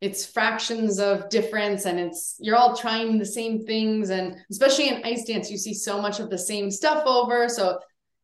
it's 0.00 0.26
fractions 0.26 0.98
of 0.98 1.28
difference 1.30 1.86
and 1.86 1.98
it's 1.98 2.36
you're 2.38 2.56
all 2.56 2.76
trying 2.76 3.18
the 3.18 3.26
same 3.26 3.64
things. 3.64 4.10
And 4.10 4.36
especially 4.50 4.88
in 4.88 5.02
ice 5.04 5.24
dance 5.24 5.50
you 5.50 5.56
see 5.56 5.74
so 5.74 6.00
much 6.00 6.20
of 6.20 6.30
the 6.30 6.38
same 6.38 6.70
stuff 6.70 7.06
over. 7.06 7.48
So 7.48 7.78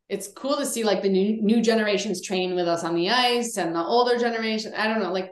it's 0.08 0.28
cool 0.28 0.56
to 0.56 0.66
see 0.66 0.84
like 0.84 1.02
the 1.02 1.08
new 1.08 1.40
new 1.40 1.62
generations 1.62 2.20
train 2.20 2.54
with 2.54 2.68
us 2.68 2.84
on 2.84 2.94
the 2.94 3.10
ice 3.10 3.56
and 3.56 3.74
the 3.74 3.82
older 3.82 4.18
generation. 4.18 4.74
I 4.76 4.88
don't 4.88 5.00
know 5.00 5.12
like 5.12 5.30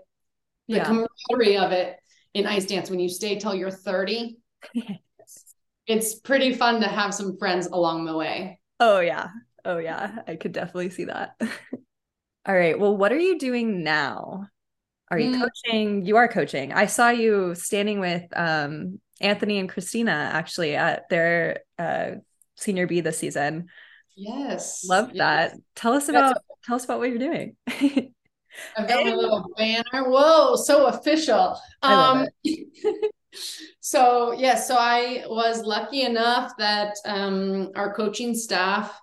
the 0.69 0.77
yeah. 0.77 0.85
camaraderie 0.85 1.59
of 1.59 1.73
it 1.73 1.97
in 2.35 2.47
ice 2.47 2.67
dance 2.67 2.89
when 2.89 3.01
you 3.01 3.09
stay 3.09 3.39
till 3.39 3.55
you're 3.55 3.71
30 3.71 4.37
it's 5.87 6.15
pretty 6.15 6.53
fun 6.53 6.81
to 6.81 6.87
have 6.87 7.15
some 7.15 7.37
friends 7.39 7.67
along 7.67 8.05
the 8.05 8.17
way. 8.17 8.61
Oh 8.79 9.01
yeah. 9.01 9.29
Oh 9.65 9.79
yeah. 9.79 10.21
I 10.27 10.37
could 10.37 10.53
definitely 10.53 10.91
see 10.91 11.05
that. 11.05 11.37
All 12.47 12.55
right. 12.55 12.79
Well 12.79 12.97
what 12.97 13.13
are 13.13 13.19
you 13.19 13.39
doing 13.39 13.83
now 13.83 14.49
are 15.11 15.19
you 15.19 15.33
mm. 15.33 15.41
coaching? 15.41 16.05
You 16.05 16.17
are 16.17 16.29
coaching. 16.29 16.73
I 16.73 16.87
saw 16.87 17.11
you 17.11 17.55
standing 17.55 18.01
with 18.01 18.25
um, 18.37 19.01
Anthony 19.21 19.59
and 19.59 19.69
Christina 19.69 20.31
actually 20.33 20.77
at 20.77 21.09
their 21.09 21.61
uh, 21.79 22.13
senior 22.57 22.87
B 22.87 23.01
this 23.01 23.19
season. 23.19 23.69
Yes. 24.17 24.85
Love 24.89 25.11
yes. 25.13 25.19
that. 25.19 25.61
Tell 25.77 25.95
us 25.95 26.09
about 26.09 26.35
That's- 26.35 26.45
tell 26.65 26.77
us 26.77 26.85
about 26.85 26.99
what 26.99 27.09
you're 27.11 27.19
doing. 27.19 27.57
I've 28.77 28.89
got 28.89 29.05
my 29.05 29.15
little 29.15 29.53
banner. 29.57 30.11
Whoa, 30.11 30.57
so 30.57 30.87
official. 30.87 31.59
Um 31.83 32.27
so 33.81 34.33
yeah, 34.33 34.57
so 34.57 34.77
I 34.77 35.25
was 35.29 35.63
lucky 35.63 36.03
enough 36.03 36.53
that 36.59 36.97
um 37.05 37.71
our 37.77 37.95
coaching 37.95 38.35
staff 38.35 38.99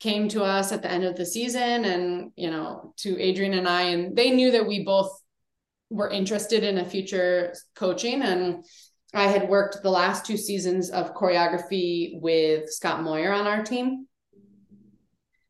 came 0.00 0.28
to 0.28 0.42
us 0.42 0.72
at 0.72 0.82
the 0.82 0.90
end 0.90 1.04
of 1.04 1.16
the 1.16 1.26
season 1.26 1.84
and 1.84 2.32
you 2.36 2.50
know 2.50 2.94
to 2.98 3.18
Adrian 3.20 3.54
and 3.54 3.68
I 3.68 3.82
and 3.82 4.16
they 4.16 4.30
knew 4.30 4.50
that 4.50 4.66
we 4.66 4.84
both 4.84 5.10
were 5.90 6.08
interested 6.08 6.64
in 6.64 6.78
a 6.78 6.84
future 6.84 7.54
coaching 7.74 8.22
and 8.22 8.64
I 9.12 9.26
had 9.26 9.48
worked 9.48 9.82
the 9.82 9.90
last 9.90 10.24
two 10.24 10.36
seasons 10.36 10.90
of 10.90 11.14
choreography 11.14 12.20
with 12.20 12.70
Scott 12.70 13.02
Moir 13.02 13.32
on 13.32 13.46
our 13.46 13.64
team. 13.64 14.06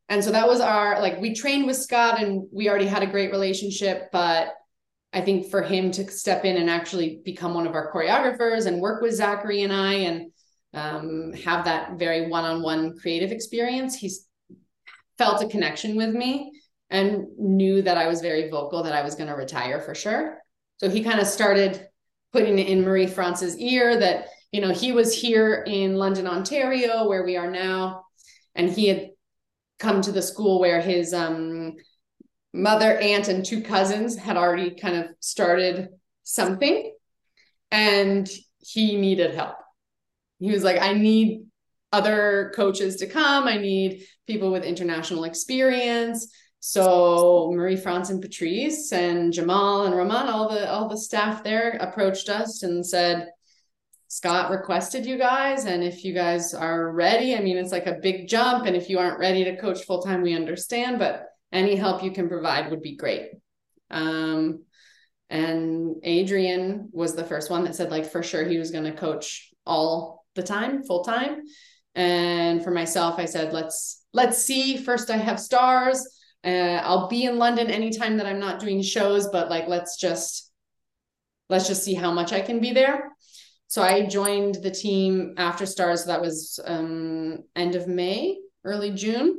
And 0.09 0.23
so 0.23 0.31
that 0.31 0.47
was 0.47 0.59
our 0.59 0.99
like 0.99 1.21
we 1.21 1.35
trained 1.35 1.67
with 1.67 1.77
Scott 1.77 2.21
and 2.21 2.47
we 2.51 2.69
already 2.69 2.87
had 2.87 3.03
a 3.03 3.07
great 3.07 3.31
relationship, 3.31 4.09
but 4.11 4.49
I 5.13 5.21
think 5.21 5.51
for 5.51 5.61
him 5.61 5.91
to 5.91 6.09
step 6.09 6.43
in 6.43 6.57
and 6.57 6.69
actually 6.69 7.21
become 7.23 7.53
one 7.53 7.67
of 7.67 7.75
our 7.75 7.91
choreographers 7.93 8.65
and 8.65 8.81
work 8.81 9.01
with 9.01 9.13
Zachary 9.13 9.61
and 9.61 9.71
I 9.71 9.93
and 9.93 10.31
um, 10.73 11.33
have 11.33 11.65
that 11.65 11.99
very 11.99 12.29
one-on-one 12.29 12.97
creative 12.97 13.31
experience, 13.31 13.95
he's 13.95 14.25
felt 15.17 15.43
a 15.43 15.47
connection 15.47 15.95
with 15.95 16.15
me 16.15 16.51
and 16.91 17.25
knew 17.39 17.81
that 17.81 17.97
I 17.97 18.07
was 18.07 18.21
very 18.21 18.49
vocal 18.49 18.83
that 18.83 18.93
I 18.93 19.01
was 19.01 19.15
going 19.15 19.29
to 19.29 19.35
retire 19.35 19.79
for 19.79 19.95
sure. 19.95 20.37
So 20.77 20.89
he 20.89 21.03
kind 21.03 21.19
of 21.19 21.27
started 21.27 21.87
putting 22.33 22.59
it 22.59 22.67
in 22.67 22.83
Marie 22.83 23.07
France's 23.07 23.57
ear 23.57 23.97
that, 23.99 24.27
you 24.51 24.61
know, 24.61 24.73
he 24.73 24.91
was 24.91 25.19
here 25.19 25.63
in 25.65 25.95
London, 25.95 26.27
Ontario, 26.27 27.07
where 27.07 27.23
we 27.23 27.37
are 27.37 27.49
now, 27.49 28.03
and 28.55 28.69
he 28.69 28.87
had 28.87 29.09
come 29.79 30.01
to 30.01 30.11
the 30.11 30.21
school 30.21 30.59
where 30.59 30.81
his 30.81 31.13
um, 31.13 31.75
mother, 32.53 32.97
aunt, 32.97 33.29
and 33.29 33.45
two 33.45 33.61
cousins 33.61 34.17
had 34.17 34.37
already 34.37 34.75
kind 34.75 34.97
of 34.97 35.07
started 35.21 35.87
something, 36.23 36.93
and 37.71 38.29
he 38.59 38.97
needed 38.97 39.33
help. 39.33 39.55
He 40.39 40.51
was 40.51 40.63
like, 40.63 40.81
I 40.81 40.93
need 40.93 41.45
other 41.93 42.51
coaches 42.55 42.97
to 42.97 43.07
come. 43.07 43.47
I 43.47 43.57
need 43.57 44.05
people 44.27 44.51
with 44.51 44.63
international 44.63 45.23
experience. 45.23 46.31
So 46.63 47.51
Marie 47.53 47.75
France 47.75 48.11
and 48.11 48.21
Patrice 48.21 48.91
and 48.91 49.33
Jamal 49.33 49.85
and 49.85 49.95
Romain, 49.95 50.27
all 50.27 50.47
the 50.47 50.69
all 50.69 50.87
the 50.87 50.95
staff 50.95 51.43
there 51.43 51.71
approached 51.81 52.29
us 52.29 52.61
and 52.61 52.85
said, 52.85 53.29
Scott 54.07 54.51
requested 54.51 55.03
you 55.05 55.17
guys, 55.17 55.65
and 55.65 55.83
if 55.83 56.03
you 56.03 56.13
guys 56.13 56.53
are 56.53 56.91
ready, 56.91 57.35
I 57.35 57.41
mean, 57.41 57.57
it's 57.57 57.71
like 57.71 57.87
a 57.87 57.99
big 57.99 58.27
jump. 58.27 58.67
And 58.67 58.75
if 58.75 58.89
you 58.89 58.99
aren't 58.99 59.17
ready 59.17 59.43
to 59.45 59.57
coach 59.57 59.85
full 59.85 60.03
time, 60.03 60.21
we 60.21 60.35
understand, 60.35 60.99
but 60.99 61.29
any 61.51 61.75
help 61.75 62.03
you 62.03 62.11
can 62.11 62.29
provide 62.29 62.69
would 62.69 62.83
be 62.83 62.95
great. 62.95 63.31
Um, 63.89 64.63
and 65.31 65.95
Adrian 66.03 66.89
was 66.91 67.15
the 67.15 67.23
first 67.23 67.49
one 67.49 67.63
that 67.63 67.73
said, 67.73 67.89
like, 67.89 68.05
for 68.05 68.21
sure 68.21 68.43
he 68.43 68.59
was 68.59 68.69
going 68.69 68.83
to 68.83 68.91
coach 68.91 69.49
all 69.65 70.25
the 70.35 70.43
time, 70.43 70.83
full 70.83 71.03
time. 71.03 71.41
And 71.95 72.63
for 72.63 72.71
myself, 72.71 73.15
I 73.17 73.25
said, 73.25 73.51
let's 73.51 74.05
let's 74.13 74.43
see. 74.43 74.77
First, 74.77 75.09
I 75.09 75.17
have 75.17 75.39
stars 75.39 76.05
uh, 76.43 76.81
I'll 76.83 77.07
be 77.07 77.25
in 77.25 77.37
London 77.37 77.69
anytime 77.69 78.17
that 78.17 78.25
I'm 78.25 78.39
not 78.39 78.59
doing 78.59 78.81
shows, 78.81 79.27
but 79.29 79.49
like 79.49 79.67
let's 79.67 79.97
just 79.97 80.51
let's 81.49 81.67
just 81.67 81.83
see 81.83 81.93
how 81.93 82.11
much 82.11 82.33
I 82.33 82.41
can 82.41 82.59
be 82.59 82.73
there. 82.73 83.11
So 83.67 83.81
I 83.81 84.05
joined 84.05 84.55
the 84.55 84.71
team 84.71 85.35
after 85.37 85.65
Stars. 85.65 86.05
That 86.05 86.21
was 86.21 86.59
um, 86.65 87.39
end 87.55 87.75
of 87.75 87.87
May, 87.87 88.37
early 88.63 88.91
June, 88.91 89.37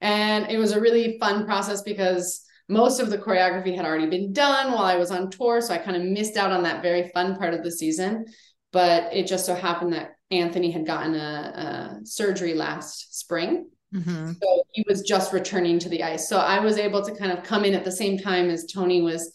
and 0.00 0.50
it 0.50 0.58
was 0.58 0.72
a 0.72 0.80
really 0.80 1.18
fun 1.18 1.44
process 1.44 1.82
because 1.82 2.44
most 2.68 3.00
of 3.00 3.10
the 3.10 3.18
choreography 3.18 3.74
had 3.74 3.86
already 3.86 4.06
been 4.06 4.32
done 4.32 4.72
while 4.72 4.84
I 4.84 4.96
was 4.96 5.10
on 5.10 5.30
tour, 5.30 5.60
so 5.60 5.74
I 5.74 5.78
kind 5.78 5.96
of 5.96 6.02
missed 6.04 6.36
out 6.36 6.52
on 6.52 6.62
that 6.62 6.82
very 6.82 7.10
fun 7.14 7.36
part 7.36 7.54
of 7.54 7.64
the 7.64 7.72
season. 7.72 8.26
But 8.70 9.14
it 9.14 9.26
just 9.26 9.46
so 9.46 9.54
happened 9.54 9.94
that 9.94 10.10
Anthony 10.30 10.70
had 10.70 10.86
gotten 10.86 11.14
a, 11.14 11.98
a 11.98 12.06
surgery 12.06 12.54
last 12.54 13.18
spring 13.18 13.70
Mm-hmm. 13.94 14.32
So 14.32 14.62
he 14.72 14.84
was 14.88 15.02
just 15.02 15.32
returning 15.32 15.78
to 15.78 15.88
the 15.88 16.02
ice. 16.02 16.28
So 16.28 16.38
I 16.38 16.60
was 16.60 16.76
able 16.76 17.02
to 17.04 17.14
kind 17.14 17.32
of 17.32 17.42
come 17.42 17.64
in 17.64 17.74
at 17.74 17.84
the 17.84 17.92
same 17.92 18.18
time 18.18 18.50
as 18.50 18.66
Tony 18.66 19.00
was 19.02 19.34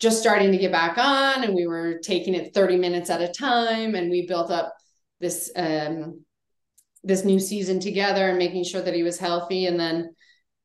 just 0.00 0.20
starting 0.20 0.50
to 0.50 0.58
get 0.58 0.72
back 0.72 0.96
on, 0.98 1.44
and 1.44 1.54
we 1.54 1.66
were 1.66 1.98
taking 1.98 2.34
it 2.34 2.54
30 2.54 2.76
minutes 2.76 3.10
at 3.10 3.20
a 3.20 3.28
time, 3.28 3.94
and 3.94 4.10
we 4.10 4.26
built 4.26 4.50
up 4.50 4.74
this 5.20 5.50
um, 5.54 6.24
this 7.04 7.24
new 7.24 7.38
season 7.38 7.80
together 7.80 8.28
and 8.28 8.38
making 8.38 8.64
sure 8.64 8.80
that 8.82 8.94
he 8.94 9.02
was 9.02 9.18
healthy. 9.18 9.66
And 9.66 9.78
then 9.78 10.14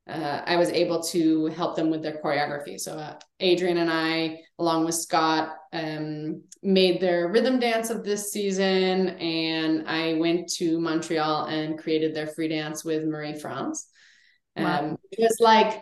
uh, 0.07 0.41
I 0.45 0.55
was 0.57 0.69
able 0.69 1.01
to 1.03 1.47
help 1.47 1.75
them 1.75 1.89
with 1.89 2.03
their 2.03 2.19
choreography. 2.23 2.79
So 2.79 2.93
uh, 2.93 3.15
Adrian 3.39 3.77
and 3.77 3.91
I, 3.91 4.41
along 4.59 4.85
with 4.85 4.95
Scott, 4.95 5.55
um, 5.73 6.43
made 6.61 7.01
their 7.01 7.29
rhythm 7.29 7.59
dance 7.59 7.89
of 7.89 8.03
this 8.03 8.31
season, 8.31 9.09
and 9.09 9.87
I 9.87 10.13
went 10.13 10.47
to 10.53 10.79
Montreal 10.79 11.45
and 11.45 11.79
created 11.79 12.13
their 12.13 12.27
free 12.27 12.47
dance 12.47 12.85
with 12.85 13.03
Marie 13.03 13.39
France. 13.39 13.87
Um, 14.55 14.63
wow. 14.63 14.97
It 15.11 15.19
was 15.19 15.37
like 15.39 15.81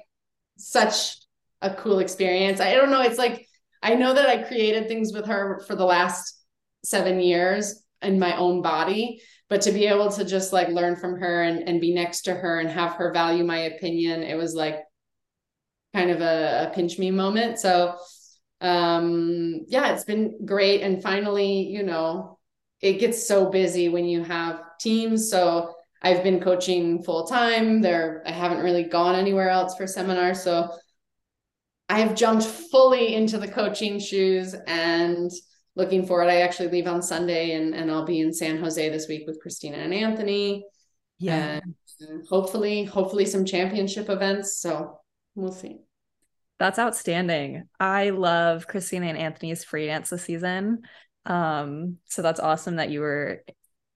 such 0.58 1.18
a 1.62 1.74
cool 1.74 2.00
experience. 2.00 2.60
I 2.60 2.74
don't 2.76 2.92
know. 2.92 3.02
It's 3.02 3.18
like 3.18 3.48
I 3.82 3.96
know 3.96 4.14
that 4.14 4.30
I 4.30 4.44
created 4.44 4.88
things 4.88 5.14
with 5.14 5.26
her 5.26 5.62
for 5.68 5.76
the 5.76 5.86
last 5.86 6.42
seven 6.86 7.20
years 7.20 7.84
in 8.02 8.20
my 8.20 8.36
own 8.38 8.62
body, 8.62 9.22
but 9.54 9.62
to 9.62 9.72
be 9.72 9.86
able 9.86 10.10
to 10.10 10.26
just 10.26 10.52
like 10.52 10.68
learn 10.70 10.96
from 10.96 11.20
her 11.20 11.44
and, 11.44 11.70
and 11.70 11.80
be 11.80 11.94
next 11.94 12.24
to 12.24 12.34
her 12.34 12.60
and 12.60 12.72
have 12.72 12.94
her 12.94 13.14
value 13.14 13.44
my 13.44 13.60
opinion 13.60 14.24
it 14.24 14.34
was 14.34 14.56
like 14.56 14.80
kind 15.94 16.10
of 16.10 16.22
a, 16.22 16.70
a 16.72 16.74
pinch 16.74 16.98
me 16.98 17.12
moment. 17.12 17.60
So 17.60 17.96
um 18.62 19.64
yeah 19.68 19.94
it's 19.94 20.06
been 20.06 20.44
great. 20.44 20.82
And 20.82 21.04
finally 21.04 21.68
you 21.68 21.84
know 21.84 22.40
it 22.82 22.94
gets 22.94 23.28
so 23.28 23.52
busy 23.52 23.90
when 23.90 24.06
you 24.06 24.24
have 24.24 24.60
teams. 24.80 25.30
So 25.30 25.76
i've 26.02 26.24
been 26.24 26.42
coaching 26.42 27.04
full 27.04 27.28
time 27.28 27.80
there 27.80 28.24
i 28.26 28.32
haven't 28.32 28.64
really 28.64 28.84
gone 28.86 29.14
anywhere 29.14 29.50
else 29.50 29.76
for 29.76 29.86
seminars. 29.86 30.42
So 30.42 30.76
i 31.90 32.00
have 32.00 32.16
jumped 32.16 32.44
fully 32.44 33.14
into 33.14 33.38
the 33.38 33.48
coaching 33.48 34.00
shoes 34.00 34.56
and 34.66 35.30
looking 35.76 36.06
forward. 36.06 36.30
I 36.30 36.42
actually 36.42 36.70
leave 36.70 36.88
on 36.88 37.02
Sunday 37.02 37.52
and, 37.54 37.74
and 37.74 37.90
I'll 37.90 38.06
be 38.06 38.22
in 38.22 38.34
San 38.34 38.58
Jose 38.58 38.90
this 38.90 39.08
week 39.08 39.26
with 39.26 39.40
Christina 39.42 39.78
and 39.78 39.94
Anthony. 39.94 40.66
Yeah. 41.20 41.62
hopefully, 42.30 42.84
hopefully 42.84 43.26
some 43.26 43.46
championship 43.46 44.10
events. 44.10 44.58
So 44.60 45.00
we'll 45.36 45.52
see. 45.52 45.80
That's 46.60 46.80
outstanding. 46.80 47.64
I 47.80 48.12
love 48.12 48.68
Christina 48.68 49.08
and 49.08 49.18
Anthony's 49.18 49.64
free 49.64 49.88
dance 49.88 50.10
this 50.10 50.24
season. 50.24 50.84
Um, 51.26 51.98
so 52.06 52.22
that's 52.22 52.40
awesome 52.40 52.76
that 52.76 52.90
you 52.90 53.02
were 53.02 53.44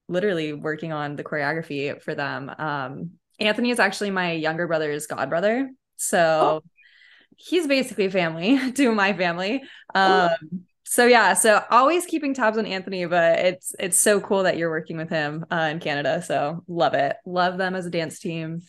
literally 0.08 0.52
working 0.52 0.92
on 0.92 1.16
the 1.16 1.24
choreography 1.24 2.00
for 2.02 2.14
them. 2.14 2.50
Um, 2.58 3.10
Anthony 3.38 3.70
is 3.70 3.78
actually 3.78 4.10
my 4.10 4.32
younger 4.32 4.66
brother's 4.66 5.06
god 5.06 5.28
brother. 5.28 5.70
So 5.96 6.62
oh. 6.62 6.68
he's 7.36 7.66
basically 7.66 8.10
family 8.10 8.72
to 8.76 8.94
my 8.94 9.12
family. 9.12 9.62
Um, 9.94 10.30
oh. 10.30 10.58
So 10.90 11.04
yeah, 11.04 11.34
so 11.34 11.62
always 11.70 12.06
keeping 12.06 12.32
tabs 12.32 12.56
on 12.56 12.64
Anthony, 12.64 13.04
but 13.04 13.40
it's 13.40 13.74
it's 13.78 13.98
so 13.98 14.20
cool 14.20 14.44
that 14.44 14.56
you're 14.56 14.70
working 14.70 14.96
with 14.96 15.10
him 15.10 15.44
uh, 15.50 15.68
in 15.70 15.80
Canada. 15.80 16.22
So 16.22 16.64
love 16.66 16.94
it. 16.94 17.14
Love 17.26 17.58
them 17.58 17.74
as 17.74 17.84
a 17.84 17.90
dance 17.90 18.18
team. 18.18 18.62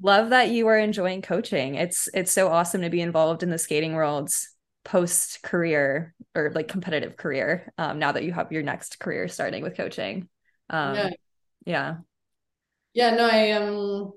Love 0.00 0.30
that 0.30 0.50
you 0.50 0.68
are 0.68 0.78
enjoying 0.78 1.20
coaching. 1.20 1.74
It's 1.74 2.08
it's 2.14 2.32
so 2.32 2.48
awesome 2.48 2.82
to 2.82 2.88
be 2.90 3.00
involved 3.00 3.42
in 3.42 3.50
the 3.50 3.58
skating 3.58 3.94
world's 3.94 4.54
post 4.84 5.42
career 5.42 6.14
or 6.36 6.52
like 6.54 6.68
competitive 6.68 7.16
career 7.16 7.72
um, 7.78 7.98
now 7.98 8.12
that 8.12 8.22
you 8.22 8.32
have 8.32 8.52
your 8.52 8.62
next 8.62 9.00
career 9.00 9.26
starting 9.26 9.64
with 9.64 9.76
coaching. 9.76 10.28
Um, 10.70 10.94
yeah. 10.94 11.10
yeah. 11.66 11.96
Yeah, 12.94 13.10
no, 13.16 13.28
I 13.28 13.50
um 13.50 14.12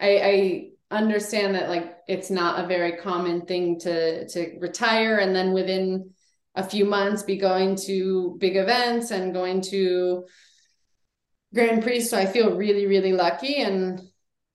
I 0.00 0.70
I 0.90 0.96
understand 0.96 1.54
that 1.54 1.68
like 1.68 1.96
it's 2.08 2.28
not 2.28 2.64
a 2.64 2.66
very 2.66 2.96
common 2.96 3.46
thing 3.46 3.78
to 3.80 4.26
to 4.26 4.58
retire 4.58 5.18
and 5.18 5.34
then 5.34 5.52
within 5.52 6.10
a 6.54 6.64
few 6.64 6.84
months 6.84 7.22
be 7.22 7.36
going 7.36 7.76
to 7.86 8.36
big 8.38 8.56
events 8.56 9.10
and 9.10 9.32
going 9.32 9.60
to 9.60 10.24
Grand 11.54 11.82
Prix. 11.82 12.02
So 12.02 12.18
I 12.18 12.26
feel 12.26 12.56
really, 12.56 12.86
really 12.86 13.12
lucky 13.12 13.56
and 13.56 14.00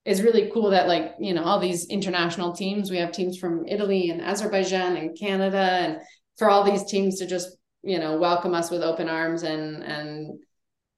it's 0.04 0.22
really 0.22 0.52
cool 0.54 0.70
that 0.70 0.88
like, 0.88 1.16
you 1.20 1.34
know, 1.34 1.44
all 1.44 1.60
these 1.60 1.88
international 1.88 2.54
teams, 2.54 2.92
we 2.92 2.98
have 2.98 3.12
teams 3.12 3.38
from 3.38 3.66
Italy 3.68 4.12
and 4.12 4.22
Azerbaijan 4.22 4.98
and 4.98 5.18
Canada 5.18 5.58
and 5.58 5.98
for 6.38 6.50
all 6.50 6.64
these 6.64 6.86
teams 6.86 7.20
to 7.20 7.26
just, 7.26 7.58
you 7.82 7.98
know, 7.98 8.18
welcome 8.18 8.54
us 8.54 8.70
with 8.70 8.84
open 8.84 9.10
arms 9.10 9.44
and 9.44 9.84
and 9.84 10.40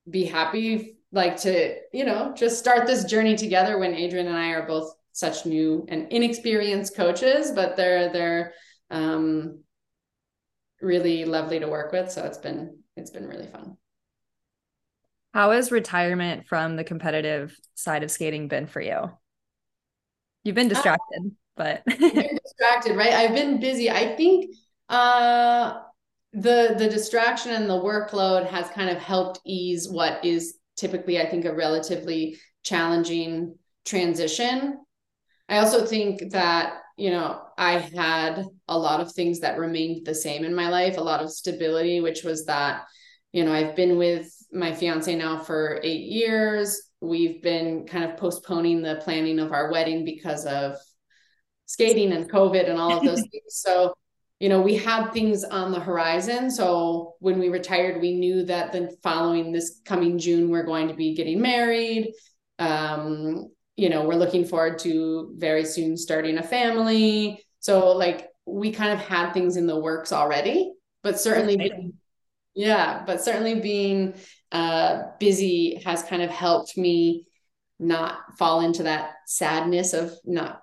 be 0.10 0.26
happy 0.26 0.98
like 1.12 1.38
to 1.38 1.76
you 1.94 2.06
know 2.06 2.34
just 2.36 2.60
start 2.60 2.86
this 2.86 3.06
journey 3.06 3.36
together 3.36 3.78
when 3.78 3.94
adrian 3.94 4.28
and 4.28 4.38
i 4.38 4.50
are 4.50 4.68
both 4.68 4.94
such 5.12 5.46
new 5.46 5.86
and 5.90 6.12
inexperienced 6.12 6.96
coaches 6.96 7.52
but 7.52 7.76
they're 7.76 8.12
they're 8.12 8.54
um 8.92 9.60
really 10.82 11.26
lovely 11.26 11.60
to 11.60 11.68
work 11.68 11.92
with. 11.92 12.12
So 12.12 12.24
it's 12.24 12.38
been 12.38 12.80
it's 12.96 13.12
been 13.12 13.28
really 13.28 13.48
fun. 13.48 13.78
How 15.34 15.52
has 15.52 15.72
retirement 15.72 16.48
from 16.48 16.76
the 16.76 16.84
competitive 16.84 17.58
side 17.76 18.04
of 18.04 18.12
skating 18.12 18.48
been 18.48 18.68
for 18.68 18.82
you? 18.82 19.12
You've 20.44 20.56
been 20.56 20.70
distracted 20.70 21.22
uh, 21.26 21.30
but 21.56 21.86
been 22.00 22.38
distracted 22.44 22.96
right? 22.96 23.14
I've 23.14 23.36
been 23.36 23.60
busy. 23.60 23.90
I 23.90 24.16
think 24.16 24.56
uh 24.90 25.82
the 26.34 26.76
the 26.78 26.88
distraction 26.90 27.52
and 27.52 27.70
the 27.70 27.74
workload 27.74 28.48
has 28.48 28.70
kind 28.70 28.90
of 28.90 28.98
helped 28.98 29.40
ease 29.46 29.90
what 29.90 30.24
is 30.24 30.58
typically, 30.78 31.20
I 31.20 31.28
think, 31.28 31.44
a 31.46 31.54
relatively 31.54 32.38
challenging 32.64 33.56
transition. 33.84 34.80
I 35.50 35.58
also 35.58 35.86
think 35.86 36.32
that, 36.32 36.76
you 36.98 37.12
know, 37.12 37.42
I 37.58 37.78
had 37.78 38.46
a 38.68 38.78
lot 38.78 39.00
of 39.00 39.12
things 39.12 39.40
that 39.42 39.60
remained 39.60 40.06
the 40.06 40.16
same 40.16 40.44
in 40.44 40.54
my 40.54 40.70
life, 40.70 40.98
a 40.98 41.02
lot 41.02 41.22
of 41.22 41.32
stability, 41.32 42.02
which 42.02 42.24
was 42.24 42.46
that, 42.46 42.86
you 43.32 43.46
know, 43.46 43.54
I've 43.54 43.76
been 43.76 43.98
with 43.98 44.32
my 44.52 44.74
fiance 44.74 45.14
now 45.16 45.40
for 45.40 45.80
eight 45.84 46.06
years. 46.06 46.82
We've 47.00 47.42
been 47.42 47.86
kind 47.86 48.04
of 48.04 48.18
postponing 48.18 48.82
the 48.82 48.96
planning 49.04 49.40
of 49.40 49.52
our 49.52 49.72
wedding 49.72 50.06
because 50.06 50.46
of 50.46 50.76
skating 51.68 52.14
and 52.14 52.30
COVID 52.30 52.68
and 52.68 52.80
all 52.80 52.98
of 52.98 53.04
those 53.04 53.22
things. 53.32 53.44
So 53.50 53.94
you 54.40 54.50
know, 54.50 54.62
we 54.62 54.76
had 54.76 55.12
things 55.12 55.44
on 55.44 55.72
the 55.72 55.80
horizon. 55.80 56.52
So 56.52 57.16
when 57.20 57.40
we 57.40 57.50
retired, 57.50 58.02
we 58.02 58.14
knew 58.14 58.44
that 58.46 58.72
the 58.72 58.96
following 59.02 59.52
this 59.52 59.82
coming 59.84 60.20
June, 60.20 60.50
we're 60.50 60.66
going 60.66 60.90
to 60.90 60.94
be 60.94 61.16
getting 61.16 61.42
married. 61.42 62.14
Um, 62.60 63.50
you 63.78 63.90
know, 63.90 64.04
we're 64.06 64.16
looking 64.16 64.44
forward 64.44 64.80
to 64.80 65.34
very 65.38 65.64
soon 65.64 65.96
starting 65.96 66.38
a 66.38 66.44
family. 66.44 67.42
So 67.60 67.92
like 67.92 68.28
we 68.46 68.72
kind 68.72 68.92
of 68.92 69.00
had 69.00 69.32
things 69.32 69.56
in 69.56 69.68
the 69.68 69.80
works 69.80 70.12
already, 70.12 70.74
but 71.04 71.20
certainly 71.20 71.56
being, 71.56 71.94
yeah, 72.56 73.04
but 73.06 73.24
certainly 73.24 73.60
being 73.62 74.16
uh 74.52 75.04
busy 75.20 75.82
has 75.86 76.04
kind 76.04 76.22
of 76.22 76.30
helped 76.30 76.78
me 76.78 77.28
not 77.80 78.18
fall 78.38 78.62
into 78.62 78.84
that 78.84 79.12
sadness 79.26 79.94
of 79.94 80.12
not 80.26 80.62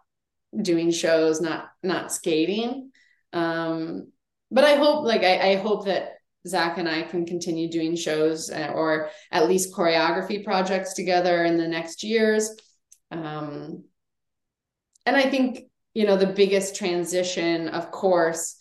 doing 0.61 0.91
shows, 0.91 1.41
not 1.41 1.69
not 1.83 2.13
skating. 2.13 2.91
Um, 3.33 4.13
but 4.51 4.65
I 4.65 4.77
hope, 4.77 5.05
like, 5.05 5.23
I, 5.23 5.53
I 5.53 5.57
hope 5.57 5.87
that 5.87 6.19
Zach 6.47 6.79
and 6.79 6.89
I 6.89 7.03
can 7.03 7.27
continue 7.27 7.71
doing 7.71 7.97
shows 7.97 8.51
uh, 8.51 8.71
or 8.75 9.11
at 9.33 9.49
least 9.49 9.75
choreography 9.75 10.45
projects 10.45 10.95
together 10.95 11.45
in 11.45 11.57
the 11.57 11.67
next 11.67 12.05
years. 12.05 12.51
Um, 13.11 13.85
and 15.07 15.17
I 15.17 15.29
think, 15.29 15.65
you 15.93 16.07
know, 16.07 16.17
the 16.17 16.27
biggest 16.27 16.77
transition, 16.77 17.69
of 17.69 17.91
course, 17.91 18.57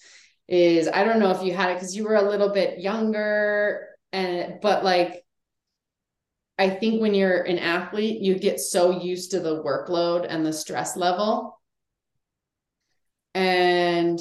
is 0.47 0.87
I 0.87 1.03
don't 1.03 1.19
know 1.19 1.31
if 1.31 1.41
you 1.41 1.53
had 1.53 1.71
it 1.71 1.75
because 1.75 1.95
you 1.95 2.03
were 2.03 2.15
a 2.15 2.29
little 2.29 2.49
bit 2.49 2.79
younger, 2.79 3.87
and 4.11 4.59
but 4.61 4.83
like, 4.83 5.23
I 6.59 6.69
think 6.69 7.01
when 7.01 7.15
you're 7.15 7.41
an 7.41 7.59
athlete, 7.59 8.21
you 8.21 8.37
get 8.37 8.59
so 8.59 9.01
used 9.01 9.31
to 9.31 9.39
the 9.39 9.63
workload 9.63 10.25
and 10.29 10.45
the 10.45 10.53
stress 10.53 10.95
level. 10.95 11.59
And 13.33 14.19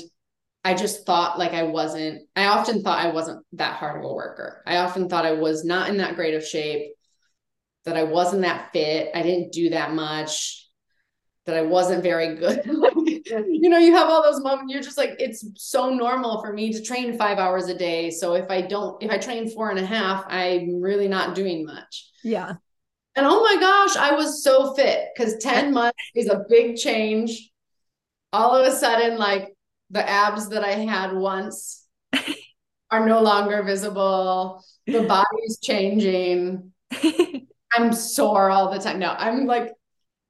I 0.64 0.74
just 0.74 1.04
thought 1.04 1.38
like 1.38 1.52
I 1.52 1.64
wasn't, 1.64 2.22
I 2.36 2.46
often 2.46 2.82
thought 2.82 3.04
I 3.04 3.10
wasn't 3.10 3.44
that 3.52 3.76
hard 3.76 3.98
of 3.98 4.10
a 4.10 4.14
worker. 4.14 4.62
I 4.66 4.76
often 4.76 5.08
thought 5.08 5.26
I 5.26 5.32
was 5.32 5.64
not 5.64 5.90
in 5.90 5.98
that 5.98 6.14
great 6.14 6.34
of 6.34 6.46
shape, 6.46 6.92
that 7.84 7.96
I 7.96 8.04
wasn't 8.04 8.42
that 8.42 8.72
fit. 8.72 9.10
I 9.14 9.22
didn't 9.22 9.52
do 9.52 9.70
that 9.70 9.92
much, 9.92 10.68
that 11.46 11.56
I 11.56 11.62
wasn't 11.62 12.02
very 12.02 12.36
good. 12.36 12.62
you 12.66 13.68
know, 13.68 13.78
you 13.78 13.94
have 13.94 14.08
all 14.08 14.22
those 14.22 14.40
moments, 14.40 14.72
you're 14.72 14.82
just 14.82 14.98
like, 14.98 15.16
it's 15.18 15.44
so 15.56 15.90
normal 15.90 16.40
for 16.40 16.52
me 16.52 16.72
to 16.72 16.82
train 16.82 17.16
five 17.18 17.38
hours 17.38 17.68
a 17.68 17.76
day. 17.76 18.10
So 18.10 18.34
if 18.34 18.50
I 18.50 18.62
don't, 18.62 19.02
if 19.02 19.10
I 19.10 19.18
train 19.18 19.50
four 19.50 19.70
and 19.70 19.78
a 19.78 19.86
half, 19.86 20.24
I'm 20.28 20.80
really 20.80 21.08
not 21.08 21.34
doing 21.34 21.64
much. 21.64 22.10
Yeah. 22.22 22.54
And 23.14 23.26
oh 23.26 23.42
my 23.42 23.60
gosh, 23.60 23.96
I 23.96 24.14
was 24.14 24.42
so 24.42 24.74
fit 24.74 25.08
because 25.14 25.36
10 25.38 25.72
months 25.74 25.98
is 26.14 26.28
a 26.28 26.44
big 26.48 26.76
change. 26.76 27.50
All 28.32 28.54
of 28.56 28.66
a 28.66 28.74
sudden, 28.74 29.18
like 29.18 29.54
the 29.90 30.08
abs 30.08 30.48
that 30.50 30.64
I 30.64 30.72
had 30.72 31.12
once 31.12 31.86
are 32.90 33.06
no 33.06 33.20
longer 33.20 33.62
visible. 33.62 34.64
The 34.86 35.02
body's 35.02 35.58
changing. 35.60 36.72
I'm 37.74 37.92
sore 37.92 38.50
all 38.50 38.70
the 38.72 38.78
time. 38.78 38.98
No, 38.98 39.10
I'm 39.10 39.46
like, 39.46 39.72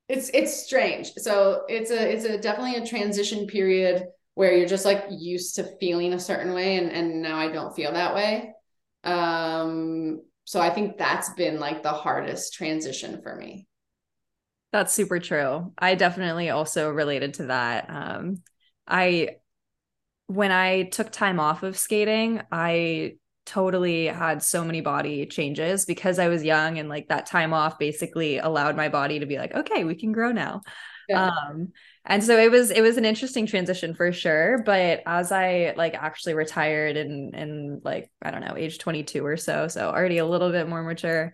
it's 0.09 0.31
it's 0.35 0.65
strange. 0.65 1.13
So 1.17 1.65
it's 1.69 1.91
a 1.91 2.13
it's 2.13 2.25
a 2.25 2.39
definitely 2.39 2.77
a 2.77 2.87
transition 2.87 3.47
period 3.47 4.05
where 4.35 4.57
you're 4.57 4.69
just 4.69 4.85
like 4.85 5.05
used 5.11 5.57
to 5.57 5.65
feeling 5.81 6.13
a 6.13 6.21
certain 6.21 6.55
way 6.55 6.77
and 6.77 6.91
and 6.91 7.23
now 7.23 7.39
I 7.39 7.51
don't 7.51 7.75
feel 7.75 7.93
that 7.93 8.15
way. 8.15 8.55
Um 9.05 10.23
so 10.45 10.61
I 10.61 10.71
think 10.71 10.99
that's 10.99 11.33
been 11.35 11.61
like 11.61 11.83
the 11.83 11.93
hardest 11.93 12.55
transition 12.55 13.23
for 13.23 13.37
me. 13.37 13.67
That's 14.73 14.93
super 14.93 15.19
true. 15.21 15.73
I 15.79 15.95
definitely 15.95 16.51
also 16.51 16.91
related 16.91 17.35
to 17.35 17.47
that. 17.47 17.89
Um 17.91 18.43
I 18.87 19.37
when 20.27 20.53
I 20.53 20.85
took 20.85 21.11
time 21.11 21.39
off 21.41 21.63
of 21.63 21.79
skating, 21.79 22.43
I 22.51 23.17
totally 23.45 24.07
had 24.07 24.43
so 24.43 24.65
many 24.65 24.81
body 24.81 25.27
changes 25.27 25.85
because 25.85 26.19
I 26.19 26.29
was 26.29 26.45
young 26.45 26.79
and 26.79 26.89
like 26.89 27.09
that 27.09 27.27
time 27.27 27.53
off 27.53 27.79
basically 27.79 28.39
allowed 28.39 28.77
my 28.77 28.89
body 28.89 29.19
to 29.19 29.27
be 29.27 29.39
like, 29.39 29.55
okay, 29.55 29.85
we 29.85 29.95
can 29.95 30.13
grow 30.13 30.33
now. 30.33 30.63
Yeah. 31.09 31.31
Um, 31.31 31.73
and 32.05 32.23
so 32.23 32.39
it 32.39 32.51
was 32.51 32.71
it 32.71 32.81
was 32.81 32.97
an 32.97 33.05
interesting 33.05 33.47
transition 33.47 33.95
for 33.95 34.13
sure. 34.13 34.63
But 34.65 35.03
as 35.07 35.33
I 35.33 35.75
like 35.77 35.95
actually 35.95 36.35
retired 36.35 36.97
and 36.97 37.35
and 37.35 37.81
like, 37.85 38.11
I 38.21 38.31
don't 38.31 38.45
know, 38.45 38.57
age 38.57 38.79
22 38.79 39.25
or 39.25 39.37
so, 39.37 39.69
so 39.69 39.89
already 39.89 40.19
a 40.19 40.27
little 40.27 40.51
bit 40.51 40.69
more 40.69 40.83
mature, 40.83 41.33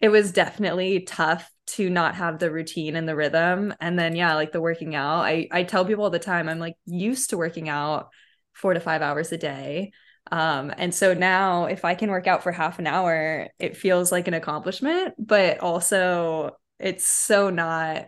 it 0.00 0.08
was 0.08 0.32
definitely 0.32 1.00
tough 1.00 1.50
to 1.66 1.90
not 1.90 2.14
have 2.14 2.38
the 2.38 2.50
routine 2.50 2.96
and 2.96 3.08
the 3.08 3.16
rhythm 3.16 3.74
and 3.80 3.98
then 3.98 4.16
yeah 4.16 4.34
like 4.34 4.52
the 4.52 4.60
working 4.60 4.94
out 4.94 5.20
i 5.20 5.46
i 5.52 5.62
tell 5.62 5.84
people 5.84 6.04
all 6.04 6.10
the 6.10 6.18
time 6.18 6.48
i'm 6.48 6.58
like 6.58 6.76
used 6.86 7.30
to 7.30 7.36
working 7.36 7.68
out 7.68 8.08
4 8.54 8.74
to 8.74 8.80
5 8.80 9.02
hours 9.02 9.32
a 9.32 9.36
day 9.36 9.92
um 10.30 10.72
and 10.76 10.94
so 10.94 11.14
now 11.14 11.64
if 11.64 11.84
i 11.84 11.94
can 11.94 12.10
work 12.10 12.26
out 12.26 12.42
for 12.42 12.52
half 12.52 12.78
an 12.78 12.86
hour 12.86 13.48
it 13.58 13.76
feels 13.76 14.12
like 14.12 14.28
an 14.28 14.34
accomplishment 14.34 15.14
but 15.18 15.58
also 15.60 16.56
it's 16.78 17.04
so 17.04 17.50
not 17.50 18.06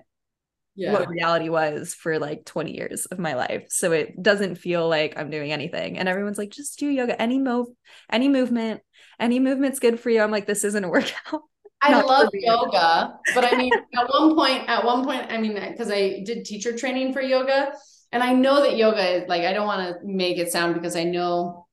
yeah. 0.77 0.93
what 0.93 1.09
reality 1.09 1.49
was 1.49 1.95
for 1.95 2.19
like 2.19 2.45
20 2.45 2.75
years 2.75 3.05
of 3.07 3.19
my 3.19 3.35
life. 3.35 3.65
So 3.69 3.93
it 3.93 4.23
doesn't 4.23 4.55
feel 4.55 4.89
like 4.89 5.19
i'm 5.19 5.29
doing 5.29 5.53
anything. 5.53 5.99
And 5.99 6.09
everyone's 6.09 6.39
like 6.39 6.51
just 6.51 6.79
do 6.79 6.89
yoga. 6.89 7.21
Any 7.21 7.39
move 7.39 7.67
any 8.11 8.29
movement 8.29 8.81
any 9.19 9.39
movement's 9.39 9.79
good 9.79 10.01
for 10.01 10.11
you. 10.11 10.23
I'm 10.23 10.31
like 10.31 10.47
this 10.47 10.65
isn't 10.65 10.85
a 10.85 10.89
workout. 10.97 11.43
I 11.83 12.01
love 12.03 12.29
yoga, 12.35 13.15
but 13.35 13.51
I 13.51 13.57
mean, 13.57 13.73
at 13.73 14.07
one 14.11 14.35
point, 14.35 14.69
at 14.69 14.85
one 14.85 15.03
point, 15.03 15.33
I 15.33 15.39
mean, 15.39 15.55
because 15.55 15.91
I 15.91 16.23
did 16.27 16.45
teacher 16.45 16.77
training 16.77 17.15
for 17.15 17.23
yoga, 17.23 17.73
and 18.13 18.23
I 18.23 18.35
know 18.35 18.61
that 18.61 18.77
yoga 18.77 19.23
is 19.23 19.29
like, 19.31 19.45
I 19.45 19.55
don't 19.55 19.67
want 19.67 19.89
to 19.89 20.07
make 20.07 20.37
it 20.37 20.53
sound 20.53 20.75
because 20.75 20.95
I 20.95 21.05
know 21.05 21.67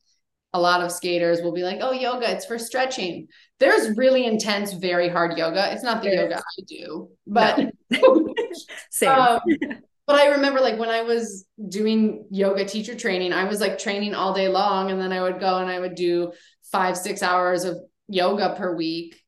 a 0.53 0.59
lot 0.59 0.81
of 0.81 0.91
skaters 0.91 1.41
will 1.41 1.51
be 1.51 1.63
like, 1.63 1.79
oh, 1.81 1.91
yoga, 1.91 2.31
it's 2.31 2.45
for 2.45 2.57
stretching. 2.57 3.27
There's 3.59 3.97
really 3.97 4.25
intense, 4.25 4.73
very 4.73 5.09
hard 5.09 5.37
yoga. 5.37 5.71
It's 5.71 5.83
not 5.83 6.01
the 6.01 6.09
there 6.09 6.23
yoga 6.23 6.35
is. 6.35 6.43
I 6.59 6.63
do, 6.67 7.09
but 7.25 7.73
no. 7.89 8.33
same. 8.89 9.09
Um, 9.09 9.39
but 10.07 10.15
I 10.15 10.27
remember 10.27 10.61
like 10.61 10.79
when 10.79 10.89
I 10.89 11.01
was 11.01 11.45
doing 11.67 12.25
yoga 12.31 12.65
teacher 12.65 12.95
training, 12.95 13.33
I 13.33 13.43
was 13.43 13.59
like 13.59 13.77
training 13.77 14.15
all 14.15 14.33
day 14.33 14.47
long. 14.47 14.91
And 14.91 15.01
then 15.01 15.11
I 15.11 15.21
would 15.21 15.39
go 15.39 15.57
and 15.57 15.69
I 15.69 15.79
would 15.79 15.95
do 15.95 16.31
five, 16.71 16.97
six 16.97 17.21
hours 17.21 17.65
of 17.65 17.77
yoga 18.07 18.55
per 18.57 18.75
week, 18.75 19.21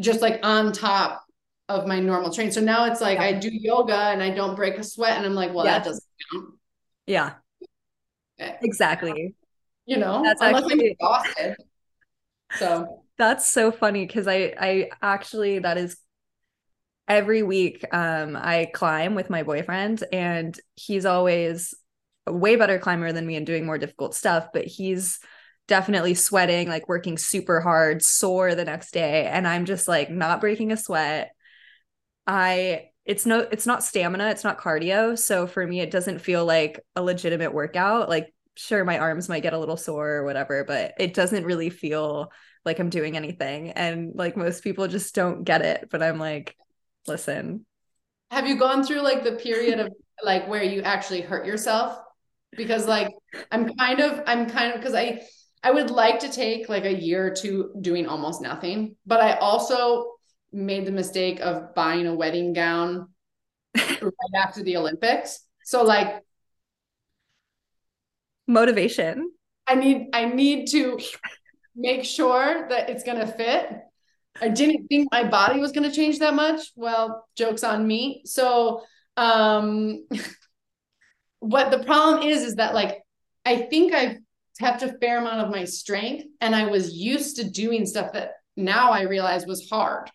just 0.00 0.22
like 0.22 0.40
on 0.42 0.72
top 0.72 1.22
of 1.68 1.86
my 1.86 2.00
normal 2.00 2.32
training. 2.32 2.52
So 2.52 2.60
now 2.60 2.84
it's 2.86 3.00
like 3.00 3.18
yeah. 3.18 3.24
I 3.24 3.32
do 3.32 3.50
yoga 3.52 3.96
and 3.96 4.22
I 4.22 4.30
don't 4.30 4.56
break 4.56 4.78
a 4.78 4.84
sweat. 4.84 5.16
And 5.16 5.26
I'm 5.26 5.34
like, 5.34 5.52
well, 5.52 5.64
yeah. 5.64 5.78
that 5.78 5.84
doesn't 5.84 6.04
count. 6.32 6.54
Yeah. 7.06 7.32
Eh. 8.38 8.56
Exactly. 8.62 9.34
You 9.86 9.98
know, 9.98 10.22
that's 10.22 10.42
actually 10.42 10.86
exhausted. 10.88 11.56
So 12.54 13.02
that's 13.18 13.46
so 13.46 13.72
funny 13.72 14.06
because 14.06 14.26
I 14.28 14.54
I 14.58 14.90
actually 15.00 15.60
that 15.60 15.78
is 15.78 15.96
every 17.08 17.42
week 17.42 17.84
um 17.94 18.36
I 18.36 18.70
climb 18.74 19.14
with 19.14 19.30
my 19.30 19.42
boyfriend 19.42 20.02
and 20.12 20.58
he's 20.74 21.06
always 21.06 21.74
a 22.26 22.32
way 22.32 22.56
better 22.56 22.78
climber 22.78 23.12
than 23.12 23.26
me 23.26 23.36
and 23.36 23.46
doing 23.46 23.64
more 23.64 23.78
difficult 23.78 24.14
stuff, 24.14 24.48
but 24.52 24.64
he's 24.64 25.20
definitely 25.68 26.14
sweating, 26.14 26.68
like 26.68 26.88
working 26.88 27.18
super 27.18 27.60
hard, 27.60 28.02
sore 28.02 28.54
the 28.54 28.64
next 28.64 28.92
day. 28.92 29.26
And 29.26 29.46
I'm 29.46 29.64
just 29.64 29.86
like 29.88 30.10
not 30.10 30.40
breaking 30.40 30.72
a 30.72 30.76
sweat. 30.76 31.30
I 32.26 32.90
it's 33.04 33.24
no 33.24 33.40
it's 33.40 33.66
not 33.66 33.84
stamina, 33.84 34.30
it's 34.30 34.44
not 34.44 34.58
cardio. 34.58 35.16
So 35.18 35.46
for 35.46 35.64
me, 35.64 35.80
it 35.80 35.90
doesn't 35.90 36.18
feel 36.20 36.44
like 36.44 36.80
a 36.96 37.02
legitimate 37.02 37.54
workout. 37.54 38.08
Like 38.08 38.34
sure 38.56 38.84
my 38.84 38.98
arms 38.98 39.28
might 39.28 39.42
get 39.42 39.52
a 39.52 39.58
little 39.58 39.76
sore 39.76 40.10
or 40.16 40.24
whatever, 40.24 40.64
but 40.64 40.94
it 40.98 41.14
doesn't 41.14 41.44
really 41.44 41.70
feel 41.70 42.32
like 42.64 42.78
I'm 42.78 42.90
doing 42.90 43.16
anything. 43.16 43.70
And 43.70 44.12
like 44.14 44.36
most 44.36 44.64
people 44.64 44.88
just 44.88 45.14
don't 45.14 45.44
get 45.44 45.62
it. 45.62 45.88
But 45.90 46.02
I'm 46.02 46.18
like, 46.18 46.56
listen. 47.06 47.64
Have 48.30 48.46
you 48.46 48.58
gone 48.58 48.84
through 48.84 49.02
like 49.02 49.22
the 49.22 49.32
period 49.32 49.78
of 49.78 49.92
like 50.22 50.48
where 50.48 50.62
you 50.62 50.82
actually 50.82 51.20
hurt 51.20 51.46
yourself? 51.46 51.98
Because 52.56 52.86
like 52.86 53.08
I'm 53.52 53.72
kind 53.76 54.00
of 54.00 54.22
I'm 54.26 54.48
kind 54.48 54.72
of 54.72 54.80
because 54.80 54.94
I 54.94 55.22
I 55.62 55.70
would 55.70 55.90
like 55.90 56.20
to 56.20 56.28
take 56.30 56.68
like 56.68 56.84
a 56.84 56.94
year 56.94 57.26
or 57.26 57.30
two 57.30 57.72
doing 57.80 58.06
almost 58.06 58.40
nothing, 58.40 58.96
but 59.04 59.20
I 59.20 59.34
also 59.34 60.12
made 60.52 60.86
the 60.86 60.92
mistake 60.92 61.40
of 61.40 61.74
buying 61.74 62.06
a 62.06 62.14
wedding 62.14 62.52
gown 62.52 63.08
right 63.76 64.12
after 64.36 64.62
the 64.62 64.76
Olympics. 64.76 65.40
So 65.64 65.82
like 65.82 66.22
motivation. 68.46 69.30
I 69.66 69.74
need 69.74 70.08
I 70.12 70.26
need 70.26 70.68
to 70.68 70.98
make 71.74 72.04
sure 72.04 72.68
that 72.68 72.88
it's 72.88 73.04
going 73.04 73.18
to 73.18 73.26
fit 73.26 73.70
I 74.40 74.48
didn't 74.48 74.86
think 74.88 75.08
my 75.10 75.24
body 75.24 75.60
was 75.60 75.72
going 75.72 75.88
to 75.88 75.94
change 75.94 76.18
that 76.18 76.34
much. 76.34 76.72
Well, 76.76 77.26
jokes 77.36 77.64
on 77.64 77.86
me. 77.86 78.22
So, 78.24 78.82
um, 79.16 80.06
what 81.40 81.70
the 81.70 81.84
problem 81.84 82.22
is, 82.22 82.42
is 82.42 82.56
that 82.56 82.74
like, 82.74 83.02
I 83.44 83.56
think 83.56 83.94
I've 83.94 84.16
kept 84.58 84.82
a 84.82 84.96
fair 85.00 85.18
amount 85.18 85.46
of 85.46 85.50
my 85.50 85.64
strength 85.64 86.24
and 86.40 86.54
I 86.54 86.66
was 86.66 86.94
used 86.94 87.36
to 87.36 87.48
doing 87.48 87.86
stuff 87.86 88.12
that 88.14 88.32
now 88.56 88.90
I 88.90 89.02
realize 89.02 89.46
was 89.46 89.68
hard. 89.70 90.10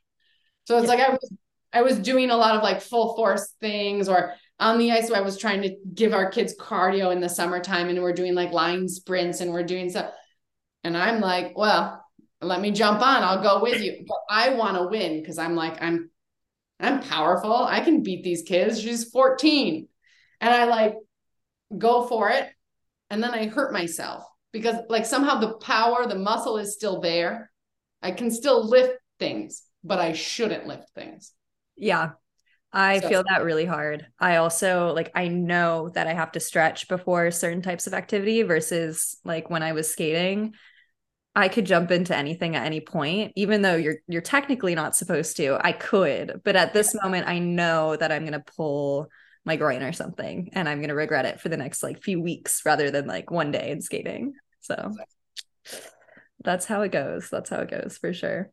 So 0.65 0.77
it's 0.77 0.87
yeah. 0.87 0.95
like 0.95 1.07
I 1.07 1.09
was, 1.11 1.33
I 1.73 1.81
was 1.83 1.99
doing 1.99 2.31
a 2.31 2.37
lot 2.37 2.55
of 2.55 2.63
like 2.63 2.81
full 2.81 3.15
force 3.15 3.53
things 3.61 4.09
or 4.09 4.33
on 4.61 4.77
the 4.77 4.91
ice. 4.91 5.11
I 5.11 5.21
was 5.21 5.37
trying 5.37 5.63
to 5.63 5.75
give 5.93 6.13
our 6.13 6.29
kids 6.29 6.55
cardio 6.57 7.11
in 7.11 7.19
the 7.19 7.27
summertime 7.27 7.89
and 7.89 8.01
we're 8.01 8.13
doing 8.13 8.35
like 8.35 8.51
line 8.51 8.87
sprints 8.87 9.41
and 9.41 9.51
we're 9.51 9.63
doing 9.63 9.89
stuff. 9.89 10.13
And 10.83 10.95
I'm 10.95 11.19
like, 11.19 11.57
well, 11.57 12.05
let 12.41 12.61
me 12.61 12.71
jump 12.71 13.01
on. 13.01 13.23
I'll 13.23 13.41
go 13.41 13.61
with 13.61 13.81
you. 13.81 14.05
But 14.07 14.17
i 14.29 14.49
want 14.49 14.77
to 14.77 14.87
win 14.87 15.19
because 15.19 15.37
i'm 15.37 15.55
like 15.55 15.81
i'm 15.81 16.09
i'm 16.79 17.01
powerful. 17.01 17.53
I 17.53 17.81
can 17.81 18.03
beat 18.03 18.23
these 18.23 18.43
kids. 18.43 18.79
She's 18.79 19.09
14 19.09 19.87
and 20.39 20.53
i 20.53 20.65
like 20.65 20.95
go 21.77 22.05
for 22.05 22.29
it 22.29 22.47
and 23.09 23.23
then 23.23 23.31
i 23.31 23.47
hurt 23.47 23.71
myself 23.73 24.23
because 24.51 24.75
like 24.89 25.05
somehow 25.05 25.39
the 25.39 25.53
power 25.53 26.05
the 26.07 26.15
muscle 26.15 26.57
is 26.57 26.73
still 26.73 27.01
there. 27.01 27.51
I 28.01 28.11
can 28.11 28.31
still 28.31 28.67
lift 28.67 28.93
things 29.19 29.63
but 29.83 29.99
i 29.99 30.13
shouldn't 30.13 30.67
lift 30.67 30.89
things. 30.95 31.33
Yeah 31.75 32.11
I 32.73 32.99
so, 32.99 33.09
feel 33.09 33.23
that 33.27 33.43
really 33.43 33.65
hard. 33.65 34.07
I 34.19 34.37
also 34.37 34.93
like 34.93 35.11
I 35.13 35.27
know 35.27 35.89
that 35.89 36.07
I 36.07 36.13
have 36.13 36.31
to 36.33 36.39
stretch 36.39 36.87
before 36.87 37.29
certain 37.31 37.61
types 37.61 37.85
of 37.87 37.93
activity 37.93 38.43
versus 38.43 39.17
like 39.25 39.49
when 39.49 39.61
I 39.63 39.73
was 39.73 39.91
skating, 39.91 40.53
I 41.35 41.49
could 41.49 41.65
jump 41.65 41.91
into 41.91 42.15
anything 42.15 42.55
at 42.55 42.65
any 42.65 42.79
point, 42.79 43.33
even 43.35 43.61
though 43.61 43.75
you're 43.75 43.97
you're 44.07 44.21
technically 44.21 44.75
not 44.75 44.95
supposed 44.95 45.37
to. 45.37 45.57
I 45.61 45.73
could, 45.73 46.41
but 46.45 46.55
at 46.55 46.73
this 46.73 46.95
moment, 46.95 47.27
I 47.27 47.39
know 47.39 47.95
that 47.95 48.11
I'm 48.11 48.23
gonna 48.23 48.43
pull 48.55 49.07
my 49.43 49.57
groin 49.57 49.83
or 49.83 49.91
something, 49.91 50.49
and 50.53 50.69
I'm 50.69 50.79
gonna 50.79 50.95
regret 50.95 51.25
it 51.25 51.41
for 51.41 51.49
the 51.49 51.57
next 51.57 51.83
like 51.83 52.01
few 52.01 52.21
weeks 52.21 52.61
rather 52.65 52.89
than 52.89 53.05
like 53.05 53.31
one 53.31 53.51
day 53.51 53.71
in 53.71 53.81
skating. 53.81 54.33
So 54.61 54.93
that's 56.43 56.65
how 56.65 56.81
it 56.81 56.91
goes. 56.91 57.29
That's 57.29 57.49
how 57.49 57.59
it 57.59 57.69
goes 57.69 57.97
for 57.97 58.13
sure. 58.13 58.49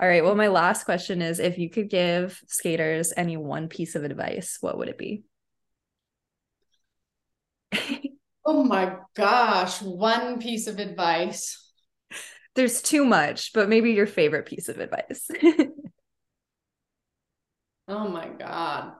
All 0.00 0.08
right. 0.08 0.24
Well, 0.24 0.34
my 0.34 0.48
last 0.48 0.84
question 0.84 1.22
is 1.22 1.38
if 1.38 1.58
you 1.58 1.70
could 1.70 1.88
give 1.88 2.40
skaters 2.46 3.12
any 3.16 3.36
one 3.36 3.68
piece 3.68 3.94
of 3.94 4.04
advice, 4.04 4.58
what 4.60 4.78
would 4.78 4.88
it 4.88 4.98
be? 4.98 5.24
oh 8.44 8.64
my 8.64 8.96
gosh, 9.14 9.80
one 9.82 10.40
piece 10.40 10.66
of 10.66 10.78
advice 10.78 11.58
there's 12.54 12.82
too 12.82 13.04
much, 13.04 13.52
but 13.52 13.68
maybe 13.68 13.92
your 13.92 14.06
favorite 14.06 14.46
piece 14.46 14.68
of 14.68 14.78
advice. 14.78 15.30
oh 17.88 18.08
my 18.08 18.28
god. 18.28 18.92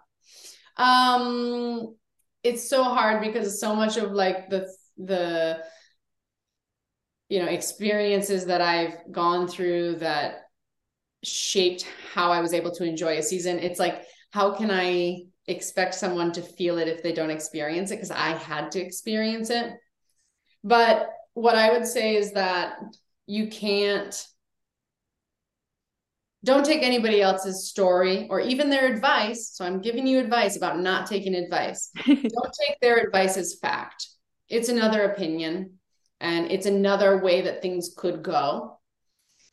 Um 0.77 1.97
it's 2.43 2.69
so 2.69 2.83
hard 2.83 3.23
because 3.23 3.61
so 3.61 3.75
much 3.75 3.97
of 3.97 4.13
like 4.13 4.51
the 4.51 4.69
the 4.99 5.63
you 7.29 7.39
know 7.39 7.47
experiences 7.47 8.47
that 8.47 8.61
I've 8.61 8.97
gone 9.11 9.49
through 9.49 9.97
that 9.97 10.42
shaped 11.23 11.87
how 12.15 12.33
I 12.33 12.41
was 12.41 12.53
able 12.53 12.71
to 12.73 12.85
enjoy 12.85 13.19
a 13.19 13.23
season. 13.23 13.59
It's 13.59 13.79
like 13.79 14.07
how 14.31 14.55
can 14.55 14.71
I 14.71 15.25
expect 15.47 15.95
someone 15.95 16.33
to 16.33 16.43
feel 16.43 16.79
it 16.79 16.89
if 16.89 17.03
they 17.03 17.13
don't 17.13 17.31
experience 17.31 17.91
it 17.91 17.97
because 17.97 18.11
I 18.11 18.31
had 18.31 18.71
to 18.73 18.81
experience 18.81 19.51
it. 19.51 19.75
But 20.65 21.11
what 21.35 21.55
I 21.57 21.73
would 21.73 21.87
say 21.87 22.17
is 22.17 22.33
that 22.33 22.79
you 23.27 23.49
can't 23.49 24.27
don't 26.45 26.67
take 26.67 26.83
anybody 26.83 27.23
else's 27.23 27.69
story 27.69 28.27
or 28.29 28.41
even 28.41 28.69
their 28.69 28.93
advice. 28.93 29.51
So 29.55 29.65
I'm 29.65 29.81
giving 29.81 30.09
you 30.09 30.19
advice 30.19 30.57
about 30.57 30.81
not 30.81 31.07
taking 31.07 31.37
advice. 31.37 31.91
don't 32.05 32.57
take 32.67 32.81
their 32.81 32.97
advice 32.97 33.37
as 33.37 33.59
fact. 33.61 34.09
It's 34.49 34.69
another 34.69 35.05
opinion 35.05 35.79
and 36.21 36.51
it's 36.51 36.67
another 36.67 37.23
way 37.23 37.43
that 37.43 37.63
things 37.63 37.95
could 37.97 38.25
go. 38.25 38.81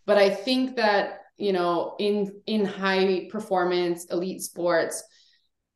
But 0.08 0.18
I 0.18 0.32
think 0.32 0.78
that, 0.78 1.19
you 1.40 1.54
know, 1.54 1.96
in 2.00 2.32
in 2.46 2.66
high 2.66 3.28
performance 3.32 4.06
elite 4.12 4.42
sports, 4.42 5.04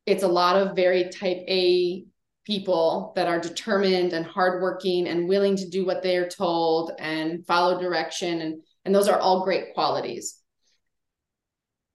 it's 0.06 0.22
a 0.22 0.28
lot 0.28 0.56
of 0.56 0.76
very 0.76 1.08
type 1.08 1.38
A 1.48 2.04
people 2.44 3.12
that 3.16 3.26
are 3.26 3.40
determined 3.40 4.12
and 4.12 4.26
hardworking 4.26 5.08
and 5.08 5.26
willing 5.26 5.56
to 5.56 5.68
do 5.68 5.86
what 5.86 6.02
they're 6.02 6.28
told 6.28 6.92
and 6.98 7.46
follow 7.46 7.80
direction. 7.80 8.42
And 8.42 8.62
and 8.84 8.94
those 8.94 9.08
are 9.08 9.18
all 9.18 9.44
great 9.44 9.72
qualities. 9.72 10.38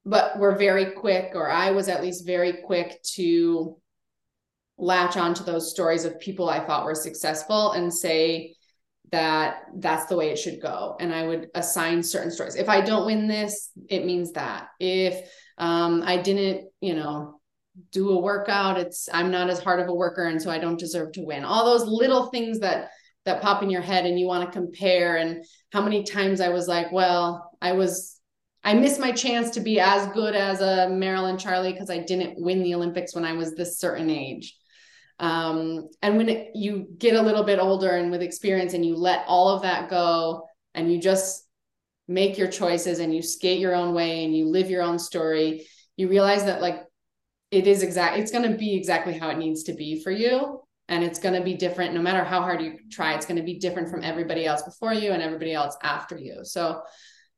But 0.05 0.39
we're 0.39 0.57
very 0.57 0.91
quick 0.93 1.33
or 1.35 1.51
i 1.51 1.69
was 1.71 1.87
at 1.87 2.01
least 2.01 2.25
very 2.25 2.53
quick 2.65 2.99
to 3.15 3.77
latch 4.77 5.17
onto 5.17 5.43
those 5.43 5.69
stories 5.69 6.05
of 6.05 6.19
people 6.19 6.49
i 6.49 6.65
thought 6.65 6.85
were 6.85 6.95
successful 6.95 7.73
and 7.73 7.93
say 7.93 8.55
that 9.11 9.63
that's 9.77 10.05
the 10.05 10.15
way 10.15 10.29
it 10.29 10.37
should 10.37 10.61
go. 10.61 10.95
And 10.99 11.13
i 11.13 11.25
would 11.25 11.47
assign 11.55 12.03
certain 12.03 12.31
stories. 12.31 12.55
If 12.55 12.69
i 12.69 12.81
don't 12.81 13.05
win 13.05 13.27
this 13.27 13.71
it 13.87 14.05
means 14.05 14.33
that. 14.33 14.67
If 14.79 15.29
um, 15.57 16.03
i 16.05 16.17
didn't 16.17 16.69
you 16.81 16.95
know 16.95 17.39
do 17.91 18.09
a 18.09 18.19
workout 18.19 18.77
it's 18.77 19.07
i'm 19.13 19.31
not 19.31 19.49
as 19.49 19.59
hard 19.59 19.79
of 19.79 19.87
a 19.87 19.93
worker 19.93 20.23
and 20.23 20.41
so 20.41 20.51
i 20.51 20.59
don't 20.59 20.79
deserve 20.79 21.11
to 21.13 21.21
win. 21.23 21.43
All 21.45 21.65
those 21.65 21.87
little 21.87 22.27
things 22.27 22.59
that 22.59 22.89
that 23.25 23.41
pop 23.41 23.61
in 23.63 23.69
your 23.69 23.81
head 23.81 24.05
and 24.05 24.19
you 24.19 24.25
want 24.25 24.45
to 24.45 24.59
compare 24.59 25.17
and 25.17 25.45
how 25.71 25.81
many 25.81 26.03
times 26.03 26.41
i 26.41 26.49
was 26.49 26.67
like 26.67 26.91
well 26.91 27.51
i 27.61 27.71
was 27.71 28.19
i 28.63 28.73
missed 28.73 28.99
my 28.99 29.11
chance 29.11 29.51
to 29.51 29.59
be 29.59 29.79
as 29.79 30.07
good 30.13 30.35
as 30.35 30.61
a 30.61 30.87
Meryl 30.89 31.29
and 31.29 31.39
charlie 31.39 31.71
because 31.71 31.89
i 31.89 31.99
didn't 31.99 32.41
win 32.41 32.63
the 32.63 32.73
olympics 32.73 33.13
when 33.13 33.25
i 33.25 33.33
was 33.33 33.53
this 33.53 33.77
certain 33.77 34.09
age 34.09 34.55
um, 35.19 35.89
and 36.01 36.17
when 36.17 36.29
it, 36.29 36.51
you 36.55 36.87
get 36.97 37.15
a 37.15 37.21
little 37.21 37.43
bit 37.43 37.59
older 37.59 37.89
and 37.89 38.09
with 38.09 38.21
experience 38.21 38.73
and 38.73 38.85
you 38.85 38.95
let 38.95 39.25
all 39.27 39.49
of 39.49 39.63
that 39.63 39.89
go 39.89 40.47
and 40.73 40.91
you 40.91 40.99
just 40.99 41.45
make 42.07 42.37
your 42.37 42.47
choices 42.47 42.99
and 42.99 43.13
you 43.13 43.21
skate 43.21 43.59
your 43.59 43.75
own 43.75 43.93
way 43.93 44.23
and 44.23 44.35
you 44.35 44.45
live 44.45 44.69
your 44.69 44.81
own 44.81 44.97
story, 44.97 45.67
you 45.97 46.07
realize 46.07 46.45
that 46.45 46.61
like 46.61 46.83
it 47.51 47.67
is 47.67 47.83
exact 47.83 48.17
it's 48.17 48.31
going 48.31 48.49
to 48.49 48.57
be 48.57 48.75
exactly 48.75 49.17
how 49.17 49.29
it 49.29 49.37
needs 49.37 49.63
to 49.63 49.73
be 49.73 50.01
for 50.01 50.11
you. 50.11 50.61
And 50.87 51.03
it's 51.03 51.19
going 51.19 51.35
to 51.35 51.43
be 51.43 51.53
different 51.53 51.93
no 51.93 52.01
matter 52.01 52.23
how 52.23 52.41
hard 52.41 52.61
you 52.61 52.79
try 52.89 53.13
it's 53.13 53.25
going 53.25 53.37
to 53.37 53.43
be 53.43 53.59
different 53.59 53.89
from 53.89 54.03
everybody 54.03 54.45
else 54.45 54.63
before 54.63 54.93
you 54.93 55.11
and 55.11 55.21
everybody 55.21 55.53
else 55.53 55.77
after 55.83 56.17
you. 56.17 56.39
So 56.43 56.81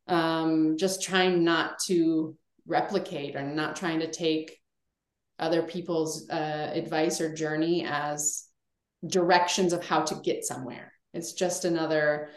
um, 0.07 0.77
just 0.77 1.01
trying 1.01 1.43
not 1.43 1.79
to 1.87 2.37
replicate 2.67 3.35
or 3.35 3.41
not 3.41 3.75
trying 3.75 3.99
to 4.01 4.11
take 4.11 4.60
other 5.39 5.63
people's 5.63 6.29
uh, 6.29 6.71
advice 6.73 7.19
or 7.19 7.33
journey 7.33 7.85
as 7.85 8.45
directions 9.07 9.73
of 9.73 9.83
how 9.83 10.01
to 10.01 10.15
get 10.15 10.43
somewhere 10.45 10.93
it's 11.13 11.33
just 11.33 11.65
another 11.65 12.29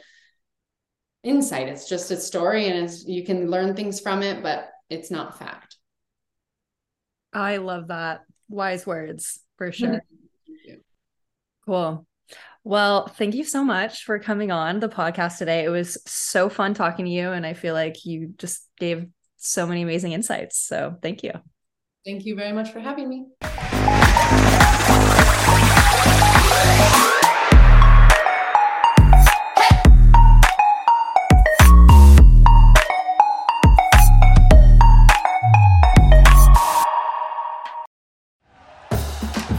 insight 1.23 1.69
it's 1.69 1.89
just 1.89 2.11
a 2.11 2.17
story 2.17 2.67
and 2.67 2.85
it's, 2.85 3.07
you 3.07 3.25
can 3.25 3.51
learn 3.51 3.75
things 3.75 4.01
from 4.01 4.23
it 4.23 4.43
but 4.43 4.71
it's 4.89 5.11
not 5.11 5.39
fact 5.39 5.77
i 7.33 7.59
love 7.59 7.89
that 7.89 8.23
wise 8.49 8.87
words 8.87 9.41
for 9.57 9.73
sure 9.73 10.03
Cool. 11.67 12.07
Well, 12.63 13.07
thank 13.07 13.35
you 13.35 13.45
so 13.45 13.65
much 13.65 14.05
for 14.05 14.19
coming 14.19 14.51
on 14.51 14.81
the 14.81 14.89
podcast 14.89 15.39
today. 15.39 15.65
It 15.65 15.71
was 15.71 15.99
so 16.07 16.49
fun 16.49 16.75
talking 16.75 17.05
to 17.05 17.11
you, 17.11 17.31
and 17.31 17.47
I 17.47 17.55
feel 17.55 17.75
like 17.75 18.05
you 18.05 18.35
just 18.39 18.69
gave 18.79 19.07
so 19.37 19.67
many 19.67 19.83
amazing 19.83 20.13
insights. 20.13 20.59
So 20.59 20.97
thank 21.03 21.23
you. 21.23 21.33
Thank 22.05 22.27
you 22.27 22.35
very 22.35 22.53
much 22.53 22.71
for 22.71 22.81
having 22.81 23.09
me. 23.09 23.25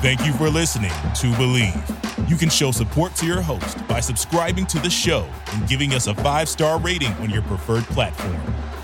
Thank 0.02 0.24
you 0.24 0.34
for 0.34 0.50
listening 0.50 0.92
to 0.92 1.32
Bleav. 1.34 2.30
You 2.30 2.36
can 2.36 2.50
show 2.50 2.70
support 2.70 3.16
to 3.16 3.26
your 3.26 3.42
host 3.42 3.88
by 3.88 4.00
subscribing 4.00 4.68
to 4.68 4.80
the 4.80 4.90
show 4.90 5.28
and 5.52 5.68
giving 5.68 5.96
us 5.96 6.06
a 6.06 6.14
five 6.14 6.48
star 6.48 6.80
rating 6.80 7.12
on 7.14 7.32
your 7.32 7.42
preferred 7.42 7.86
platform. 7.86 8.40